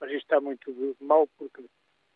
Mas 0.00 0.10
isto 0.10 0.22
está 0.22 0.40
muito 0.40 0.96
mal 1.00 1.28
porque 1.38 1.64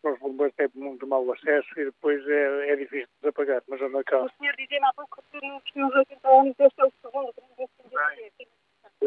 os 0.03 0.19
bombeiros 0.19 0.55
têm 0.55 0.69
muito 0.75 1.07
mau 1.07 1.31
acesso 1.31 1.67
e 1.77 1.85
depois 1.85 2.25
é, 2.27 2.69
é 2.69 2.75
difícil 2.75 3.07
de 3.21 3.29
apagar, 3.29 3.63
mas 3.67 3.81
anda 3.81 4.03
cá. 4.03 4.23
O 4.23 4.29
senhor 4.37 4.55
dizia-me 4.55 4.85
há 4.85 4.93
pouco 4.93 5.23
que 5.31 5.79
nos 5.79 5.95
80 5.95 6.27
anos 6.27 6.55
este 6.59 6.81
é 6.81 6.85
o 6.85 6.91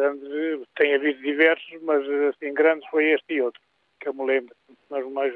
segundo 0.01 0.21
grande 0.21 0.67
Tem 0.77 0.95
havido 0.95 1.21
diversos, 1.23 1.83
mas 1.83 2.09
assim 2.09 2.53
grandes 2.55 2.89
foi 2.91 3.13
este 3.13 3.35
e 3.35 3.43
outro, 3.43 3.61
que 4.01 4.09
eu 4.09 4.15
me 4.15 4.27
lembro. 4.27 4.55
Mas 4.89 5.07
mais 5.13 5.35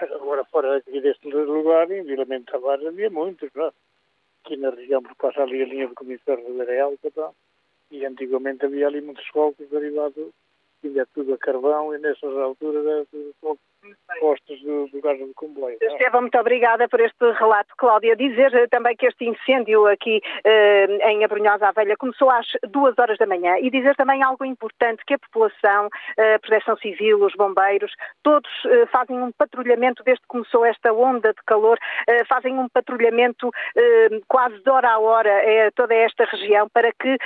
agora 0.00 0.44
fora 0.46 0.78
aqui 0.78 1.00
deste 1.00 1.28
lugar, 1.28 1.90
em 1.90 2.02
Vilamento 2.02 2.50
Tavares 2.52 2.86
havia 2.86 3.10
muitos, 3.10 3.50
não? 3.54 3.72
Aqui 4.44 4.56
na 4.56 4.70
região, 4.70 5.02
porque 5.02 5.16
passa 5.20 5.42
ali 5.42 5.62
a 5.62 5.66
linha 5.66 5.86
de 5.86 5.94
comissão 5.94 6.34
Ribeira 6.34 6.84
Alta, 6.84 7.10
tá? 7.12 7.30
e 7.92 8.06
antigamente 8.06 8.64
havia 8.64 8.86
ali 8.86 9.02
muitos 9.02 9.26
focos 9.28 9.68
derivados, 9.68 10.32
ainda 10.82 11.06
tudo 11.14 11.34
a 11.34 11.38
carvão, 11.38 11.94
e 11.94 11.98
nessas 11.98 12.34
alturas 12.38 12.84
era 12.86 13.06
tudo 13.06 13.34
postos 14.20 14.60
do, 14.62 14.86
do 14.88 15.00
gás 15.00 15.18
do 15.18 15.32
comboio. 15.34 15.76
É? 15.80 15.86
Estevam, 15.86 16.22
muito 16.22 16.38
obrigada 16.38 16.88
por 16.88 17.00
este 17.00 17.32
relato, 17.32 17.74
Cláudia. 17.76 18.16
Dizer 18.16 18.54
eh, 18.54 18.66
também 18.68 18.96
que 18.96 19.06
este 19.06 19.24
incêndio 19.24 19.86
aqui 19.86 20.20
eh, 20.44 21.10
em 21.10 21.24
Abrunhosa 21.24 21.68
à 21.68 21.72
Velha 21.72 21.96
começou 21.96 22.30
às 22.30 22.46
duas 22.68 22.96
horas 22.98 23.18
da 23.18 23.26
manhã 23.26 23.56
e 23.58 23.70
dizer 23.70 23.96
também 23.96 24.22
algo 24.22 24.44
importante, 24.44 25.04
que 25.06 25.14
a 25.14 25.18
população, 25.18 25.88
eh, 26.16 26.34
a 26.34 26.38
proteção 26.38 26.76
civil, 26.76 27.24
os 27.24 27.34
bombeiros, 27.34 27.92
todos 28.22 28.50
eh, 28.66 28.86
fazem 28.86 29.18
um 29.18 29.32
patrulhamento 29.32 30.02
desde 30.04 30.22
que 30.22 30.28
começou 30.28 30.64
esta 30.64 30.92
onda 30.92 31.32
de 31.32 31.42
calor, 31.46 31.78
eh, 32.06 32.24
fazem 32.26 32.58
um 32.58 32.68
patrulhamento 32.68 33.50
eh, 33.76 34.20
quase 34.28 34.62
de 34.62 34.70
hora 34.70 34.90
a 34.90 34.98
hora 34.98 35.30
é 35.30 35.70
toda 35.72 35.94
esta 35.94 36.24
região 36.24 36.68
para 36.68 36.92
que 36.92 37.16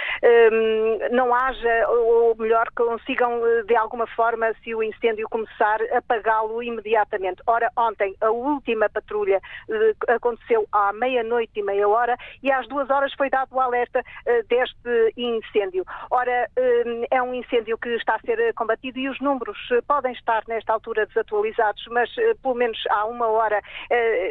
não 1.10 1.34
haja, 1.34 1.88
ou 1.88 2.34
melhor, 2.36 2.66
consigam 2.76 3.40
de 3.66 3.74
alguma 3.76 4.06
forma, 4.06 4.52
se 4.62 4.74
o 4.74 4.82
incêndio 4.82 5.28
começar, 5.28 5.80
apagá-lo 5.92 6.45
lo 6.46 6.62
imediatamente. 6.62 7.42
Ora, 7.46 7.70
ontem 7.76 8.14
a 8.20 8.30
última 8.30 8.88
patrulha 8.88 9.40
uh, 9.68 10.12
aconteceu 10.12 10.66
à 10.72 10.92
meia-noite 10.92 11.60
e 11.60 11.62
meia 11.62 11.88
hora 11.88 12.16
e 12.42 12.50
às 12.50 12.66
duas 12.68 12.88
horas 12.90 13.12
foi 13.14 13.30
dado 13.30 13.54
o 13.54 13.60
alerta 13.60 14.00
uh, 14.00 14.46
deste 14.48 15.12
incêndio. 15.16 15.84
Ora, 16.10 16.48
uh, 16.58 17.06
é 17.10 17.22
um 17.22 17.34
incêndio 17.34 17.78
que 17.78 17.88
está 17.90 18.16
a 18.16 18.20
ser 18.20 18.52
combatido 18.54 18.98
e 18.98 19.08
os 19.08 19.20
números 19.20 19.58
podem 19.86 20.12
estar 20.12 20.42
nesta 20.48 20.72
altura 20.72 21.06
desatualizados, 21.06 21.84
mas 21.90 22.10
pelo 22.42 22.54
menos 22.54 22.78
há 22.90 23.04
uma 23.04 23.26
hora 23.28 23.60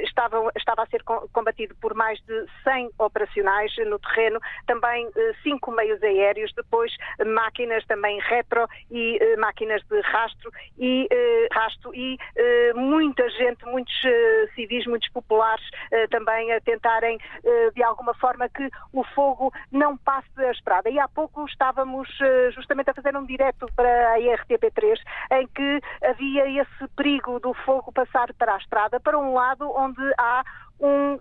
estava, 0.03 0.51
estava 0.55 0.84
a 0.84 0.88
ser 0.88 1.03
combatido 1.03 1.76
por 1.82 1.93
mais 1.93 2.20
de 2.22 2.45
100 2.63 2.91
operacionais 2.99 3.72
no 3.86 3.99
terreno, 3.99 4.39
também 4.68 5.09
cinco 5.43 5.72
meios 5.72 6.01
aéreos, 6.03 6.51
depois 6.55 6.91
máquinas 7.26 7.86
também 7.86 8.20
retro 8.22 8.68
e 8.91 9.20
máquinas 9.38 9.82
de 9.89 9.99
rastro 10.01 10.51
e 10.78 11.07
rastro 11.51 11.93
e 11.93 12.05
uh, 12.14 12.80
muita 12.80 13.28
gente, 13.30 13.66
muitos 13.66 13.93
uh, 14.03 14.53
civis, 14.53 14.86
muitos 14.86 15.10
populares 15.10 15.66
uh, 15.91 16.08
também 16.10 16.53
a 16.53 16.62
tentarem 16.62 17.20
de 17.74 17.84
alguma 17.84 18.14
forma 18.16 18.47
que 18.49 18.70
o 18.93 19.03
fogo 19.03 19.51
não 19.72 19.97
passe 19.97 20.28
a 20.38 20.51
estrada. 20.51 20.89
E 20.89 20.99
há 20.99 21.08
pouco 21.08 21.45
estávamos 21.45 22.08
justamente 22.53 22.89
a 22.89 22.93
fazer 22.93 23.16
um 23.16 23.26
direto 23.26 23.68
para 23.76 24.14
a 24.14 24.20
IRTP3 24.20 24.97
em 25.32 25.47
que 25.47 25.82
havia 26.03 26.62
esse 26.62 26.88
perigo 26.95 27.39
do 27.39 27.53
fogo 27.53 27.91
passar 27.91 28.34
para 28.34 28.56
a 28.56 28.58
estrada, 28.58 28.99
para 28.99 29.18
um 29.18 29.34
lado 29.34 29.72
onde 29.76 30.01
há 30.18 30.43
um, 30.80 31.17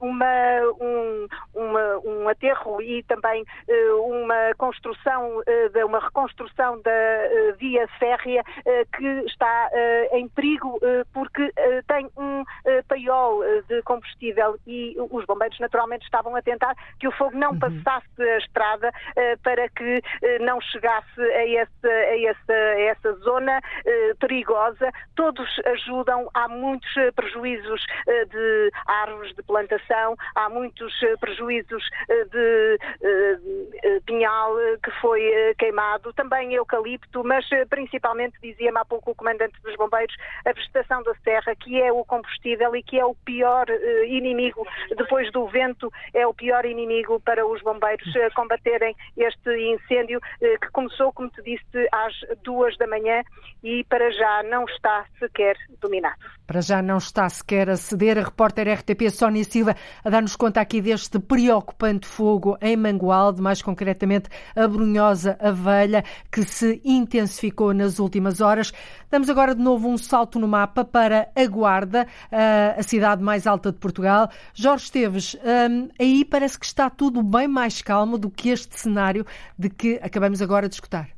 uma, 0.00 0.60
um, 0.80 1.28
uma, 1.54 1.98
um 2.04 2.28
aterro 2.28 2.82
e 2.82 3.02
também 3.04 3.44
eh, 3.68 3.92
uma 3.94 4.54
construção, 4.56 5.42
eh, 5.46 5.84
uma 5.84 6.00
reconstrução 6.00 6.80
da 6.82 6.90
eh, 6.90 7.54
via 7.58 7.86
férrea 7.98 8.42
que 8.96 9.06
está 9.26 9.70
em 10.12 10.28
perigo 10.28 10.78
porque 11.12 11.52
tem 11.86 12.08
um 12.16 12.44
paiol 12.88 13.42
de 13.68 13.82
combustível 13.82 14.56
e 14.66 14.96
os 15.10 15.24
bombeiros 15.26 15.58
naturalmente 15.60 16.04
estavam 16.04 16.34
a 16.36 16.42
tentar 16.42 16.74
que 16.98 17.08
o 17.08 17.12
fogo 17.12 17.36
não 17.36 17.52
uhum. 17.52 17.58
passasse 17.58 18.22
a 18.22 18.38
estrada 18.38 18.90
para 19.42 19.68
que 19.70 20.02
não 20.40 20.60
chegasse 20.60 21.20
a, 21.20 21.46
esse, 21.46 21.86
a, 21.86 22.30
essa, 22.30 22.52
a 22.52 22.80
essa 22.80 23.12
zona 23.20 23.60
perigosa. 24.20 24.90
Todos 25.14 25.48
ajudam, 25.66 26.28
há 26.34 26.48
muitos 26.48 26.92
prejuízos 27.14 27.84
de 28.30 28.71
árvores 28.86 29.34
de 29.34 29.42
plantação, 29.42 30.16
há 30.34 30.48
muitos 30.48 30.92
eh, 31.02 31.16
prejuízos 31.16 31.82
eh, 32.08 32.24
de 32.24 32.78
eh, 33.02 34.00
pinhal 34.06 34.54
que 34.82 34.90
foi 35.00 35.54
queimado, 35.58 36.12
também 36.12 36.54
eucalipto, 36.54 37.22
mas 37.24 37.44
principalmente, 37.68 38.38
dizia-me 38.42 38.78
há 38.78 38.84
pouco 38.84 39.12
o 39.12 39.14
comandante 39.14 39.60
dos 39.62 39.74
bombeiros, 39.76 40.14
a 40.44 40.52
vegetação 40.52 41.02
da 41.02 41.14
serra, 41.24 41.54
que 41.56 41.80
é 41.80 41.92
o 41.92 42.04
combustível 42.04 42.74
e 42.76 42.82
que 42.82 42.98
é 42.98 43.04
o 43.04 43.14
pior 43.14 43.66
inimigo, 44.06 44.66
depois 44.96 45.30
do 45.32 45.46
vento, 45.46 45.92
é 46.14 46.26
o 46.26 46.34
pior 46.34 46.64
inimigo 46.64 47.20
para 47.20 47.46
os 47.46 47.60
bombeiros 47.62 48.12
combaterem 48.34 48.94
este 49.16 49.50
incêndio 49.50 50.20
que 50.40 50.70
começou, 50.72 51.12
como 51.12 51.30
te 51.30 51.42
disse, 51.42 51.88
às 51.92 52.14
duas 52.42 52.76
da 52.78 52.86
manhã 52.86 53.22
e 53.62 53.84
para 53.84 54.10
já 54.10 54.42
não 54.44 54.64
está 54.64 55.06
sequer 55.18 55.56
dominado. 55.80 56.20
Para 56.52 56.60
já 56.60 56.82
não 56.82 56.98
está 56.98 57.26
sequer 57.30 57.70
a 57.70 57.78
ceder. 57.78 58.18
A 58.18 58.24
repórter 58.24 58.70
RTP 58.70 59.08
Sónia 59.10 59.42
Silva 59.42 59.74
a 60.04 60.10
dar-nos 60.10 60.36
conta 60.36 60.60
aqui 60.60 60.82
deste 60.82 61.18
preocupante 61.18 62.06
fogo 62.06 62.58
em 62.60 62.76
Mangualde, 62.76 63.40
mais 63.40 63.62
concretamente 63.62 64.28
a 64.54 64.68
Brunhosa 64.68 65.38
Velha, 65.54 66.04
que 66.30 66.42
se 66.42 66.78
intensificou 66.84 67.72
nas 67.72 67.98
últimas 67.98 68.42
horas. 68.42 68.70
Damos 69.10 69.30
agora 69.30 69.54
de 69.54 69.62
novo 69.62 69.88
um 69.88 69.96
salto 69.96 70.38
no 70.38 70.46
mapa 70.46 70.84
para 70.84 71.30
a 71.34 71.46
Guarda, 71.46 72.06
a 72.30 72.82
cidade 72.82 73.22
mais 73.22 73.46
alta 73.46 73.72
de 73.72 73.78
Portugal. 73.78 74.28
Jorge 74.52 74.84
Esteves, 74.84 75.34
hum, 75.70 75.88
aí 75.98 76.22
parece 76.22 76.58
que 76.58 76.66
está 76.66 76.90
tudo 76.90 77.22
bem 77.22 77.48
mais 77.48 77.80
calmo 77.80 78.18
do 78.18 78.28
que 78.28 78.50
este 78.50 78.78
cenário 78.78 79.24
de 79.58 79.70
que 79.70 79.98
acabamos 80.02 80.42
agora 80.42 80.68
de 80.68 80.74
escutar 80.74 81.08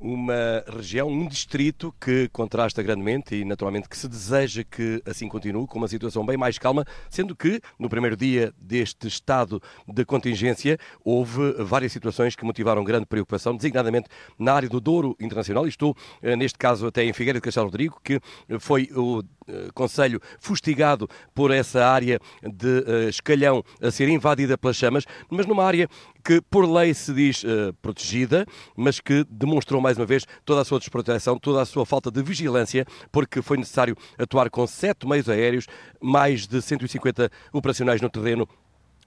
uma 0.00 0.64
região, 0.66 1.08
um 1.08 1.26
distrito 1.26 1.94
que 2.00 2.28
contrasta 2.32 2.82
grandemente 2.82 3.34
e 3.34 3.44
naturalmente 3.44 3.88
que 3.88 3.96
se 3.96 4.08
deseja 4.08 4.64
que 4.64 5.02
assim 5.06 5.28
continue, 5.28 5.66
com 5.66 5.78
uma 5.78 5.88
situação 5.88 6.24
bem 6.24 6.36
mais 6.36 6.58
calma, 6.58 6.84
sendo 7.10 7.36
que 7.36 7.60
no 7.78 7.88
primeiro 7.88 8.16
dia 8.16 8.52
deste 8.58 9.06
estado 9.06 9.62
de 9.86 10.04
contingência 10.04 10.78
houve 11.04 11.52
várias 11.62 11.92
situações 11.92 12.34
que 12.34 12.44
motivaram 12.44 12.82
grande 12.82 13.06
preocupação, 13.06 13.54
designadamente 13.54 14.08
na 14.38 14.54
área 14.54 14.68
do 14.68 14.80
Douro 14.80 15.14
Internacional, 15.20 15.66
e 15.66 15.68
estou 15.68 15.94
eh, 16.22 16.34
neste 16.34 16.58
caso 16.58 16.86
até 16.86 17.04
em 17.04 17.12
Figueira 17.12 17.38
de 17.38 17.42
Castelo 17.42 17.66
Rodrigo, 17.66 18.00
que 18.02 18.20
foi 18.58 18.88
o 18.94 19.22
Conselho 19.74 20.20
fustigado 20.38 21.08
por 21.34 21.50
essa 21.50 21.84
área 21.86 22.18
de 22.42 22.80
uh, 22.80 23.08
escalhão 23.08 23.62
a 23.80 23.90
ser 23.90 24.08
invadida 24.08 24.56
pelas 24.56 24.76
chamas, 24.76 25.04
mas 25.28 25.46
numa 25.46 25.64
área 25.64 25.88
que 26.24 26.40
por 26.40 26.68
lei 26.70 26.92
se 26.92 27.12
diz 27.12 27.42
uh, 27.44 27.72
protegida, 27.80 28.46
mas 28.76 29.00
que 29.00 29.24
demonstrou 29.30 29.80
mais 29.80 29.96
uma 29.96 30.06
vez 30.06 30.26
toda 30.44 30.60
a 30.60 30.64
sua 30.64 30.78
desproteção, 30.78 31.38
toda 31.38 31.62
a 31.62 31.64
sua 31.64 31.86
falta 31.86 32.10
de 32.10 32.22
vigilância, 32.22 32.84
porque 33.10 33.42
foi 33.42 33.56
necessário 33.56 33.96
atuar 34.18 34.50
com 34.50 34.66
sete 34.66 35.06
meios 35.06 35.28
aéreos, 35.28 35.66
mais 36.00 36.46
de 36.46 36.60
150 36.60 37.30
operacionais 37.52 38.00
no 38.00 38.10
terreno 38.10 38.48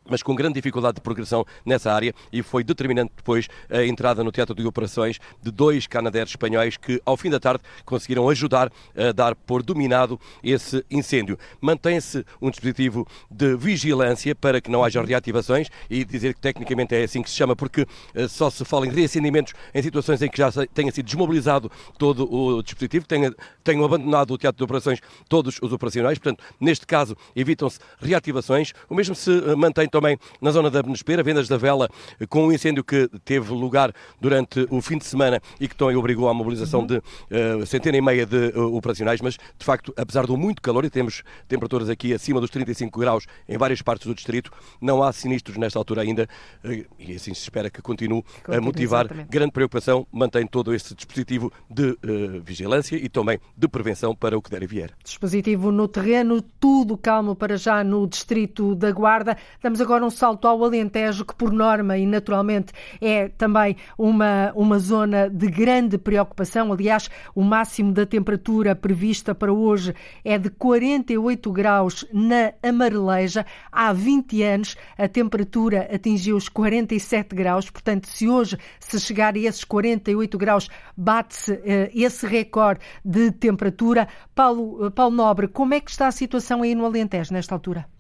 mas 0.10 0.22
com 0.22 0.36
grande 0.36 0.56
dificuldade 0.56 0.96
de 0.96 1.02
progressão 1.02 1.46
nessa 1.66 1.92
área 1.92 2.14
e 2.32 2.42
foi 2.42 2.64
determinante 2.64 3.14
depois 3.16 3.48
a 3.70 3.84
entrada 3.84 4.24
no 4.24 4.32
teatro 4.32 4.56
de 4.56 4.66
operações 4.66 5.20
de 5.42 5.52
dois 5.52 5.88
canadeiros 5.88 6.32
espanhóis 6.32 6.78
que, 6.78 7.02
ao 7.06 7.18
fim 7.18 7.30
da 7.30 7.40
tarde, 7.40 7.64
conseguiram 7.86 8.30
ajudar 8.30 8.72
a 8.96 9.12
dar 9.12 9.36
por 9.36 9.64
dominado 9.64 10.20
esse 10.44 10.86
incêndio. 10.90 11.38
Mantém-se 11.62 12.26
um 12.42 12.50
dispositivo 12.50 13.08
de 13.30 13.56
vigilância 13.56 14.36
para 14.36 14.60
que 14.60 14.70
não 14.70 14.84
haja 14.84 15.02
reativações 15.02 15.70
e 15.90 16.04
dizer 16.04 16.34
que 16.34 16.42
tecnicamente 16.42 16.96
é 16.96 17.04
assim 17.04 17.22
que 17.22 17.30
se 17.30 17.36
chama, 17.36 17.56
porque 17.56 17.86
eh, 18.14 18.28
só 18.28 18.50
se 18.50 18.64
fala 18.66 18.88
em 18.88 18.92
reacendimentos 18.92 19.54
em 19.74 19.82
situações 19.82 20.22
em 20.22 20.30
que 20.30 20.38
já 20.38 20.52
tenha 20.74 20.92
sido 20.92 21.06
desmobilizado 21.06 21.72
todo 21.98 22.32
o 22.32 22.62
dispositivo, 22.62 23.06
tenha, 23.06 23.34
tenham 23.64 23.84
abandonado 23.84 24.32
o 24.32 24.38
teatro 24.38 24.58
de 24.58 24.64
operações 24.64 25.00
todos 25.30 25.58
os 25.62 25.72
operacionais, 25.72 26.18
portanto, 26.18 26.44
neste 26.60 26.86
caso, 26.86 27.16
evitam-se 27.36 27.80
reativações. 28.00 28.74
O 28.90 28.96
mesmo 28.96 29.16
se 29.16 29.32
eh, 29.32 29.56
mantém 29.56 29.88
também 29.94 30.18
na 30.42 30.50
zona 30.50 30.72
da 30.72 30.82
Benespera, 30.82 31.22
vendas 31.22 31.48
da 31.48 31.56
vela 31.56 31.88
com 32.28 32.48
um 32.48 32.52
incêndio 32.52 32.84
que 32.84 33.08
teve 33.24 33.54
lugar 33.54 33.94
durante 34.20 34.66
o 34.72 34.82
fim 34.82 34.98
de 34.98 35.06
semana 35.06 35.40
e 35.60 35.68
que 35.68 35.76
também 35.76 35.96
obrigou 35.96 36.28
à 36.28 36.34
mobilização 36.34 36.80
uhum. 36.80 36.88
de 36.88 36.98
uh, 36.98 37.66
centena 37.68 37.96
e 37.96 38.02
meia 38.02 38.26
de 38.26 38.48
uh, 38.58 38.76
operacionais, 38.76 39.22
mas 39.22 39.36
de 39.36 39.64
facto, 39.64 39.94
apesar 39.96 40.26
do 40.26 40.36
muito 40.36 40.64
calor, 40.64 40.84
e 40.84 40.90
temos 40.90 41.22
temperaturas 41.48 41.90
aqui 41.90 42.12
acima 42.12 42.42
dos 42.42 42.50
35 42.50 43.00
graus 43.00 43.28
em 43.48 43.56
várias 43.56 43.84
partes 43.84 44.08
do 44.08 44.16
distrito, 44.16 44.52
não 44.82 45.04
há 45.04 45.14
sinistros 45.14 45.58
nesta 45.58 45.78
altura 45.78 46.02
ainda 46.02 46.28
uh, 46.64 46.86
e 46.98 47.14
assim 47.14 47.34
se 47.36 47.44
espera 47.44 47.70
que 47.70 47.80
continue, 47.80 48.24
continue 48.24 48.58
a 48.58 48.62
motivar 48.62 49.06
exatamente. 49.06 49.30
grande 49.30 49.52
preocupação, 49.52 50.08
mantém 50.12 50.48
todo 50.48 50.74
este 50.74 50.96
dispositivo 50.96 51.52
de 51.70 51.98
vigilância 52.44 52.96
e 52.96 53.08
também 53.08 53.40
de 53.56 53.68
prevenção 53.68 54.16
para 54.16 54.36
o 54.36 54.42
que 54.42 54.50
der 54.50 54.64
e 54.64 54.68
vier. 54.68 54.92
Dispositivo 55.04 55.72
no 55.72 55.88
terreno, 55.88 56.42
tudo 56.42 56.98
calmo 56.98 57.36
para 57.36 57.58
já 57.58 57.84
no 57.84 58.08
distrito 58.08 58.74
da 58.76 58.92
Guarda. 58.92 59.38
Damos 59.62 59.82
agora 59.84 60.06
um 60.06 60.10
salto 60.10 60.48
ao 60.48 60.64
Alentejo, 60.64 61.26
que 61.26 61.36
por 61.36 61.52
norma 61.52 61.98
e 61.98 62.06
naturalmente 62.06 62.74
é 63.00 63.28
também 63.30 63.76
uma, 63.98 64.52
uma 64.56 64.80
zona 64.80 65.30
de 65.30 65.48
grande 65.48 65.98
preocupação. 65.98 66.72
Aliás, 66.72 67.10
o 67.36 67.44
máximo 67.44 67.92
da 67.92 68.06
temperatura 68.06 68.76
prevista 68.76 69.36
para 69.36 69.52
hoje 69.52 69.94
é 70.24 70.38
de 70.38 70.50
48 70.50 71.52
graus 71.52 72.06
na 72.12 72.54
Amareleja. 72.62 73.46
Há 73.72 73.94
20 73.94 74.44
anos 74.44 74.78
a 74.98 75.08
temperatura 75.08 75.90
atingiu 75.94 76.36
os 76.36 76.50
47 76.50 77.36
graus, 77.36 77.70
portanto, 77.70 78.08
se 78.08 78.28
hoje 78.28 78.58
se 78.80 79.00
chegar 79.00 79.36
a 79.36 79.40
esses 79.40 79.64
48 79.64 80.38
graus, 80.38 80.70
bate-se 80.96 81.54
uh, 81.54 81.60
esse 81.94 82.26
recorde 82.26 82.82
de 83.04 83.32
temperatura. 83.32 84.08
Paulo, 84.34 84.88
uh, 84.88 84.92
Paulo 84.92 85.16
Nobre, 85.16 85.48
como 85.48 85.74
é 85.74 85.80
que 85.80 85.92
está 85.92 86.08
a 86.08 86.12
situação 86.12 86.62
aí 86.62 86.74
no 86.76 86.86
Alentejo 86.86 87.34
nesta 87.34 87.54
altura? 87.54 87.93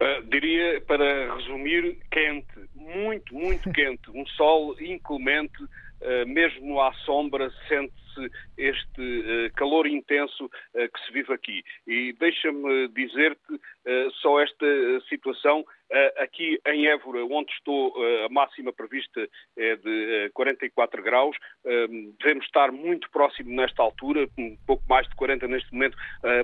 Uh, 0.00 0.22
diria, 0.28 0.80
para 0.82 1.34
resumir, 1.34 1.98
quente, 2.10 2.46
muito, 2.74 3.34
muito 3.34 3.70
quente. 3.72 4.10
Um 4.14 4.26
sol 4.26 4.76
inclemente, 4.80 5.62
uh, 5.62 6.26
mesmo 6.26 6.80
à 6.80 6.92
sombra, 7.04 7.50
sente-se 8.12 8.30
este 8.56 9.00
uh, 9.00 9.52
calor 9.54 9.86
intenso 9.86 10.48
que 10.72 11.06
se 11.06 11.12
vive 11.12 11.32
aqui. 11.32 11.64
E 11.86 12.12
deixa-me 12.14 12.88
dizer-te 12.88 13.60
só 14.20 14.40
esta 14.40 14.66
situação 15.08 15.64
eh, 15.94 16.22
aqui 16.22 16.58
em 16.66 16.86
Évora, 16.86 17.22
onde 17.26 17.52
estou, 17.52 17.92
eh, 17.98 18.24
a 18.24 18.28
máxima 18.30 18.72
prevista 18.72 19.28
é 19.58 19.76
de 19.76 20.30
44 20.32 20.98
eh, 20.98 21.04
graus. 21.04 21.36
Devemos 22.18 22.46
estar 22.46 22.72
muito 22.72 23.10
próximo 23.10 23.54
nesta 23.54 23.82
altura, 23.82 24.26
um 24.38 24.56
pouco 24.66 24.82
mais 24.88 25.06
de 25.06 25.14
40 25.14 25.46
neste 25.48 25.70
momento. 25.72 25.96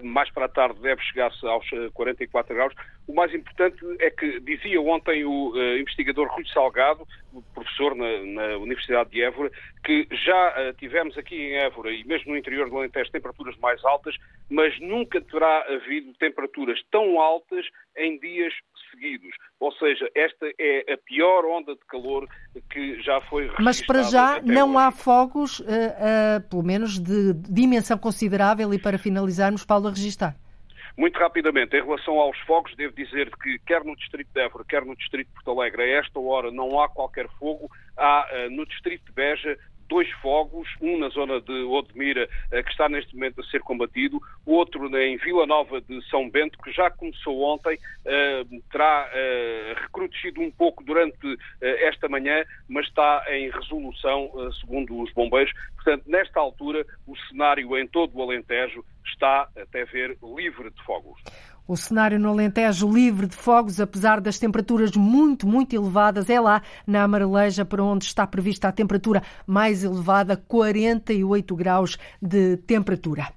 Mais 0.02 0.30
para 0.30 0.44
a 0.44 0.48
tarde 0.48 0.80
deve 0.80 1.02
chegar-se 1.02 1.44
aos 1.46 1.66
44 1.94 2.54
graus. 2.54 2.74
O 3.06 3.14
mais 3.14 3.34
importante 3.34 3.78
é 4.00 4.10
que, 4.10 4.38
dizia 4.40 4.80
ontem 4.80 5.24
o 5.24 5.56
investigador 5.78 6.28
Rui 6.28 6.46
Salgado, 6.52 7.06
professor 7.54 7.94
na, 7.94 8.18
na 8.24 8.56
Universidade 8.58 9.10
de 9.10 9.22
Évora, 9.22 9.50
que 9.82 10.06
já 10.10 10.74
tivemos 10.74 11.16
aqui 11.16 11.36
em 11.36 11.57
Évora 11.58 11.92
e 11.92 12.04
mesmo 12.04 12.32
no 12.32 12.38
interior 12.38 12.68
do 12.68 12.78
Alentejo 12.78 13.10
temperaturas 13.10 13.56
mais 13.58 13.84
altas, 13.84 14.16
mas 14.50 14.78
nunca 14.80 15.20
terá 15.20 15.66
havido 15.68 16.12
temperaturas 16.14 16.80
tão 16.90 17.20
altas 17.20 17.66
em 17.96 18.18
dias 18.18 18.52
seguidos. 18.90 19.30
Ou 19.60 19.72
seja, 19.72 20.08
esta 20.14 20.46
é 20.58 20.92
a 20.92 20.98
pior 20.98 21.44
onda 21.44 21.74
de 21.74 21.84
calor 21.88 22.28
que 22.70 23.00
já 23.02 23.20
foi 23.22 23.42
registrada. 23.42 23.64
Mas 23.64 23.82
para 23.84 24.02
já 24.02 24.40
não 24.42 24.70
hoje. 24.70 24.78
há 24.78 24.90
fogos, 24.90 25.60
uh, 25.60 25.64
uh, 25.64 26.48
pelo 26.48 26.62
menos 26.62 26.98
de 26.98 27.34
dimensão 27.34 27.98
considerável, 27.98 28.72
e 28.72 28.78
para 28.78 28.98
finalizarmos, 28.98 29.64
Paulo, 29.64 29.88
a 29.88 29.90
registrar. 29.90 30.36
Muito 30.96 31.16
rapidamente, 31.16 31.76
em 31.76 31.82
relação 31.82 32.18
aos 32.18 32.36
fogos, 32.40 32.74
devo 32.74 32.92
dizer 32.92 33.30
que 33.36 33.56
quer 33.60 33.84
no 33.84 33.94
Distrito 33.94 34.30
de 34.34 34.40
Évora, 34.40 34.64
quer 34.68 34.84
no 34.84 34.96
Distrito 34.96 35.28
de 35.28 35.34
Porto 35.34 35.60
Alegre, 35.60 35.82
a 35.82 36.00
esta 36.00 36.18
hora 36.18 36.50
não 36.50 36.80
há 36.80 36.88
qualquer 36.88 37.28
fogo. 37.38 37.70
Há 37.96 38.26
uh, 38.26 38.50
no 38.50 38.66
Distrito 38.66 39.04
de 39.06 39.12
Beja 39.12 39.56
dois 39.88 40.10
fogos, 40.22 40.68
um 40.80 40.98
na 40.98 41.08
zona 41.08 41.40
de 41.40 41.52
Odmira, 41.64 42.28
eh, 42.52 42.62
que 42.62 42.70
está 42.70 42.88
neste 42.88 43.14
momento 43.14 43.40
a 43.40 43.44
ser 43.44 43.60
combatido, 43.60 44.20
outro 44.46 44.88
em 44.98 45.16
Vila 45.16 45.46
Nova 45.46 45.80
de 45.80 46.02
São 46.08 46.28
Bento, 46.28 46.58
que 46.58 46.70
já 46.70 46.90
começou 46.90 47.42
ontem, 47.42 47.78
eh, 48.04 48.44
terá 48.70 49.10
eh, 49.12 49.74
recrudescido 49.80 50.40
um 50.40 50.50
pouco 50.50 50.84
durante 50.84 51.38
esta 51.60 52.08
manhã, 52.08 52.44
mas 52.68 52.86
está 52.86 53.24
em 53.30 53.50
resolução, 53.50 54.30
segundo 54.60 55.00
os 55.00 55.12
bombeiros. 55.12 55.52
Portanto, 55.76 56.04
nesta 56.06 56.38
altura, 56.38 56.84
o 57.06 57.16
cenário 57.28 57.76
em 57.76 57.86
todo 57.86 58.16
o 58.16 58.22
Alentejo 58.22 58.84
está, 59.04 59.48
até 59.56 59.84
ver, 59.84 60.16
livre 60.22 60.70
de 60.70 60.82
fogos. 60.84 61.20
O 61.68 61.76
cenário 61.76 62.18
no 62.18 62.30
Alentejo 62.30 62.90
livre 62.90 63.26
de 63.26 63.36
fogos, 63.36 63.78
apesar 63.78 64.22
das 64.22 64.38
temperaturas 64.38 64.92
muito, 64.96 65.46
muito 65.46 65.76
elevadas, 65.76 66.30
é 66.30 66.40
lá 66.40 66.62
na 66.86 67.02
Amareleja, 67.02 67.62
para 67.62 67.84
onde 67.84 68.06
está 68.06 68.26
prevista 68.26 68.68
a 68.68 68.72
temperatura 68.72 69.22
mais 69.46 69.84
elevada, 69.84 70.34
48 70.34 71.54
graus 71.54 71.98
de 72.22 72.56
temperatura. 72.56 73.28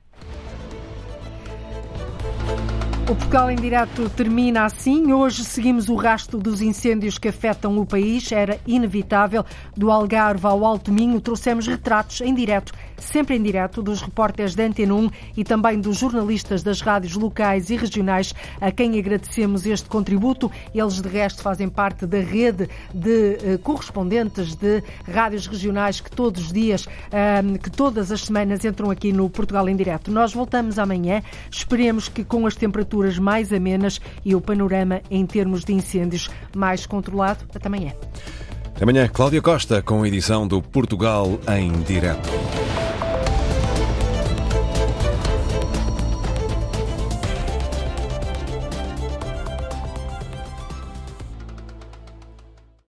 O 3.04 3.16
Portugal 3.16 3.52
em 3.52 3.58
Direto 3.58 4.10
termina 4.12 4.64
assim. 4.64 5.12
Hoje 5.12 5.44
seguimos 5.44 5.90
o 5.90 5.96
rastro 5.96 6.40
dos 6.40 6.62
incêndios 6.62 7.18
que 7.18 7.28
afetam 7.28 7.78
o 7.78 7.86
país. 7.86 8.32
Era 8.32 8.58
inevitável. 8.66 9.44
Do 9.76 9.92
Algarve 9.92 10.48
ao 10.48 10.64
Alto 10.64 10.94
Minho, 10.94 11.20
trouxemos 11.20 11.68
retratos 11.68 12.22
em 12.22 12.34
direto, 12.34 12.72
sempre 13.02 13.36
em 13.36 13.42
direto, 13.42 13.82
dos 13.82 14.02
repórteres 14.02 14.56
da 14.56 14.64
Antena 14.64 14.94
1 14.94 15.10
e 15.38 15.44
também 15.44 15.80
dos 15.80 15.98
jornalistas 15.98 16.64
das 16.64 16.82
rádios 16.82 17.16
locais 17.16 17.70
e 17.70 17.76
regionais, 17.76 18.34
a 18.60 18.72
quem 18.72 18.98
agradecemos 18.98 19.66
este 19.66 19.90
contributo. 19.90 20.52
Eles, 20.74 21.02
de 21.02 21.10
resto, 21.10 21.42
fazem 21.42 21.68
parte 21.68 22.06
da 22.06 22.20
rede 22.20 22.70
de 22.94 23.38
eh, 23.42 23.60
correspondentes 23.62 24.56
de 24.56 24.84
rádios 25.12 25.48
regionais 25.48 26.00
que 26.00 26.12
todos 26.12 26.46
os 26.46 26.54
dias, 26.54 26.88
eh, 27.12 27.42
que 27.62 27.70
todas 27.70 28.12
as 28.12 28.22
semanas 28.22 28.64
entram 28.64 28.90
aqui 28.90 29.12
no 29.12 29.30
Portugal 29.30 29.68
em 29.68 29.76
Direto. 29.76 30.12
Nós 30.12 30.34
voltamos 30.34 30.78
amanhã. 30.78 31.22
Esperemos 31.50 32.08
que 32.08 32.24
com 32.24 32.46
as 32.46 32.56
temperaturas 32.56 33.18
mais 33.18 33.52
amenas 33.52 34.00
e 34.24 34.36
o 34.36 34.42
panorama 34.42 35.02
em 35.10 35.26
termos 35.26 35.66
de 35.66 35.74
incêndios 35.74 36.30
mais 36.56 36.86
controlado. 36.86 37.46
Até 37.54 37.68
amanhã. 37.68 37.94
Amanhã, 38.80 39.08
Cláudia 39.08 39.42
Costa, 39.42 39.82
com 39.82 40.04
a 40.04 40.08
edição 40.08 40.48
do 40.48 40.62
Portugal 40.62 41.40
em 41.56 41.72
Direto. 41.82 42.30